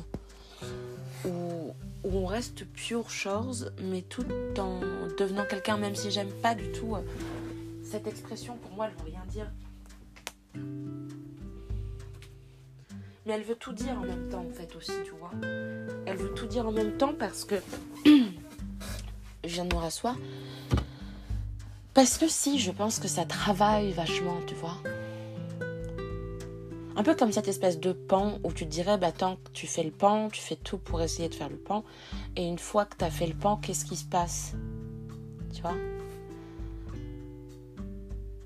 où, 1.24 1.74
on 2.04 2.26
reste 2.26 2.64
pure 2.64 3.10
chose, 3.10 3.72
mais 3.82 4.02
tout 4.02 4.24
en 4.58 4.80
devenant 5.18 5.44
quelqu'un, 5.46 5.76
même 5.78 5.96
si 5.96 6.12
j'aime 6.12 6.30
pas 6.42 6.54
du 6.54 6.70
tout 6.70 6.94
euh, 6.94 7.00
cette 7.82 8.06
expression, 8.06 8.56
pour 8.58 8.70
moi, 8.72 8.86
elle 8.88 8.94
veut 8.94 9.10
rien 9.10 9.26
dire. 9.28 9.50
Mais 13.26 13.32
elle 13.32 13.42
veut 13.42 13.56
tout 13.56 13.72
dire 13.72 13.98
en 13.98 14.04
même 14.06 14.28
temps, 14.28 14.46
en 14.48 14.52
fait, 14.52 14.76
aussi, 14.76 14.92
tu 15.04 15.10
vois. 15.18 15.32
Elle 16.06 16.16
veut 16.16 16.34
tout 16.34 16.46
dire 16.46 16.68
en 16.68 16.72
même 16.72 16.96
temps 16.96 17.14
parce 17.18 17.44
que 17.44 17.56
je 18.04 18.20
viens 19.44 19.64
de 19.64 19.74
me 19.74 19.80
rasseoir. 19.80 20.14
Parce 21.92 22.18
que 22.18 22.29
si, 22.29 22.59
je 22.59 22.70
pense 22.70 23.00
que 23.00 23.09
ça 23.09 23.24
travaille 23.24 23.92
vachement, 23.92 24.38
tu 24.46 24.55
vois. 24.55 24.76
Un 26.96 27.03
peu 27.03 27.14
comme 27.14 27.33
cette 27.33 27.48
espèce 27.48 27.81
de 27.81 27.92
pan 27.92 28.38
où 28.44 28.53
tu 28.53 28.64
te 28.64 28.70
dirais, 28.70 28.96
bah 28.98 29.11
tant 29.11 29.37
que 29.37 29.50
tu 29.53 29.66
fais 29.66 29.83
le 29.83 29.90
pan, 29.90 30.29
tu 30.31 30.40
fais 30.40 30.57
tout 30.57 30.79
pour 30.79 31.00
essayer 31.03 31.29
de 31.29 31.35
faire 31.35 31.48
le 31.48 31.57
pan. 31.57 31.85
Et 32.37 32.46
une 32.46 32.59
fois 32.59 32.85
que 32.85 32.96
tu 32.96 33.05
as 33.05 33.11
fait 33.11 33.26
le 33.26 33.35
pan, 33.35 33.57
qu'est-ce 33.57 33.85
qui 33.85 33.96
se 33.96 34.05
passe? 34.05 34.55
Tu 35.53 35.62
vois? 35.62 35.74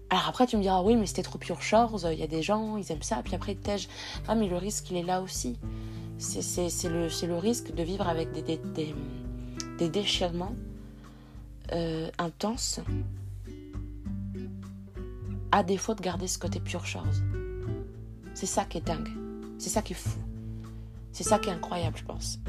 Alors 0.08 0.28
après, 0.28 0.46
tu 0.46 0.56
me 0.56 0.62
diras, 0.62 0.82
oui, 0.82 0.96
mais 0.96 1.06
c'était 1.06 1.22
trop 1.22 1.38
pure 1.38 1.60
chose, 1.60 2.06
il 2.10 2.18
y 2.18 2.22
a 2.22 2.28
des 2.28 2.42
gens, 2.42 2.76
ils 2.76 2.92
aiment 2.92 3.02
ça, 3.02 3.20
puis 3.24 3.34
après, 3.34 3.52
ils 3.52 3.58
te 3.58 3.70
Ah, 4.28 4.34
mais 4.36 4.46
le 4.46 4.56
risque, 4.56 4.90
il 4.90 4.96
est 4.96 5.02
là 5.02 5.20
aussi. 5.20 5.58
C'est 6.18 6.88
le, 6.88 7.36
risque 7.36 7.74
de 7.74 7.82
vivre 7.82 8.08
avec 8.08 8.28
des 8.32 9.88
déchirements 9.88 10.54
euh, 11.72 12.08
intenses 12.18 12.80
à 15.54 15.62
défaut 15.62 15.94
de 15.94 16.00
garder 16.00 16.26
ce 16.26 16.36
côté 16.36 16.58
pure 16.58 16.84
chose. 16.84 17.22
C'est 18.34 18.46
ça 18.46 18.64
qui 18.64 18.78
est 18.78 18.80
dingue. 18.80 19.08
C'est 19.56 19.70
ça 19.70 19.82
qui 19.82 19.92
est 19.92 19.96
fou. 19.96 20.18
C'est 21.12 21.22
ça 21.22 21.38
qui 21.38 21.48
est 21.48 21.52
incroyable, 21.52 21.96
je 21.96 22.02
pense. 22.02 22.40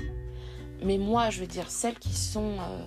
Mais 0.84 0.98
moi, 0.98 1.30
je 1.30 1.40
veux 1.40 1.46
dire, 1.46 1.70
celles 1.70 2.00
qui 2.00 2.14
sont 2.14 2.58
euh, 2.60 2.84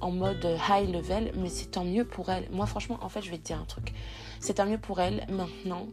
en 0.00 0.10
mode 0.10 0.46
high 0.68 0.92
level, 0.92 1.32
mais 1.36 1.48
c'est 1.48 1.70
tant 1.70 1.84
mieux 1.84 2.04
pour 2.04 2.28
elles. 2.28 2.46
Moi, 2.52 2.66
franchement, 2.66 2.98
en 3.00 3.08
fait, 3.08 3.22
je 3.22 3.30
vais 3.30 3.38
te 3.38 3.46
dire 3.46 3.58
un 3.58 3.64
truc. 3.64 3.94
C'est 4.40 4.54
tant 4.54 4.66
mieux 4.66 4.76
pour 4.76 5.00
elles 5.00 5.24
maintenant. 5.30 5.86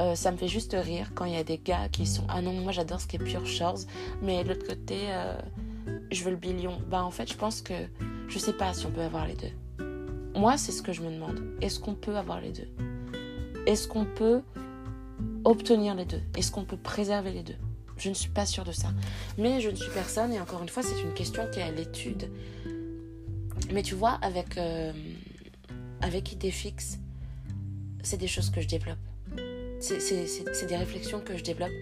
Euh, 0.00 0.14
ça 0.14 0.30
me 0.30 0.36
fait 0.36 0.46
juste 0.46 0.76
rire 0.78 1.12
quand 1.14 1.24
il 1.24 1.32
y 1.32 1.38
a 1.38 1.44
des 1.44 1.56
gars 1.56 1.88
qui 1.88 2.06
sont 2.06 2.24
Ah 2.28 2.42
non, 2.42 2.52
moi 2.52 2.72
j'adore 2.72 3.00
ce 3.00 3.06
qui 3.06 3.16
est 3.16 3.24
pure 3.24 3.46
shores, 3.46 3.86
mais 4.20 4.44
de 4.44 4.50
l'autre 4.50 4.66
côté, 4.66 4.98
euh, 5.08 5.34
je 6.12 6.24
veux 6.24 6.30
le 6.30 6.36
billion. 6.36 6.78
Bah, 6.90 7.02
en 7.02 7.10
fait, 7.10 7.32
je 7.32 7.38
pense 7.38 7.62
que 7.62 7.74
je 8.28 8.38
sais 8.38 8.52
pas 8.52 8.74
si 8.74 8.84
on 8.84 8.90
peut 8.90 9.00
avoir 9.00 9.26
les 9.26 9.34
deux. 9.34 9.52
Moi, 10.38 10.58
c'est 10.58 10.72
ce 10.72 10.82
que 10.82 10.92
je 10.92 11.00
me 11.00 11.10
demande. 11.10 11.40
Est-ce 11.62 11.80
qu'on 11.80 11.94
peut 11.94 12.14
avoir 12.14 12.42
les 12.42 12.52
deux? 12.52 12.68
Est-ce 13.66 13.88
qu'on 13.88 14.04
peut 14.04 14.42
obtenir 15.44 15.94
les 15.94 16.04
deux? 16.04 16.20
Est-ce 16.36 16.50
qu'on 16.50 16.64
peut 16.64 16.76
préserver 16.76 17.32
les 17.32 17.42
deux? 17.42 17.56
Je 17.96 18.08
ne 18.08 18.14
suis 18.14 18.30
pas 18.30 18.46
sûre 18.46 18.64
de 18.64 18.72
ça. 18.72 18.88
Mais 19.36 19.60
je 19.60 19.70
ne 19.70 19.74
suis 19.74 19.90
personne 19.90 20.32
et 20.32 20.40
encore 20.40 20.62
une 20.62 20.68
fois, 20.68 20.82
c'est 20.82 21.00
une 21.00 21.14
question 21.14 21.48
qui 21.52 21.60
est 21.60 21.64
à 21.64 21.70
l'étude. 21.70 22.30
Mais 23.72 23.82
tu 23.82 23.94
vois, 23.94 24.18
avec, 24.22 24.56
euh, 24.56 24.92
idée 26.32 26.50
fixe, 26.50 26.98
c'est 28.02 28.16
des 28.16 28.28
choses 28.28 28.50
que 28.50 28.60
je 28.60 28.68
développe. 28.68 28.98
C'est 29.80 30.66
des 30.66 30.76
réflexions 30.76 31.20
que 31.20 31.36
je 31.36 31.42
développe 31.42 31.72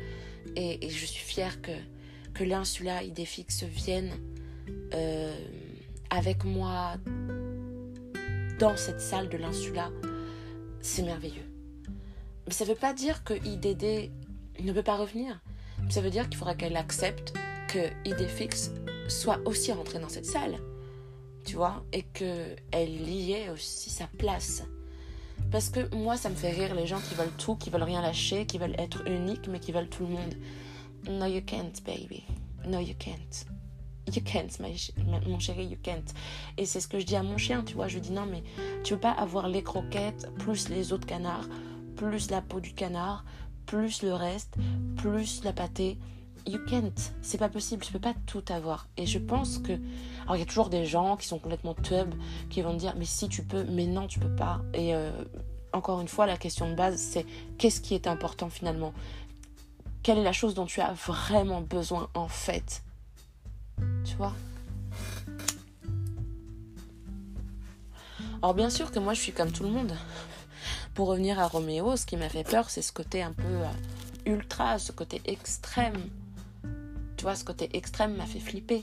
et, 0.56 0.88
je 0.88 1.06
suis 1.06 1.24
fière 1.24 1.60
que, 1.60 1.72
que 2.34 2.44
l'insula 2.44 3.02
idée 3.02 3.24
fixe 3.24 3.62
vienne 3.64 4.10
euh, 4.94 5.34
avec 6.10 6.44
moi 6.44 6.94
dans 8.58 8.76
cette 8.76 9.00
salle 9.00 9.28
de 9.28 9.36
l'insula. 9.36 9.90
C'est 10.80 11.02
merveilleux. 11.02 11.45
Mais 12.46 12.52
ça 12.52 12.64
ne 12.64 12.70
veut 12.70 12.76
pas 12.76 12.94
dire 12.94 13.24
que 13.24 13.34
IDD 13.34 14.10
ne 14.62 14.72
peut 14.72 14.82
pas 14.82 14.96
revenir. 14.96 15.40
Ça 15.88 16.00
veut 16.00 16.10
dire 16.10 16.28
qu'il 16.28 16.38
faudra 16.38 16.54
qu'elle 16.54 16.76
accepte 16.76 17.34
que 17.68 17.90
Idéfix 18.08 18.70
soit 19.08 19.40
aussi 19.44 19.72
rentrée 19.72 19.98
dans 19.98 20.08
cette 20.08 20.26
salle. 20.26 20.58
Tu 21.44 21.56
vois? 21.56 21.84
Et 21.92 22.02
qu'elle 22.02 23.08
y 23.08 23.32
ait 23.32 23.50
aussi 23.50 23.90
sa 23.90 24.06
place. 24.06 24.64
Parce 25.50 25.68
que 25.68 25.94
moi, 25.94 26.16
ça 26.16 26.28
me 26.28 26.34
fait 26.34 26.50
rire 26.50 26.74
les 26.74 26.86
gens 26.86 27.00
qui 27.00 27.14
veulent 27.14 27.36
tout, 27.38 27.56
qui 27.56 27.70
veulent 27.70 27.82
rien 27.82 28.02
lâcher, 28.02 28.46
qui 28.46 28.58
veulent 28.58 28.74
être 28.78 29.06
uniques, 29.06 29.48
mais 29.48 29.60
qui 29.60 29.72
veulent 29.72 29.88
tout 29.88 30.04
le 30.04 30.12
monde. 30.12 30.34
No, 31.08 31.26
you 31.26 31.42
can't, 31.46 31.72
baby. 31.84 32.24
No, 32.66 32.80
you 32.80 32.94
can't. 32.98 33.46
You 34.12 34.22
can't, 34.22 34.48
mon 35.26 35.38
chéri, 35.38 35.66
you 35.66 35.78
can't. 35.82 36.14
Et 36.56 36.64
c'est 36.64 36.80
ce 36.80 36.88
que 36.88 36.98
je 36.98 37.06
dis 37.06 37.16
à 37.16 37.22
mon 37.22 37.38
chien, 37.38 37.62
tu 37.64 37.74
vois? 37.74 37.88
Je 37.88 37.94
lui 37.94 38.00
dis 38.02 38.12
non, 38.12 38.26
mais 38.26 38.42
tu 38.84 38.94
veux 38.94 39.00
pas 39.00 39.10
avoir 39.10 39.48
les 39.48 39.62
croquettes 39.62 40.28
plus 40.38 40.68
les 40.68 40.92
autres 40.92 41.06
canards 41.06 41.48
plus 41.96 42.30
la 42.30 42.42
peau 42.42 42.60
du 42.60 42.72
canard, 42.72 43.24
plus 43.66 44.02
le 44.02 44.14
reste, 44.14 44.54
plus 44.96 45.42
la 45.42 45.52
pâtée. 45.52 45.98
You 46.46 46.60
can't. 46.68 46.92
C'est 47.22 47.38
pas 47.38 47.48
possible. 47.48 47.82
Tu 47.82 47.92
peux 47.92 47.98
pas 47.98 48.14
tout 48.26 48.44
avoir. 48.50 48.86
Et 48.96 49.04
je 49.04 49.18
pense 49.18 49.58
que. 49.58 49.72
Alors, 50.22 50.36
il 50.36 50.38
y 50.38 50.42
a 50.42 50.46
toujours 50.46 50.68
des 50.68 50.86
gens 50.86 51.16
qui 51.16 51.26
sont 51.26 51.40
complètement 51.40 51.74
tub, 51.74 52.14
qui 52.50 52.62
vont 52.62 52.74
dire 52.74 52.94
Mais 52.96 53.04
si 53.04 53.28
tu 53.28 53.42
peux, 53.42 53.64
mais 53.64 53.86
non, 53.86 54.06
tu 54.06 54.20
peux 54.20 54.34
pas. 54.34 54.60
Et 54.72 54.94
euh, 54.94 55.10
encore 55.72 56.00
une 56.00 56.06
fois, 56.06 56.26
la 56.26 56.36
question 56.36 56.70
de 56.70 56.74
base, 56.74 57.00
c'est 57.00 57.26
qu'est-ce 57.58 57.80
qui 57.80 57.94
est 57.94 58.06
important 58.06 58.48
finalement? 58.48 58.92
Quelle 60.04 60.18
est 60.18 60.22
la 60.24 60.32
chose 60.32 60.54
dont 60.54 60.66
tu 60.66 60.80
as 60.80 60.92
vraiment 60.92 61.62
besoin 61.62 62.08
en 62.14 62.28
fait? 62.28 62.84
Tu 64.04 64.14
vois? 64.14 64.34
Alors, 68.40 68.54
bien 68.54 68.70
sûr 68.70 68.92
que 68.92 69.00
moi, 69.00 69.14
je 69.14 69.20
suis 69.20 69.32
comme 69.32 69.50
tout 69.50 69.64
le 69.64 69.70
monde 69.70 69.92
pour 70.96 71.08
revenir 71.08 71.38
à 71.38 71.46
Roméo, 71.46 71.94
ce 71.96 72.06
qui 72.06 72.16
m'a 72.16 72.30
fait 72.30 72.42
peur, 72.42 72.70
c'est 72.70 72.80
ce 72.80 72.90
côté 72.90 73.22
un 73.22 73.32
peu 73.32 73.44
euh, 73.44 74.32
ultra, 74.32 74.78
ce 74.78 74.92
côté 74.92 75.20
extrême. 75.26 76.08
Tu 77.18 77.22
vois, 77.22 77.36
ce 77.36 77.44
côté 77.44 77.68
extrême 77.76 78.16
m'a 78.16 78.24
fait 78.24 78.40
flipper. 78.40 78.82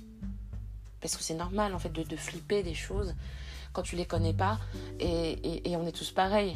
Parce 1.01 1.17
que 1.17 1.23
c'est 1.23 1.33
normal, 1.33 1.73
en 1.73 1.79
fait, 1.79 1.91
de, 1.91 2.15
flipper 2.15 2.61
des 2.61 2.75
choses 2.75 3.15
quand 3.73 3.81
tu 3.81 3.95
les 3.95 4.05
connais 4.05 4.31
pas. 4.33 4.59
Et, 4.99 5.75
on 5.75 5.87
est 5.87 5.91
tous 5.91 6.11
pareils. 6.11 6.55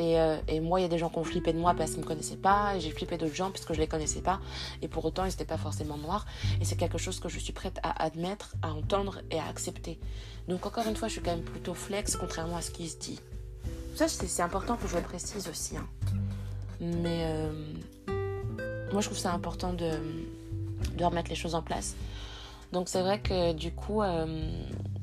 Euh, 0.00 0.40
et, 0.48 0.58
moi, 0.58 0.80
il 0.80 0.82
y 0.82 0.86
a 0.86 0.88
des 0.88 0.98
gens 0.98 1.10
qui 1.10 1.18
ont 1.18 1.24
flippé 1.24 1.52
de 1.52 1.58
moi 1.58 1.74
parce 1.74 1.92
qu'ils 1.92 2.00
me 2.00 2.04
connaissaient 2.06 2.36
pas. 2.36 2.74
Et 2.74 2.80
j'ai 2.80 2.90
flippé 2.90 3.16
d'autres 3.18 3.36
gens 3.36 3.52
parce 3.52 3.64
que 3.64 3.74
je 3.74 3.78
les 3.78 3.86
connaissais 3.86 4.20
pas. 4.20 4.40
Et 4.82 4.88
pour 4.88 5.04
autant, 5.04 5.24
ils 5.24 5.28
n'étaient 5.28 5.44
pas 5.44 5.58
forcément 5.58 5.96
noirs. 5.96 6.26
Et 6.60 6.64
c'est 6.64 6.76
quelque 6.76 6.98
chose 6.98 7.20
que 7.20 7.28
je 7.28 7.38
suis 7.38 7.52
prête 7.52 7.78
à 7.84 8.02
admettre, 8.02 8.56
à 8.62 8.72
entendre 8.72 9.20
et 9.30 9.38
à 9.38 9.46
accepter. 9.46 10.00
Donc, 10.48 10.66
encore 10.66 10.88
une 10.88 10.96
fois, 10.96 11.06
je 11.06 11.12
suis 11.12 11.22
quand 11.22 11.36
même 11.36 11.44
plutôt 11.44 11.74
flex, 11.74 12.16
contrairement 12.16 12.56
à 12.56 12.62
ce 12.62 12.72
qui 12.72 12.88
se 12.88 12.98
dit. 12.98 13.20
Ça, 13.94 14.08
c'est 14.08 14.42
important 14.42 14.76
que 14.76 14.88
je 14.88 14.96
le 14.96 15.02
précise 15.02 15.48
aussi. 15.48 15.76
Hein. 15.76 15.86
Mais 16.80 17.24
euh, 17.24 17.52
moi, 18.92 19.00
je 19.00 19.06
trouve 19.06 19.18
ça 19.18 19.32
important 19.32 19.72
de, 19.72 19.90
remettre 21.00 21.30
les 21.30 21.36
choses 21.36 21.54
en 21.54 21.62
place. 21.62 21.94
Donc, 22.72 22.88
c'est 22.88 23.02
vrai 23.02 23.20
que 23.20 23.52
du 23.52 23.72
coup, 23.72 24.02
euh, 24.02 24.50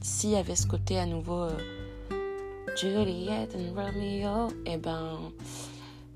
s'il 0.02 0.32
y 0.32 0.36
avait 0.36 0.56
ce 0.56 0.66
côté 0.66 0.98
à 0.98 1.06
nouveau 1.06 1.44
euh, 1.44 1.58
Juliet 2.76 3.48
and 3.56 3.74
Romeo, 3.76 4.50
et 4.66 4.74
eh 4.74 4.78
ben, 4.78 5.20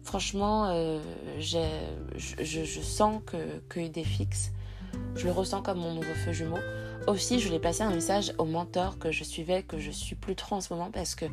franchement, 0.03 0.73
je, 1.39 1.59
je, 2.17 2.81
sens 2.81 3.21
que, 3.25 3.37
que 3.69 4.03
fixe. 4.03 4.51
Je 5.15 5.25
le 5.25 5.31
ressens 5.31 5.61
comme 5.61 5.79
mon 5.79 5.93
nouveau 5.93 6.13
feu 6.25 6.33
jumeau. 6.33 6.57
Aussi, 7.07 7.39
je 7.39 7.47
voulais 7.47 7.59
passer 7.59 7.83
un 7.83 7.91
message 7.91 8.33
au 8.37 8.45
mentor 8.45 8.97
que 8.97 9.11
je 9.11 9.23
suivais, 9.23 9.63
que 9.63 9.77
je 9.77 9.91
suis 9.91 10.15
plus 10.15 10.35
trop 10.35 10.55
en 10.55 10.61
ce 10.61 10.73
moment 10.73 10.89
parce 10.91 11.15
que 11.15 11.25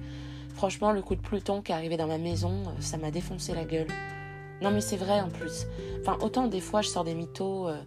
Franchement, 0.60 0.92
le 0.92 1.00
coup 1.00 1.14
de 1.14 1.22
Pluton 1.22 1.62
qui 1.62 1.72
est 1.72 1.74
arrivé 1.74 1.96
dans 1.96 2.06
ma 2.06 2.18
maison, 2.18 2.50
euh, 2.50 2.80
ça 2.80 2.98
m'a 2.98 3.10
défoncé 3.10 3.54
la 3.54 3.64
gueule. 3.64 3.86
Non, 4.60 4.70
mais 4.70 4.82
c'est 4.82 4.98
vrai 4.98 5.20
en 5.20 5.30
plus. 5.30 5.64
Enfin, 6.02 6.18
autant 6.20 6.48
des 6.48 6.60
fois 6.60 6.82
je 6.82 6.88
sors 6.88 7.02
des 7.02 7.14
mythos, 7.14 7.68
euh, 7.68 7.78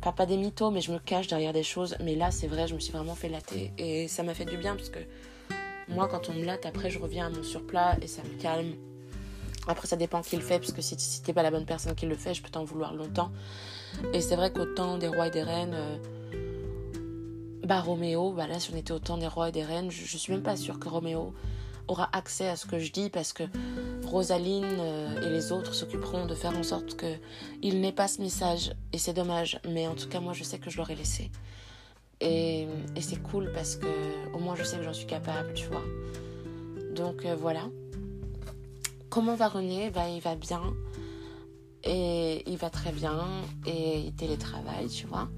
enfin 0.00 0.12
pas 0.12 0.24
des 0.24 0.36
mythos, 0.36 0.70
mais 0.70 0.80
je 0.80 0.92
me 0.92 1.00
cache 1.00 1.26
derrière 1.26 1.52
des 1.52 1.64
choses. 1.64 1.96
Mais 2.00 2.14
là, 2.14 2.30
c'est 2.30 2.46
vrai, 2.46 2.68
je 2.68 2.74
me 2.74 2.78
suis 2.78 2.92
vraiment 2.92 3.16
fait 3.16 3.28
latter. 3.28 3.72
Et 3.78 4.06
ça 4.06 4.22
m'a 4.22 4.32
fait 4.32 4.44
du 4.44 4.56
bien 4.56 4.76
parce 4.76 4.90
que 4.90 5.00
moi, 5.88 6.06
quand 6.06 6.28
on 6.28 6.34
me 6.34 6.44
latte, 6.44 6.66
après, 6.66 6.88
je 6.88 7.00
reviens 7.00 7.26
à 7.26 7.30
mon 7.30 7.42
surplat 7.42 7.96
et 8.00 8.06
ça 8.06 8.22
me 8.22 8.40
calme. 8.40 8.74
Après, 9.66 9.88
ça 9.88 9.96
dépend 9.96 10.22
qui 10.22 10.36
le 10.36 10.42
fait, 10.42 10.60
parce 10.60 10.72
que 10.72 10.82
si, 10.82 11.20
t'es 11.22 11.32
pas 11.32 11.42
la 11.42 11.50
bonne 11.50 11.66
personne 11.66 11.96
qui 11.96 12.06
le 12.06 12.14
fait, 12.14 12.34
je 12.34 12.42
peux 12.42 12.50
t'en 12.50 12.62
vouloir 12.64 12.94
longtemps. 12.94 13.32
Et 14.12 14.20
c'est 14.20 14.36
vrai 14.36 14.52
qu'au 14.52 14.66
temps 14.66 14.98
des 14.98 15.08
rois 15.08 15.26
et 15.26 15.30
des 15.30 15.42
reines, 15.42 15.74
euh, 15.74 15.96
bah 17.64 17.80
Roméo, 17.80 18.32
bah 18.32 18.46
là, 18.46 18.60
si 18.60 18.70
on 18.72 18.76
était 18.76 18.92
au 18.92 18.98
temps 18.98 19.18
des 19.18 19.26
rois 19.26 19.48
et 19.48 19.52
des 19.52 19.62
reines, 19.62 19.90
je, 19.90 20.04
je 20.04 20.16
suis 20.16 20.32
même 20.32 20.42
pas 20.42 20.56
sûre 20.56 20.78
que 20.78 20.88
Roméo 20.88 21.34
aura 21.88 22.08
accès 22.16 22.48
à 22.48 22.56
ce 22.56 22.66
que 22.66 22.78
je 22.78 22.90
dis 22.92 23.10
parce 23.10 23.32
que 23.32 23.42
Rosaline 24.06 24.64
euh, 24.64 25.20
et 25.20 25.30
les 25.30 25.52
autres 25.52 25.74
s'occuperont 25.74 26.26
de 26.26 26.34
faire 26.34 26.56
en 26.56 26.62
sorte 26.62 26.96
que 26.96 27.14
il 27.62 27.80
n'ait 27.80 27.92
pas 27.92 28.08
ce 28.08 28.22
message 28.22 28.72
et 28.92 28.98
c'est 28.98 29.12
dommage 29.12 29.60
mais 29.68 29.86
en 29.86 29.94
tout 29.94 30.08
cas 30.08 30.20
moi 30.20 30.32
je 30.32 30.44
sais 30.44 30.58
que 30.58 30.70
je 30.70 30.78
l'aurais 30.78 30.94
laissé. 30.94 31.30
Et, 32.20 32.66
et 32.96 33.00
c'est 33.00 33.22
cool 33.22 33.50
parce 33.52 33.76
que 33.76 33.86
au 34.34 34.38
moins 34.38 34.56
je 34.56 34.62
sais 34.62 34.78
que 34.78 34.82
j'en 34.82 34.94
suis 34.94 35.06
capable 35.06 35.52
tu 35.54 35.66
vois. 35.66 35.82
Donc 36.94 37.24
euh, 37.26 37.36
voilà. 37.38 37.68
Comment 39.10 39.34
va 39.34 39.48
René? 39.48 39.90
Bah, 39.90 40.08
il 40.08 40.20
va 40.20 40.34
bien. 40.34 40.62
Et 41.84 42.50
il 42.50 42.56
va 42.56 42.70
très 42.70 42.92
bien. 42.92 43.26
Et 43.66 44.00
il 44.00 44.14
télétravaille 44.14 44.88
tu 44.88 45.06
vois 45.06 45.28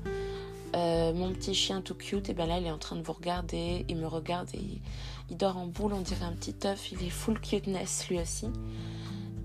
euh, 0.77 1.15
mon 1.15 1.33
petit 1.33 1.55
chien 1.55 1.81
tout 1.81 1.95
cute, 1.95 2.29
et 2.29 2.35
ben 2.35 2.47
là 2.47 2.59
il 2.59 2.67
est 2.67 2.71
en 2.71 2.79
train 2.79 2.97
de 2.97 3.03
vous 3.03 3.15
regarder, 3.15 3.87
il 3.89 3.97
me 3.97 4.07
regarde 4.07 4.49
et 4.55 4.81
il, 5.31 5.37
dort 5.37 5.57
en 5.57 5.67
boule, 5.67 5.95
on 5.95 6.03
dirait 6.03 6.25
un 6.27 6.33
petit 6.33 6.55
œuf, 6.67 6.93
il 6.93 7.03
est 7.03 7.11
full 7.11 7.41
cuteness 7.41 8.09
lui 8.11 8.21
aussi. 8.21 8.47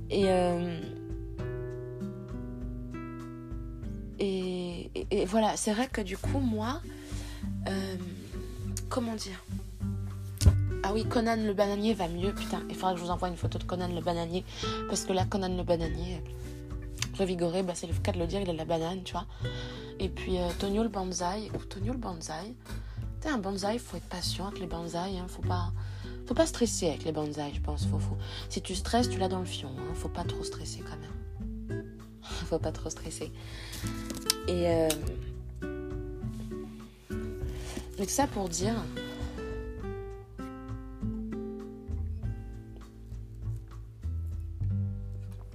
Et, 0.10 0.26
euh, 0.28 0.78
voilà, 5.26 5.56
c'est 5.56 5.72
vrai 5.74 5.88
que 5.88 6.02
du 6.02 6.18
coup 6.18 6.40
moi, 6.40 6.82
euh, 7.70 7.96
comment 8.90 9.16
dire? 9.16 9.42
Ah 10.84 10.92
oui, 10.94 11.06
Conan 11.06 11.38
le 11.38 11.54
bananier 11.54 11.94
va 11.94 12.10
mieux, 12.10 12.34
putain. 12.34 12.62
Il 12.70 12.76
faudra 12.76 12.94
que 12.94 13.00
je 13.00 13.06
vous 13.06 13.12
envoie 13.12 13.30
une 13.30 13.38
photo 13.38 13.58
de 13.58 13.64
Conan 13.64 13.88
le 13.88 14.02
bananier. 14.02 14.44
Parce 14.90 15.06
que 15.06 15.14
là, 15.14 15.26
Conan 15.26 15.56
le 15.56 15.64
bananier, 15.64 16.22
revigoré, 17.18 17.64
bah, 17.64 17.74
c'est 17.76 17.88
le 17.88 17.94
cas 17.94 18.12
de 18.12 18.20
le 18.20 18.28
dire, 18.28 18.42
il 18.42 18.50
a 18.50 18.54
la 18.54 18.66
banane, 18.66 19.04
tu 19.04 19.14
vois. 19.14 19.26
Et 20.02 20.10
puis 20.10 20.40
euh, 20.40 20.50
Tonio 20.58 20.82
le 20.82 20.90
bonsaï, 20.90 21.52
ou 21.54 21.60
Tonio 21.60 21.94
le 21.94 22.00
bonsaï. 22.00 22.56
Tu 23.22 23.28
un 23.28 23.38
bonsaï, 23.38 23.76
il 23.76 23.80
faut 23.80 23.98
être 23.98 24.10
patient 24.10 24.48
avec 24.48 24.60
les 24.60 24.66
bonsaïs, 24.66 25.20
hein, 25.20 25.28
faut 25.28 25.44
pas 25.44 25.72
faut 26.26 26.34
pas 26.34 26.48
stresser 26.48 26.88
avec 26.88 27.04
les 27.04 27.12
bonsaïs, 27.12 27.54
je 27.56 27.62
pense. 27.62 27.86
Faut, 27.86 28.00
faut... 28.00 28.18
Si 28.50 28.64
tu 28.64 28.74
stresses, 28.74 29.10
tu 29.10 29.20
l'as 29.20 29.28
dans 29.28 29.40
le 29.40 29.46
fion. 29.46 29.70
Hein. 29.78 29.94
Faut 29.94 30.10
pas 30.10 30.24
trop 30.24 30.44
stresser 30.44 30.80
quand 30.80 30.98
même. 30.98 31.86
faut 32.22 32.58
pas 32.58 32.72
trop 32.72 32.90
stresser. 32.90 33.32
Et 34.48 34.68
euh... 34.70 34.90
ça 38.08 38.26
pour 38.26 38.50
dire. 38.50 38.74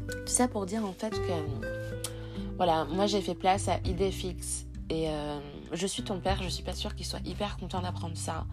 Tout 0.08 0.32
ça 0.32 0.46
pour 0.46 0.66
dire 0.66 0.84
en 0.84 0.92
fait 0.92 1.10
que 1.10 1.85
Voilà, 2.56 2.86
moi 2.86 3.06
j'ai 3.06 3.20
fait 3.20 3.34
place 3.34 3.68
à 3.68 3.78
idée 3.84 4.10
fixe. 4.10 4.66
Et 4.88 5.10
euh, 5.10 5.38
je 5.72 5.86
suis 5.86 6.02
ton 6.02 6.20
père, 6.20 6.42
je 6.42 6.48
suis 6.48 6.62
pas 6.62 6.72
sûre 6.72 6.94
qu'il 6.94 7.04
soit 7.04 7.24
hyper 7.24 7.56
content 7.58 7.82
d'apprendre 7.82 8.16
ça. 8.16 8.46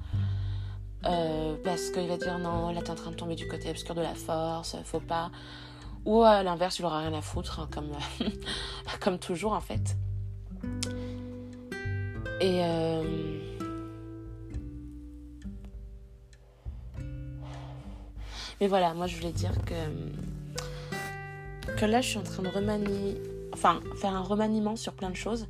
Euh, 1.06 1.56
parce 1.64 1.90
qu'il 1.90 2.08
va 2.08 2.18
dire 2.18 2.40
non, 2.40 2.72
là 2.72 2.82
t'es 2.82 2.90
en 2.90 2.96
train 2.96 3.12
de 3.12 3.16
tomber 3.16 3.36
du 3.36 3.48
côté 3.48 3.70
obscur 3.70 3.94
de 3.96 4.02
la 4.02 4.16
force, 4.16 4.76
faut 4.84 5.00
pas. 5.00 5.32
Ou 6.06 6.24
à 6.24 6.44
l'inverse, 6.44 6.80
il 6.80 6.86
aura 6.86 7.00
rien 7.00 7.14
à 7.14 7.22
foutre, 7.22 7.60
hein, 7.62 7.70
comme, 9.00 9.20
toujours 9.20 9.54
en 9.54 9.62
fait. 9.62 9.96
Et. 12.42 12.62
Euh, 12.64 13.40
mais 18.60 18.68
voilà, 18.68 18.94
moi 18.94 19.08
je 19.08 19.16
voulais 19.16 19.32
dire 19.32 19.54
que. 19.66 19.76
Que 21.78 21.86
là 21.86 22.02
je 22.02 22.10
suis 22.10 22.18
en 22.18 22.24
train 22.24 22.44
de 22.44 22.50
remanier. 22.50 23.22
Enfin, 23.54 23.80
faire 23.96 24.14
un 24.14 24.22
remaniement 24.22 24.76
sur 24.76 24.94
plein 24.94 25.10
de 25.10 25.16
choses. 25.16 25.48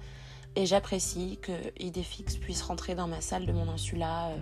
Et 0.55 0.65
j'apprécie 0.65 1.39
que 1.41 1.51
Idéfix 1.79 2.37
puisse 2.37 2.61
rentrer 2.61 2.93
dans 2.93 3.07
ma 3.07 3.21
salle 3.21 3.45
de 3.45 3.51
mon 3.51 3.67
insula 3.69 4.27
euh, 4.27 4.37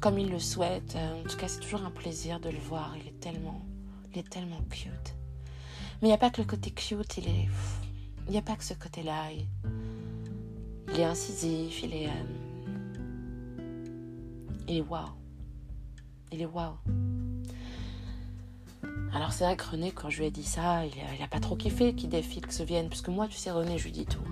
comme 0.00 0.18
il 0.18 0.30
le 0.30 0.38
souhaite. 0.38 0.96
Euh, 0.96 1.20
en 1.20 1.28
tout 1.28 1.36
cas, 1.36 1.48
c'est 1.48 1.60
toujours 1.60 1.82
un 1.82 1.90
plaisir 1.90 2.40
de 2.40 2.50
le 2.50 2.58
voir. 2.58 2.94
Il 3.00 3.08
est 3.08 3.20
tellement, 3.20 3.62
il 4.12 4.18
est 4.18 4.28
tellement 4.28 4.60
cute. 4.68 5.14
Mais 6.02 6.08
il 6.08 6.10
n'y 6.10 6.14
a 6.14 6.18
pas 6.18 6.30
que 6.30 6.42
le 6.42 6.46
côté 6.46 6.70
cute, 6.70 7.16
il 7.16 7.28
est. 7.28 7.48
Il 8.26 8.32
n'y 8.32 8.38
a 8.38 8.42
pas 8.42 8.56
que 8.56 8.64
ce 8.64 8.74
côté-là. 8.74 9.30
Il... 9.32 11.00
est 11.00 11.04
incisif, 11.04 11.82
il 11.82 11.94
est. 11.94 12.08
Euh, 12.08 12.24
il 14.68 14.76
est 14.78 14.82
waouh. 14.82 15.08
Il 16.32 16.42
est 16.42 16.46
waouh. 16.46 16.74
Alors 19.12 19.32
c'est 19.32 19.44
vrai 19.44 19.56
que 19.56 19.64
René, 19.64 19.92
quand 19.92 20.10
je 20.10 20.18
lui 20.18 20.26
ai 20.26 20.30
dit 20.30 20.44
ça, 20.44 20.84
il 20.84 21.22
a, 21.22 21.28
pas 21.28 21.40
trop 21.40 21.56
kiffé 21.56 21.94
qu'Idéfix 21.94 22.60
vienne. 22.60 22.88
Parce 22.88 23.00
que 23.00 23.10
moi, 23.10 23.28
tu 23.28 23.36
sais, 23.36 23.50
René, 23.50 23.78
je 23.78 23.84
lui 23.84 23.92
dis 23.92 24.06
tout. 24.06 24.22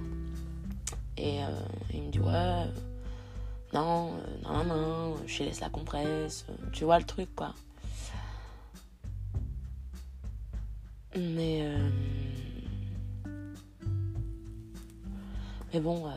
Et 1.17 1.43
euh, 1.43 1.49
il 1.93 2.03
me 2.03 2.11
dit 2.11 2.19
ouais, 2.19 2.65
non, 3.73 4.15
euh, 4.15 4.43
non, 4.43 4.65
non, 4.65 5.17
je 5.27 5.45
laisse 5.45 5.61
la 5.61 5.71
compresse, 5.71 6.45
euh, 6.51 6.71
tu 6.73 6.85
vois 6.85 6.99
le 6.99 7.05
truc 7.05 7.35
quoi. 7.35 7.55
Mais 11.17 11.65
mais 15.73 15.79
bon, 15.81 16.11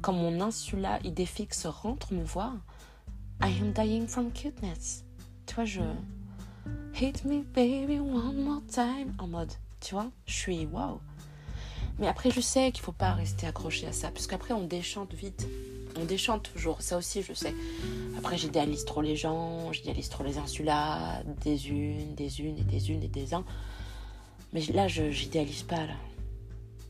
quand 0.00 0.12
mon 0.12 0.40
insula 0.40 1.00
idée 1.02 1.26
fixe 1.26 1.66
rentre 1.66 2.12
me 2.12 2.22
voir, 2.22 2.54
I 3.42 3.60
am 3.60 3.72
dying 3.72 4.06
from 4.06 4.30
cuteness. 4.30 5.04
Tu 5.46 5.54
vois, 5.56 5.64
je 5.64 5.80
hit 6.94 7.24
me 7.24 7.42
baby 7.42 8.00
one 8.00 8.42
more 8.42 8.62
time 8.66 9.14
en 9.18 9.28
mode, 9.28 9.52
tu 9.80 9.94
vois, 9.94 10.10
je 10.26 10.34
suis 10.34 10.66
waouh. 10.66 11.00
Mais 11.98 12.06
après, 12.06 12.30
je 12.30 12.40
sais 12.40 12.70
qu'il 12.70 12.82
faut 12.82 12.92
pas 12.92 13.12
rester 13.12 13.46
accroché 13.46 13.86
à 13.86 13.92
ça, 13.92 14.10
parce 14.10 14.26
qu'après, 14.26 14.54
on 14.54 14.64
déchante 14.64 15.12
vite. 15.14 15.48
On 15.96 16.04
déchante 16.04 16.50
toujours, 16.52 16.80
ça 16.80 16.96
aussi, 16.96 17.22
je 17.22 17.32
sais. 17.32 17.52
Après, 18.16 18.38
j'idéalise 18.38 18.84
trop 18.84 19.02
les 19.02 19.16
gens, 19.16 19.72
j'idéalise 19.72 20.08
trop 20.08 20.22
les 20.22 20.38
insulas, 20.38 21.22
des 21.42 21.70
unes, 21.70 22.14
des 22.14 22.40
unes 22.40 22.56
et 22.58 22.62
des 22.62 22.90
unes 22.90 23.02
et 23.02 23.08
des 23.08 23.34
uns. 23.34 23.44
Mais 24.52 24.60
là, 24.66 24.86
je 24.86 25.10
j'idéalise 25.10 25.64
pas, 25.64 25.86
là. 25.86 25.94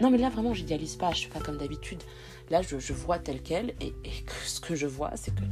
Non, 0.00 0.10
mais 0.10 0.18
là, 0.18 0.28
vraiment, 0.28 0.52
j'idéalise 0.52 0.96
pas, 0.96 1.10
je 1.12 1.20
suis 1.20 1.30
pas 1.30 1.40
comme 1.40 1.56
d'habitude. 1.56 2.02
Là, 2.50 2.60
je, 2.62 2.78
je, 2.78 2.92
vois 2.92 3.18
tel 3.18 3.42
quel, 3.42 3.74
et, 3.80 3.94
et 4.04 4.12
ce 4.44 4.60
que 4.60 4.74
je 4.74 4.86
vois, 4.86 5.12
c'est 5.16 5.34
que 5.34 5.42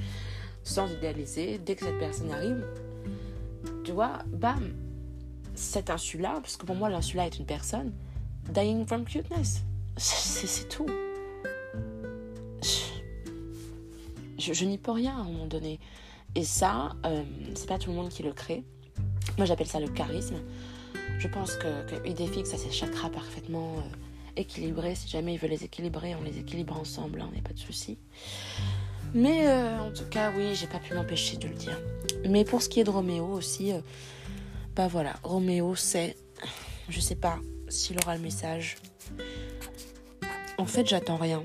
sans 0.63 0.91
idéaliser, 0.93 1.59
dès 1.59 1.77
que 1.77 1.85
cette 1.85 1.99
personne 1.99 2.31
arrive, 2.31 2.65
tu 3.85 3.93
vois, 3.93 4.19
bam, 4.27 4.75
cet 5.55 5.91
insula, 5.91 6.35
parce 6.43 6.57
que 6.57 6.67
pour 6.67 6.77
moi, 6.77 6.89
l'insula 6.89 7.27
est 7.27 7.39
une 7.39 7.47
personne, 7.47 7.93
dying 8.53 8.87
from 8.87 9.05
cuteness. 9.05 9.63
C'est 9.97 10.69
tout. 10.69 10.87
Je, 14.39 14.65
n'y 14.65 14.79
peux 14.79 14.93
rien 14.93 15.17
à 15.17 15.21
un 15.21 15.25
moment 15.25 15.47
donné. 15.47 15.81
Et 16.35 16.45
ça, 16.45 16.95
euh, 17.05 17.25
c'est 17.55 17.69
pas 17.69 17.79
tout 17.79 17.91
le 17.91 17.97
monde 17.97 18.11
qui 18.11 18.23
le 18.23 18.33
crée. 18.33 18.65
Moi, 19.39 19.47
j'appelle 19.47 19.67
ça 19.67 19.81
le 19.81 19.89
charisme. 19.89 20.37
Je 21.19 21.29
pense 21.29 21.57
que, 21.57 21.85
que 21.87 22.09
Idéfix 22.09 22.53
a 22.53 22.59
ses 22.59 22.87
parfaitement 23.11 23.79
euh, 23.79 23.81
équilibrés. 24.37 24.95
Si 24.95 25.09
jamais 25.09 25.35
il 25.35 25.39
veut 25.39 25.49
les 25.49 25.65
équilibrer, 25.65 26.15
on 26.15 26.23
les 26.23 26.39
équilibre 26.39 26.79
ensemble, 26.79 27.21
on 27.21 27.25
hein, 27.25 27.31
n'est 27.35 27.43
pas 27.43 27.55
de 27.55 27.59
souci. 27.59 27.99
Mais 29.15 29.47
euh, 29.47 29.81
en 29.81 29.91
tout 29.91 30.05
cas, 30.11 30.33
oui, 30.37 30.55
j'ai 30.55 30.67
pas 30.67 30.79
pu 30.79 30.95
m'empêcher 30.95 31.37
de 31.37 31.49
le 31.49 31.55
dire. 31.55 31.79
Mais 32.29 32.45
pour 32.45 32.63
ce 32.63 32.69
qui 32.69 32.81
est 32.81 32.85
de 32.85 32.91
Roméo 32.91 33.27
aussi, 33.27 33.73
euh, 33.73 33.81
bah 34.75 34.89
voilà, 34.89 35.15
Roméo, 35.23 35.75
c'est. 35.75 36.17
Je 36.89 37.01
sais 37.01 37.17
pas, 37.17 37.39
s'il 37.69 37.99
aura 37.99 38.17
le 38.17 38.23
message. 38.23 38.77
En 40.59 40.67
fait, 40.67 40.87
j'attends 40.87 41.17
rien. 41.17 41.43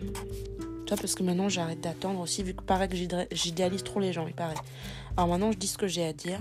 Toi, 0.86 0.97
parce 0.97 1.16
que 1.16 1.24
maintenant, 1.24 1.49
j'arrête 1.49 1.82
d'attendre 1.82 2.20
aussi, 2.20 2.43
vu 2.43 2.53
que 2.53 2.64
paraît 2.64 2.88
que 2.88 2.95
j'idéalise 3.32 3.84
trop 3.84 3.99
les 3.99 4.14
gens, 4.14 4.28
il 4.28 4.34
paraît. 4.34 4.55
Alors 5.18 5.30
maintenant, 5.30 5.51
je 5.51 5.57
dis 5.57 5.68
ce 5.68 5.78
que 5.78 5.88
j'ai 5.88 6.05
à 6.05 6.14
dire. 6.14 6.39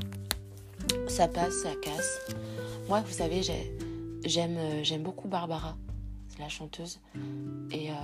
Ça 1.08 1.28
passe, 1.28 1.54
ça 1.62 1.70
casse. 1.82 2.20
Moi, 2.88 3.00
vous 3.06 3.12
savez, 3.12 3.42
j'aime 3.42 4.56
euh, 4.56 4.82
j'aime 4.82 5.02
beaucoup 5.02 5.28
Barbara, 5.28 5.76
la 6.38 6.48
chanteuse. 6.48 6.98
Et, 7.70 7.90
euh, 7.90 7.94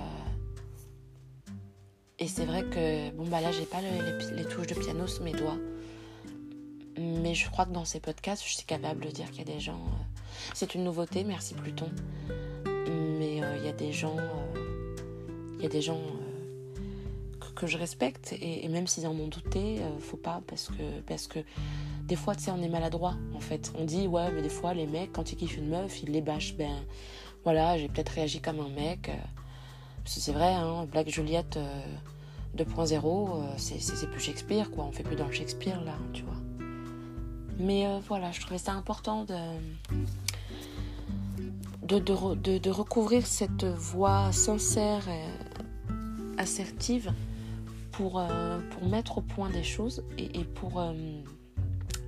et 2.19 2.27
c'est 2.27 2.45
vrai 2.45 2.63
que, 2.63 3.11
bon, 3.11 3.27
bah 3.27 3.41
là, 3.41 3.51
j'ai 3.51 3.65
pas 3.65 3.77
les, 3.79 4.43
touches 4.45 4.67
de 4.67 4.73
piano 4.73 5.05
sous 5.05 5.21
mes 5.21 5.33
doigts. 5.33 5.59
Mais 6.97 7.35
je 7.35 7.47
crois 7.51 7.65
que 7.65 7.71
dans 7.71 7.85
ces 7.85 7.99
podcasts, 7.99 8.43
je 8.43 8.55
suis 8.55 8.65
capable 8.65 9.05
de 9.05 9.11
dire 9.11 9.29
qu'il 9.29 9.47
y 9.47 9.51
a 9.51 9.53
des 9.53 9.59
gens. 9.59 9.75
Euh, 9.75 10.21
c'est 10.55 10.73
une 10.73 10.83
nouveauté, 10.83 11.23
merci 11.23 11.53
Pluton. 11.53 11.91
Mais 12.65 13.43
euh, 13.43 13.57
il 13.57 13.65
y 13.65 13.69
a 13.69 13.71
des 13.71 13.91
gens. 13.91 14.17
Euh, 14.17 15.55
il 15.57 15.63
y 15.63 15.65
a 15.67 15.69
des 15.69 15.81
gens 15.81 16.01
que, 17.39 17.51
que, 17.51 17.67
je 17.67 17.77
respecte. 17.77 18.33
Et, 18.41 18.67
même 18.67 18.87
s'ils 18.87 19.05
en 19.05 19.11
ont 19.11 19.27
douté, 19.27 19.79
faut 19.99 20.17
pas. 20.17 20.41
Parce 20.47 20.69
que, 20.69 21.01
parce 21.05 21.27
que 21.27 21.39
des 22.05 22.15
fois, 22.15 22.33
tu 22.33 22.45
sais, 22.45 22.51
on 22.51 22.63
est 22.63 22.69
maladroit 22.69 23.15
en 23.35 23.39
fait. 23.39 23.71
On 23.77 23.85
dit, 23.85 24.07
ouais, 24.07 24.31
mais 24.31 24.41
des 24.41 24.49
fois, 24.49 24.73
les 24.73 24.87
mecs, 24.87 25.11
quand 25.11 25.31
ils 25.31 25.35
kiffent 25.35 25.57
une 25.57 25.69
meuf, 25.69 26.01
ils 26.01 26.09
les 26.09 26.21
bâchent. 26.21 26.55
Ben 26.55 26.83
voilà, 27.43 27.77
j'ai 27.77 27.89
peut-être 27.89 28.09
réagi 28.09 28.41
comme 28.41 28.59
un 28.59 28.69
mec. 28.69 29.11
C'est 30.07 30.31
vrai, 30.31 30.53
hein, 30.53 30.87
Black 30.91 31.09
Juliette 31.09 31.59
2.0, 32.57 33.57
c'est 33.57 34.09
plus 34.09 34.21
Shakespeare, 34.21 34.71
quoi. 34.71 34.85
On 34.85 34.91
fait 34.91 35.03
plus 35.03 35.15
dans 35.15 35.27
le 35.27 35.33
Shakespeare 35.33 35.83
là, 35.83 35.93
tu 36.13 36.23
vois. 36.23 36.33
Mais 37.59 37.87
euh, 37.87 37.99
voilà, 38.07 38.31
je 38.31 38.39
trouvais 38.41 38.59
ça 38.59 38.73
important 38.73 39.25
de, 39.25 39.35
de, 41.99 42.69
recouvrir 42.69 43.25
cette 43.25 43.65
voix 43.65 44.31
sincère 44.31 45.09
et 45.09 45.25
assertive 46.37 47.11
pour, 47.91 48.19
euh, 48.19 48.59
pour 48.71 48.87
mettre 48.87 49.17
au 49.17 49.21
point 49.21 49.49
des 49.49 49.63
choses 49.63 50.03
et, 50.19 50.43
pour, 50.43 50.79
euh, 50.79 50.93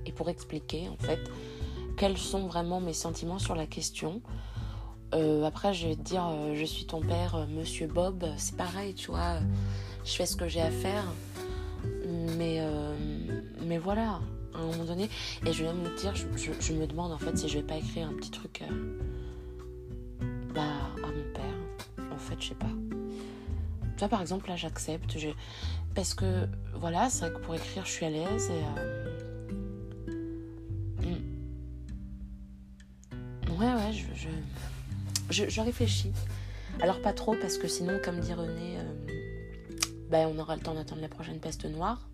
et 0.06 0.12
pour 0.12 0.28
expliquer 0.28 0.88
en 0.88 0.96
fait 0.96 1.18
quels 1.96 2.16
sont 2.16 2.46
vraiment 2.46 2.80
mes 2.80 2.92
sentiments 2.92 3.40
sur 3.40 3.56
la 3.56 3.66
question. 3.66 4.22
Après, 5.12 5.74
je 5.74 5.88
vais 5.88 5.96
te 5.96 6.02
dire, 6.02 6.24
je 6.54 6.64
suis 6.64 6.86
ton 6.86 7.00
père, 7.00 7.46
monsieur 7.50 7.86
Bob, 7.86 8.24
c'est 8.36 8.56
pareil, 8.56 8.94
tu 8.94 9.10
vois, 9.10 9.38
je 10.04 10.12
fais 10.12 10.26
ce 10.26 10.36
que 10.36 10.48
j'ai 10.48 10.62
à 10.62 10.70
faire. 10.70 11.04
Mais, 12.36 12.60
mais 13.62 13.78
voilà, 13.78 14.20
à 14.54 14.58
un 14.58 14.66
moment 14.66 14.84
donné. 14.84 15.08
Et 15.46 15.52
je 15.52 15.64
vais 15.64 15.72
même 15.72 15.94
dire, 15.96 16.14
je, 16.14 16.72
me 16.72 16.86
demande 16.86 17.12
en 17.12 17.18
fait 17.18 17.36
si 17.36 17.48
je 17.48 17.58
vais 17.58 17.64
pas 17.64 17.76
écrire 17.76 18.08
un 18.08 18.14
petit 18.14 18.30
truc 18.30 18.62
euh, 18.62 18.96
bah, 20.54 20.62
à 21.02 21.06
mon 21.06 21.32
père. 21.34 21.44
En 22.12 22.18
fait, 22.18 22.36
je 22.40 22.48
sais 22.48 22.54
pas. 22.54 22.66
Tu 23.96 23.98
vois, 23.98 24.08
par 24.08 24.20
exemple, 24.20 24.48
là, 24.48 24.56
j'accepte. 24.56 25.18
Je... 25.18 25.28
Parce 25.94 26.14
que, 26.14 26.48
voilà, 26.74 27.10
c'est 27.10 27.28
vrai 27.28 27.38
que 27.38 27.44
pour 27.44 27.54
écrire, 27.54 27.84
je 27.84 27.90
suis 27.90 28.06
à 28.06 28.10
l'aise. 28.10 28.50
Et, 28.50 28.62
euh, 30.12 30.22
hmm. 31.02 31.20
Ouais, 33.60 33.74
ouais, 33.74 33.92
je, 33.92 34.28
je, 35.30 35.60
réfléchis. 35.60 36.12
Alors, 36.80 37.00
pas 37.00 37.12
trop, 37.12 37.34
parce 37.40 37.58
que 37.58 37.68
sinon, 37.68 38.00
comme 38.02 38.20
dit 38.20 38.32
René, 38.32 38.78
euh, 38.78 38.82
bah, 40.10 40.18
on 40.28 40.38
aura 40.38 40.56
le 40.56 40.62
temps 40.62 40.74
d'attendre 40.74 41.02
la 41.02 41.08
prochaine 41.08 41.38
peste 41.38 41.64
noire. 41.64 42.08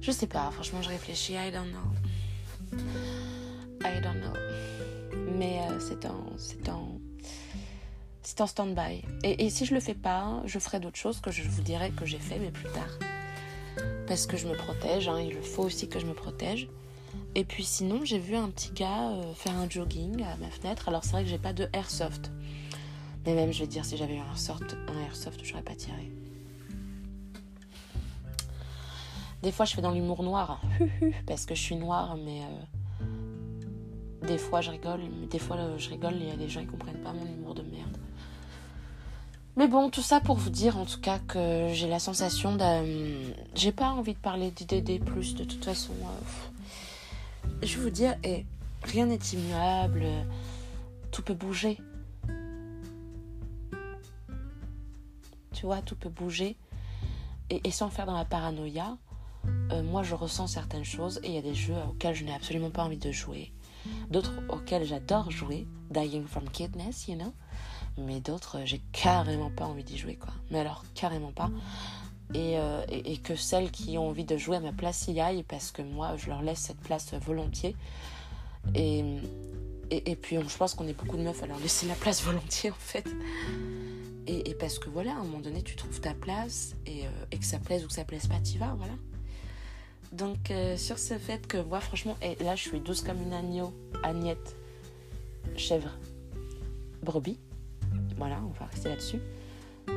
Je 0.00 0.10
sais 0.10 0.26
pas, 0.26 0.50
franchement, 0.50 0.82
je 0.82 0.88
réfléchis. 0.88 1.34
I 1.34 1.50
don't 1.52 1.70
know. 1.70 2.78
I 3.84 4.00
don't 4.00 4.20
know. 4.20 4.32
Mais 5.38 5.60
euh, 5.70 5.78
c'est 5.78 6.06
en, 6.06 6.24
c'est 6.36 6.68
en, 6.68 6.98
stand-by. 8.22 9.02
Et, 9.22 9.44
et, 9.44 9.50
si 9.50 9.64
je 9.66 9.74
le 9.74 9.80
fais 9.80 9.94
pas, 9.94 10.42
je 10.44 10.58
ferai 10.58 10.80
d'autres 10.80 10.98
choses 10.98 11.20
que 11.20 11.30
je 11.30 11.42
vous 11.42 11.62
dirai 11.62 11.90
que 11.90 12.06
j'ai 12.06 12.18
fait, 12.18 12.38
mais 12.38 12.50
plus 12.50 12.68
tard. 12.70 12.98
Parce 14.06 14.26
que 14.26 14.36
je 14.36 14.46
me 14.46 14.56
protège, 14.56 15.08
hein, 15.08 15.20
il 15.20 15.40
faut 15.40 15.62
aussi 15.62 15.88
que 15.88 16.00
je 16.00 16.06
me 16.06 16.14
protège. 16.14 16.68
Et 17.34 17.44
puis 17.44 17.64
sinon, 17.64 18.04
j'ai 18.04 18.18
vu 18.18 18.36
un 18.36 18.48
petit 18.50 18.72
gars 18.72 19.10
euh, 19.10 19.34
faire 19.34 19.56
un 19.56 19.68
jogging 19.68 20.22
à 20.22 20.36
ma 20.36 20.50
fenêtre. 20.50 20.88
Alors 20.88 21.02
c'est 21.02 21.12
vrai 21.12 21.24
que 21.24 21.30
j'ai 21.30 21.38
pas 21.38 21.52
de 21.52 21.68
airsoft. 21.72 22.30
Mais 23.24 23.34
même, 23.34 23.52
je 23.52 23.60
vais 23.60 23.66
dire, 23.66 23.84
si 23.84 23.96
j'avais 23.96 24.16
eu 24.16 24.18
un 24.18 24.26
airsoft, 24.26 25.44
j'aurais 25.44 25.62
pas 25.62 25.74
tiré. 25.74 26.10
Des 29.42 29.52
fois, 29.52 29.64
je 29.64 29.74
fais 29.74 29.82
dans 29.82 29.90
l'humour 29.90 30.22
noir, 30.22 30.60
parce 31.26 31.46
que 31.46 31.54
je 31.54 31.60
suis 31.60 31.76
noire, 31.76 32.16
mais. 32.16 32.42
Euh, 32.42 34.26
Des 34.26 34.38
fois, 34.38 34.60
je 34.60 34.70
rigole, 34.70 35.00
mais 35.20 35.26
des 35.26 35.38
fois, 35.40 35.56
je 35.78 35.88
rigole 35.90 36.14
et 36.22 36.36
des 36.36 36.48
gens 36.48 36.60
qui 36.60 36.68
comprennent 36.68 37.02
pas 37.02 37.12
mon 37.12 37.26
humour 37.26 37.54
de 37.54 37.62
merde. 37.62 37.96
Mais 39.56 39.68
bon, 39.68 39.90
tout 39.90 40.00
ça 40.00 40.20
pour 40.20 40.36
vous 40.36 40.48
dire 40.48 40.78
en 40.78 40.86
tout 40.86 41.00
cas 41.00 41.18
que 41.18 41.68
j'ai 41.72 41.88
la 41.88 41.98
sensation 41.98 42.56
de. 42.56 43.32
J'ai 43.54 43.72
pas 43.72 43.90
envie 43.90 44.14
de 44.14 44.18
parler 44.18 44.50
d'IDD 44.50 45.04
plus 45.04 45.34
de 45.34 45.44
toute 45.44 45.64
façon. 45.64 45.92
Euh, 45.92 46.51
je 47.62 47.76
vais 47.76 47.82
vous 47.82 47.90
dire, 47.90 48.16
et 48.24 48.44
rien 48.82 49.06
n'est 49.06 49.18
immuable, 49.32 50.04
tout 51.10 51.22
peut 51.22 51.34
bouger. 51.34 51.78
Tu 55.52 55.66
vois, 55.66 55.82
tout 55.82 55.96
peut 55.96 56.08
bouger. 56.08 56.56
Et, 57.50 57.70
sans 57.70 57.90
faire 57.90 58.06
dans 58.06 58.16
la 58.16 58.24
paranoïa, 58.24 58.96
euh, 59.72 59.82
moi 59.82 60.02
je 60.02 60.14
ressens 60.14 60.46
certaines 60.46 60.84
choses 60.84 61.20
et 61.22 61.28
il 61.28 61.34
y 61.34 61.38
a 61.38 61.42
des 61.42 61.54
jeux 61.54 61.74
auxquels 61.90 62.14
je 62.14 62.24
n'ai 62.24 62.32
absolument 62.32 62.70
pas 62.70 62.82
envie 62.82 62.96
de 62.96 63.12
jouer. 63.12 63.52
D'autres 64.10 64.32
auxquels 64.48 64.84
j'adore 64.86 65.30
jouer, 65.30 65.66
Dying 65.90 66.24
from 66.26 66.48
Kidness, 66.48 67.08
you 67.08 67.16
know. 67.16 67.34
Mais 67.98 68.20
d'autres, 68.20 68.60
j'ai 68.64 68.80
carrément 68.92 69.50
pas 69.50 69.66
envie 69.66 69.84
d'y 69.84 69.98
jouer, 69.98 70.16
quoi. 70.16 70.32
Mais 70.50 70.60
alors, 70.60 70.84
carrément 70.94 71.32
pas. 71.32 71.50
Et, 72.34 72.58
euh, 72.58 72.82
et, 72.88 73.18
que 73.18 73.36
celles 73.36 73.70
qui 73.70 73.98
ont 73.98 74.08
envie 74.08 74.24
de 74.24 74.38
jouer 74.38 74.56
à 74.56 74.60
ma 74.60 74.72
place 74.72 75.06
y 75.06 75.20
aillent 75.20 75.42
parce 75.42 75.70
que 75.70 75.82
moi, 75.82 76.16
je 76.16 76.28
leur 76.28 76.40
laisse 76.40 76.60
cette 76.60 76.80
place 76.80 77.12
volontiers. 77.14 77.76
Et, 78.74 79.04
et, 79.90 80.16
puis, 80.16 80.36
je 80.36 80.56
pense 80.56 80.74
qu'on 80.74 80.88
est 80.88 80.94
beaucoup 80.94 81.18
de 81.18 81.22
meufs 81.22 81.42
à 81.42 81.46
leur 81.46 81.58
laisser 81.58 81.86
la 81.86 81.94
place 81.94 82.22
volontiers, 82.22 82.70
en 82.70 82.78
fait. 82.78 83.06
Et, 84.26 84.54
parce 84.54 84.78
que 84.78 84.88
voilà, 84.88 85.12
à 85.12 85.16
un 85.16 85.24
moment 85.24 85.40
donné, 85.40 85.62
tu 85.62 85.76
trouves 85.76 86.00
ta 86.00 86.14
place 86.14 86.74
et, 86.86 87.06
euh, 87.06 87.36
que 87.36 87.44
ça 87.44 87.58
plaise 87.58 87.84
ou 87.84 87.88
que 87.88 87.92
ça 87.92 88.04
plaise 88.04 88.26
pas, 88.26 88.38
t'y 88.38 88.56
vas, 88.56 88.74
voilà. 88.78 88.94
Donc, 90.12 90.50
euh, 90.50 90.76
sur 90.76 90.98
ce 90.98 91.18
fait 91.18 91.46
que 91.46 91.58
moi, 91.62 91.80
franchement, 91.80 92.16
et 92.22 92.42
là, 92.42 92.54
je 92.54 92.68
suis 92.68 92.80
douce 92.80 93.02
comme 93.02 93.20
une 93.20 93.32
agneau, 93.32 93.74
agnette, 94.02 94.56
chèvre, 95.56 95.90
brebis. 97.02 97.38
Voilà, 98.16 98.40
on 98.44 98.52
va 98.58 98.66
rester 98.66 98.90
là-dessus. 98.90 99.20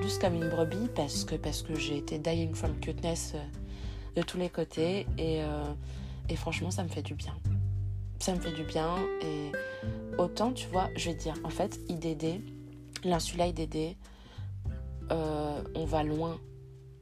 Douce 0.02 0.18
comme 0.20 0.36
une 0.36 0.50
brebis 0.50 0.90
parce 0.96 1.24
que, 1.24 1.36
parce 1.36 1.62
que 1.62 1.76
j'ai 1.76 1.98
été 1.98 2.20
dying 2.20 2.54
from 2.54 2.80
cuteness 2.80 3.34
euh, 3.36 3.40
de 4.16 4.22
tous 4.22 4.38
les 4.38 4.50
côtés 4.50 5.06
et, 5.18 5.42
et 6.30 6.36
franchement, 6.38 6.72
ça 6.72 6.84
me 6.84 6.88
fait 6.88 7.02
du 7.02 7.16
bien 7.16 7.36
ça 8.20 8.34
me 8.34 8.40
fait 8.40 8.52
du 8.52 8.64
bien. 8.64 8.98
Et 9.22 9.52
autant, 10.18 10.52
tu 10.52 10.68
vois, 10.68 10.90
je 10.96 11.10
vais 11.10 11.16
dire, 11.16 11.36
en 11.44 11.50
fait, 11.50 11.80
IDD, 11.90 12.42
l'insula 13.04 13.48
IDD, 13.48 13.96
euh, 15.12 15.62
on 15.76 15.86
va 15.86 16.04
loin, 16.04 16.40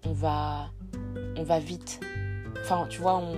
on 0.06 0.12
va, 0.12 0.70
on 1.38 1.44
va 1.44 1.60
vite. 1.60 2.02
Enfin, 2.62 2.88
tu 2.90 3.02
vois, 3.02 3.18
on, 3.18 3.38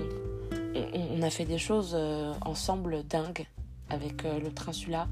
on, 0.93 1.21
a 1.21 1.29
fait 1.29 1.45
des 1.45 1.57
choses 1.57 1.93
euh, 1.97 2.33
ensemble 2.41 3.03
dingues 3.03 3.45
avec 3.89 4.25
euh, 4.25 4.39
l'autre 4.39 4.69
insula. 4.69 5.07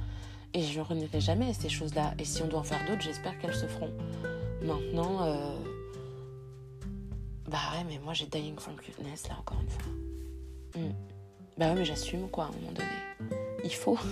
Et 0.56 0.62
je 0.62 0.80
ne 0.80 0.84
renierai 0.84 1.20
jamais 1.20 1.54
ces 1.54 1.70
choses-là. 1.70 2.14
Et 2.20 2.26
si 2.26 2.44
on 2.44 2.48
doit 2.48 2.60
en 2.60 2.64
faire 2.64 2.86
d'autres, 2.88 3.02
j'espère 3.02 3.38
qu'elles 3.40 3.56
se 3.56 3.66
feront. 3.66 3.92
Maintenant, 4.64 5.58
bah 7.48 7.60
ouais, 7.74 7.84
mais 7.88 8.00
moi 8.00 8.14
j'ai 8.14 8.26
Dying 8.26 8.58
from 8.58 8.76
Cuteness 8.76 9.28
là, 9.28 9.36
encore 9.40 9.60
une 9.62 9.70
fois. 9.70 9.92
Hmm. 10.76 10.94
Bah 11.58 11.70
ouais, 11.70 11.76
mais 11.76 11.86
j'assume 11.86 12.30
quoi 12.30 12.46
à 12.46 12.48
un 12.48 12.52
moment 12.52 12.72
donné. 12.72 13.36
Il 13.64 13.74
faut. 13.74 13.98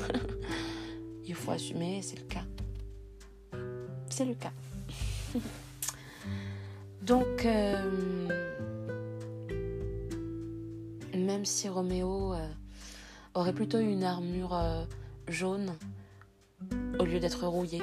Il 1.32 1.36
faut 1.36 1.52
assumer, 1.52 2.02
c'est 2.02 2.18
le 2.18 2.26
cas. 2.26 2.44
C'est 4.10 4.26
le 4.26 4.34
cas. 4.34 4.52
Donc, 7.02 7.46
euh, 7.46 8.28
même 11.16 11.46
si 11.46 11.70
Roméo 11.70 12.34
euh, 12.34 12.48
aurait 13.34 13.54
plutôt 13.54 13.80
une 13.80 14.04
armure 14.04 14.54
euh, 14.54 14.84
jaune 15.28 15.74
au 17.00 17.06
lieu 17.06 17.20
d'être 17.20 17.48
rouillé, 17.48 17.82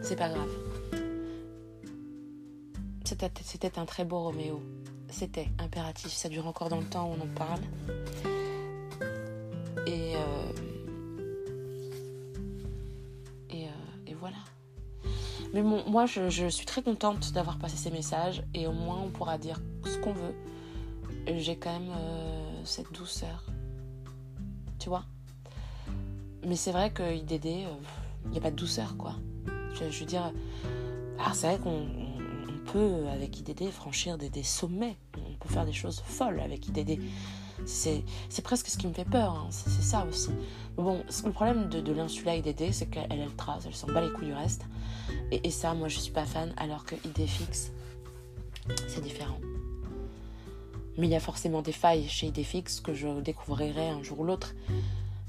c'est 0.00 0.16
pas 0.16 0.30
grave. 0.30 0.65
C'était 3.06 3.78
un 3.78 3.84
très 3.84 4.04
beau 4.04 4.18
Roméo. 4.18 4.60
C'était 5.10 5.46
impératif. 5.60 6.10
Ça 6.10 6.28
dure 6.28 6.44
encore 6.48 6.68
dans 6.68 6.80
le 6.80 6.86
temps 6.86 7.08
où 7.08 7.14
on 7.16 7.22
en 7.22 7.34
parle. 7.36 7.60
Et, 9.86 10.16
euh, 10.16 10.52
euh, 13.52 14.14
voilà. 14.18 14.38
Mais 15.54 15.62
moi, 15.62 16.06
je, 16.06 16.48
suis 16.48 16.66
très 16.66 16.82
contente 16.82 17.32
d'avoir 17.32 17.58
passé 17.58 17.76
ces 17.76 17.92
messages 17.92 18.42
et 18.54 18.66
au 18.66 18.72
moins 18.72 18.98
on 18.98 19.10
pourra 19.10 19.38
dire 19.38 19.60
ce 19.84 19.98
qu'on 19.98 20.12
veut. 20.12 20.34
J'ai 21.36 21.56
quand 21.56 21.78
même 21.78 21.92
euh, 21.96 22.60
cette 22.64 22.92
douceur. 22.92 23.44
Tu 24.80 24.88
vois? 24.88 25.04
Mais 26.44 26.56
c'est 26.56 26.72
vrai 26.72 26.90
que 26.90 27.14
IDD, 27.14 27.46
il 28.24 28.30
n'y 28.32 28.38
a 28.38 28.40
pas 28.40 28.50
de 28.50 28.56
douceur, 28.56 28.96
quoi. 28.96 29.14
Je, 29.74 29.90
je 29.90 30.00
veux 30.00 30.06
dire, 30.06 30.32
ah, 31.20 31.30
c'est 31.34 31.46
vrai 31.46 31.58
qu'on 31.58 32.05
peut, 32.72 33.06
avec 33.12 33.38
IDD, 33.40 33.70
franchir 33.70 34.18
des, 34.18 34.42
sommets. 34.42 34.96
On 35.16 35.34
peut 35.38 35.48
faire 35.48 35.64
des 35.64 35.72
choses 35.72 36.02
folles 36.04 36.40
avec 36.40 36.68
IDD. 36.68 37.00
C'est 37.64 38.04
presque 38.42 38.68
ce 38.68 38.76
qui 38.76 38.86
me 38.86 38.92
fait 38.92 39.04
peur, 39.04 39.32
hein. 39.32 39.48
c'est 39.50 39.82
ça 39.82 40.06
aussi. 40.08 40.30
bon, 40.76 41.02
le 41.24 41.32
problème 41.32 41.68
de, 41.68 41.80
de 41.80 41.92
l'insula 41.92 42.36
IDD, 42.36 42.72
c'est 42.72 42.86
qu'elle 42.86 43.06
elle 43.10 43.34
trace, 43.36 43.64
elle 43.66 43.74
s'en 43.74 43.86
bat 43.86 44.02
les 44.02 44.12
couilles 44.12 44.28
du 44.28 44.34
reste. 44.34 44.66
Et, 45.30 45.50
ça, 45.50 45.74
moi, 45.74 45.88
je 45.88 45.98
suis 45.98 46.12
pas 46.12 46.26
fan, 46.26 46.52
alors 46.56 46.84
que 46.84 46.94
ID 46.94 47.26
fixe, 47.26 47.72
c'est 48.88 49.02
différent. 49.02 49.38
Mais 50.98 51.06
il 51.06 51.10
y 51.10 51.16
a 51.16 51.20
forcément 51.20 51.62
des 51.62 51.72
failles 51.72 52.08
chez 52.08 52.28
ID 52.28 52.42
fixe 52.44 52.80
que 52.80 52.94
je 52.94 53.20
découvrirai 53.20 53.88
un 53.88 54.02
jour 54.02 54.20
ou 54.20 54.24
l'autre. 54.24 54.54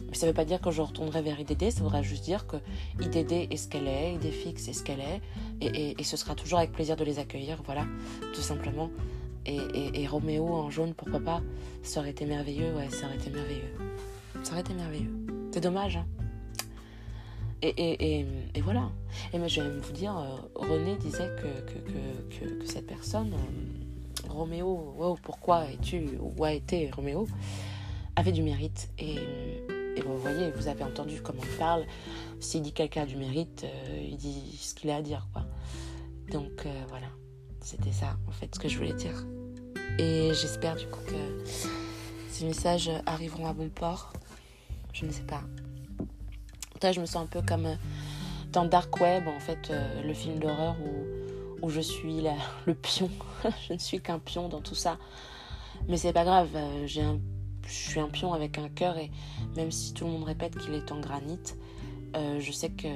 Mais 0.10 0.16
ça 0.16 0.26
ne 0.26 0.32
veut 0.32 0.36
pas 0.36 0.46
dire 0.46 0.62
que 0.62 0.72
je 0.72 0.82
retournerai 0.82 1.22
vers 1.22 1.40
IDD, 1.40 1.70
ça 1.72 1.84
voudrait 1.84 2.04
juste 2.04 2.24
dire 2.24 2.48
que 2.48 2.58
IDD 3.02 3.48
est 3.52 3.58
ce 3.58 3.68
qu'elle 3.68 3.88
est, 3.88 4.16
ID 4.16 4.32
fixe 4.32 4.68
est 4.68 4.74
ce 4.74 4.84
qu'elle 4.84 5.02
est, 5.02 5.22
et, 5.62 6.00
et, 6.00 6.04
ce 6.04 6.16
sera 6.16 6.34
toujours 6.36 6.60
avec 6.60 6.72
plaisir 6.72 6.96
de 6.96 7.04
les 7.04 7.20
accueillir, 7.20 7.62
voilà, 7.66 7.86
tout 8.34 8.42
simplement 8.42 8.90
et, 9.48 10.08
Roméo 10.08 10.48
en 10.48 10.70
jaune, 10.70 10.94
pourquoi 10.94 11.20
pas 11.20 11.42
Ça 11.84 12.00
aurait 12.00 12.12
été 12.12 12.26
merveilleux, 12.26 12.74
ouais, 12.76 12.90
ça 12.90 13.06
aurait 13.06 13.16
été 13.16 13.30
merveilleux. 13.30 13.74
Ça 14.44 14.52
aurait 14.52 14.62
été 14.62 14.74
merveilleux. 14.74 15.12
C'est 15.52 15.62
dommage, 15.62 15.98
hein. 15.98 16.06
Et, 17.64 18.20
et, 18.20 18.62
voilà. 18.62 18.92
Et 19.34 19.40
mais 19.40 19.50
je 19.50 19.62
vais 19.62 19.80
vous 19.80 19.92
dire, 19.92 20.16
euh, 20.16 20.36
René 20.56 20.96
disait 20.98 21.32
que, 21.38 21.72
que, 21.72 22.60
que, 22.60 22.66
cette 22.66 22.86
personne, 22.86 23.34
euh, 23.34 24.30
Roméo, 24.30 24.94
wow, 24.96 25.18
pourquoi 25.24 25.66
es-tu, 25.72 26.20
ou 26.20 26.44
a 26.44 26.54
été 26.54 26.92
Roméo, 26.92 27.28
avait 28.16 28.32
du 28.32 28.44
mérite. 28.44 28.90
Et, 29.00 29.18
et 29.98 30.02
vous 30.02 30.18
voyez, 30.18 30.52
vous 30.52 30.68
avez 30.68 30.84
entendu 30.84 31.22
comment 31.22 31.42
il 31.44 31.58
parle. 31.58 31.86
S'il 32.40 32.62
dit 32.62 32.74
quelqu'un 32.74 33.06
du 33.06 33.16
mérite, 33.16 33.64
euh, 33.64 34.08
il 34.08 34.18
dit 34.18 34.58
ce 34.62 34.76
qu'il 34.76 34.90
a 34.90 34.98
à 34.98 35.02
dire, 35.02 35.28
quoi. 35.34 35.44
Donc 36.32 36.68
voilà. 36.90 37.08
C'était 37.62 37.92
ça, 37.92 38.16
en 38.28 38.32
fait, 38.32 38.54
ce 38.56 38.60
que 38.60 38.70
je 38.70 38.78
voulais 38.78 38.94
dire. 38.94 39.26
Et 40.00 40.32
j'espère 40.34 40.76
du 40.76 40.86
coup 40.88 41.02
que 41.06 41.44
ces 42.30 42.46
messages 42.46 42.92
arriveront 43.06 43.48
à 43.48 43.54
bon 43.54 43.70
port. 43.70 44.14
Je 44.94 45.06
ne 45.06 45.12
sais 45.12 45.24
pas. 45.24 45.42
Toi, 46.80 46.92
je 46.92 47.02
me 47.02 47.06
sens 47.06 47.24
un 47.24 47.26
peu 47.26 47.42
comme 47.42 47.66
euh, 47.66 47.76
dans 48.52 48.66
Dark 48.66 49.00
Web, 49.02 49.28
en 49.28 49.40
fait, 49.40 49.72
euh, 49.72 50.04
le 50.04 50.14
film 50.14 50.38
d'horreur 50.40 50.76
où, 50.80 51.66
où 51.66 51.70
je 51.70 51.82
suis 51.82 52.22
le 52.66 52.74
pion. 52.76 53.10
je 53.68 53.74
ne 53.74 53.80
suis 53.80 54.00
qu'un 54.00 54.20
pion 54.20 54.50
dans 54.50 54.62
tout 54.62 54.76
ça. 54.76 54.98
Mais 55.88 55.98
c'est 55.98 56.14
pas 56.14 56.24
grave, 56.24 56.50
euh, 56.56 56.86
j'ai 56.86 57.02
un, 57.02 57.20
je 57.68 57.74
suis 57.74 58.00
un 58.00 58.10
pion 58.10 58.34
avec 58.34 58.58
un 58.58 58.70
cœur 58.70 58.98
et 58.98 59.12
même 59.56 59.72
si 59.72 59.94
tout 59.94 60.06
le 60.06 60.12
monde 60.12 60.24
répète 60.24 60.58
qu'il 60.58 60.74
est 60.74 60.92
en 60.92 61.00
granit, 61.00 61.40
je 62.16 62.52
sais 62.52 62.70
que 62.70 62.88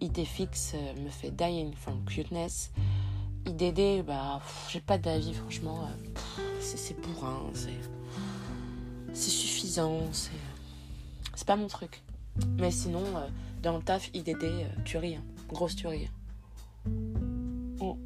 Idéfix 0.00 0.74
me 1.02 1.08
fait 1.08 1.30
dying 1.30 1.72
from 1.74 2.04
cuteness. 2.04 2.70
IDD, 3.46 4.04
bah, 4.04 4.40
j'ai 4.68 4.80
pas 4.80 4.98
d'avis, 4.98 5.32
franchement. 5.32 5.84
Euh, 5.84 6.42
c'est 6.60 7.00
bourrin, 7.00 7.42
c'est 7.54 9.30
suffisant, 9.30 10.00
c'est 10.12 11.46
pas 11.46 11.56
mon 11.56 11.68
truc. 11.68 12.02
Mais 12.58 12.72
sinon, 12.72 13.04
euh, 13.14 13.28
dans 13.62 13.76
le 13.76 13.82
taf, 13.82 14.10
IDD, 14.12 14.42
euh, 14.42 14.64
tuerie, 14.84 15.14
hein. 15.14 15.22
grosse 15.48 15.76
tuerie. 15.76 16.10
Oh. 17.78 17.96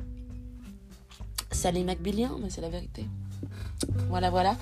Ça 1.51 1.71
les 1.71 1.85
McBillien, 1.85 2.37
mais 2.41 2.51
c'est 2.51 2.61
la 2.61 2.69
vérité. 2.69 3.07
Voilà, 4.09 4.31
voilà. 4.31 4.57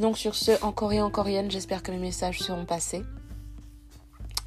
Donc 0.00 0.16
sur 0.16 0.34
ce, 0.34 0.52
en 0.64 0.72
coréen, 0.72 1.04
en 1.04 1.10
coréenne, 1.10 1.50
j'espère 1.50 1.82
que 1.82 1.92
mes 1.92 1.98
messages 1.98 2.38
seront 2.38 2.64
passés. 2.64 3.04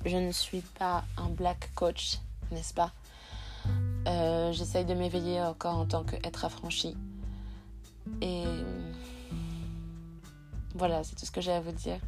Je 0.04 0.18
ne 0.18 0.32
suis 0.32 0.62
pas 0.62 1.04
un 1.16 1.30
black 1.30 1.70
coach, 1.76 2.18
n'est-ce 2.52 2.74
pas? 2.74 2.92
Euh, 4.08 4.52
j'essaye 4.52 4.84
de 4.84 4.96
m'éveiller 4.96 5.40
encore 5.42 5.78
en 5.78 5.86
tant 5.86 6.04
qu'être 6.04 6.44
affranchi. 6.44 6.98
Et 8.22 8.46
voilà, 10.74 11.04
c'est 11.04 11.16
tout 11.16 11.26
ce 11.28 11.32
que 11.32 11.40
j'ai 11.40 11.54
à 11.54 11.62
vous 11.62 11.72
dire. 11.72 12.00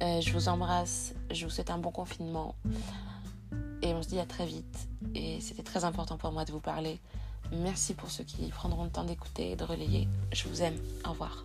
Euh, 0.00 0.20
je 0.20 0.32
vous 0.32 0.48
embrasse, 0.48 1.12
je 1.32 1.46
vous 1.46 1.50
souhaite 1.50 1.70
un 1.70 1.78
bon 1.78 1.90
confinement. 1.90 2.54
Et 3.82 3.92
on 3.94 4.02
se 4.04 4.08
dit 4.08 4.20
à 4.20 4.26
très 4.26 4.46
vite. 4.46 4.88
Et 5.16 5.40
c'était 5.40 5.64
très 5.64 5.82
important 5.84 6.16
pour 6.18 6.30
moi 6.30 6.44
de 6.44 6.52
vous 6.52 6.60
parler. 6.60 7.00
Merci 7.50 7.94
pour 7.94 8.12
ceux 8.12 8.24
qui 8.24 8.46
prendront 8.50 8.84
le 8.84 8.90
temps 8.90 9.04
d'écouter 9.04 9.50
et 9.50 9.56
de 9.56 9.64
relayer. 9.64 10.06
Je 10.32 10.46
vous 10.46 10.62
aime. 10.62 10.78
Au 11.04 11.10
revoir. 11.10 11.44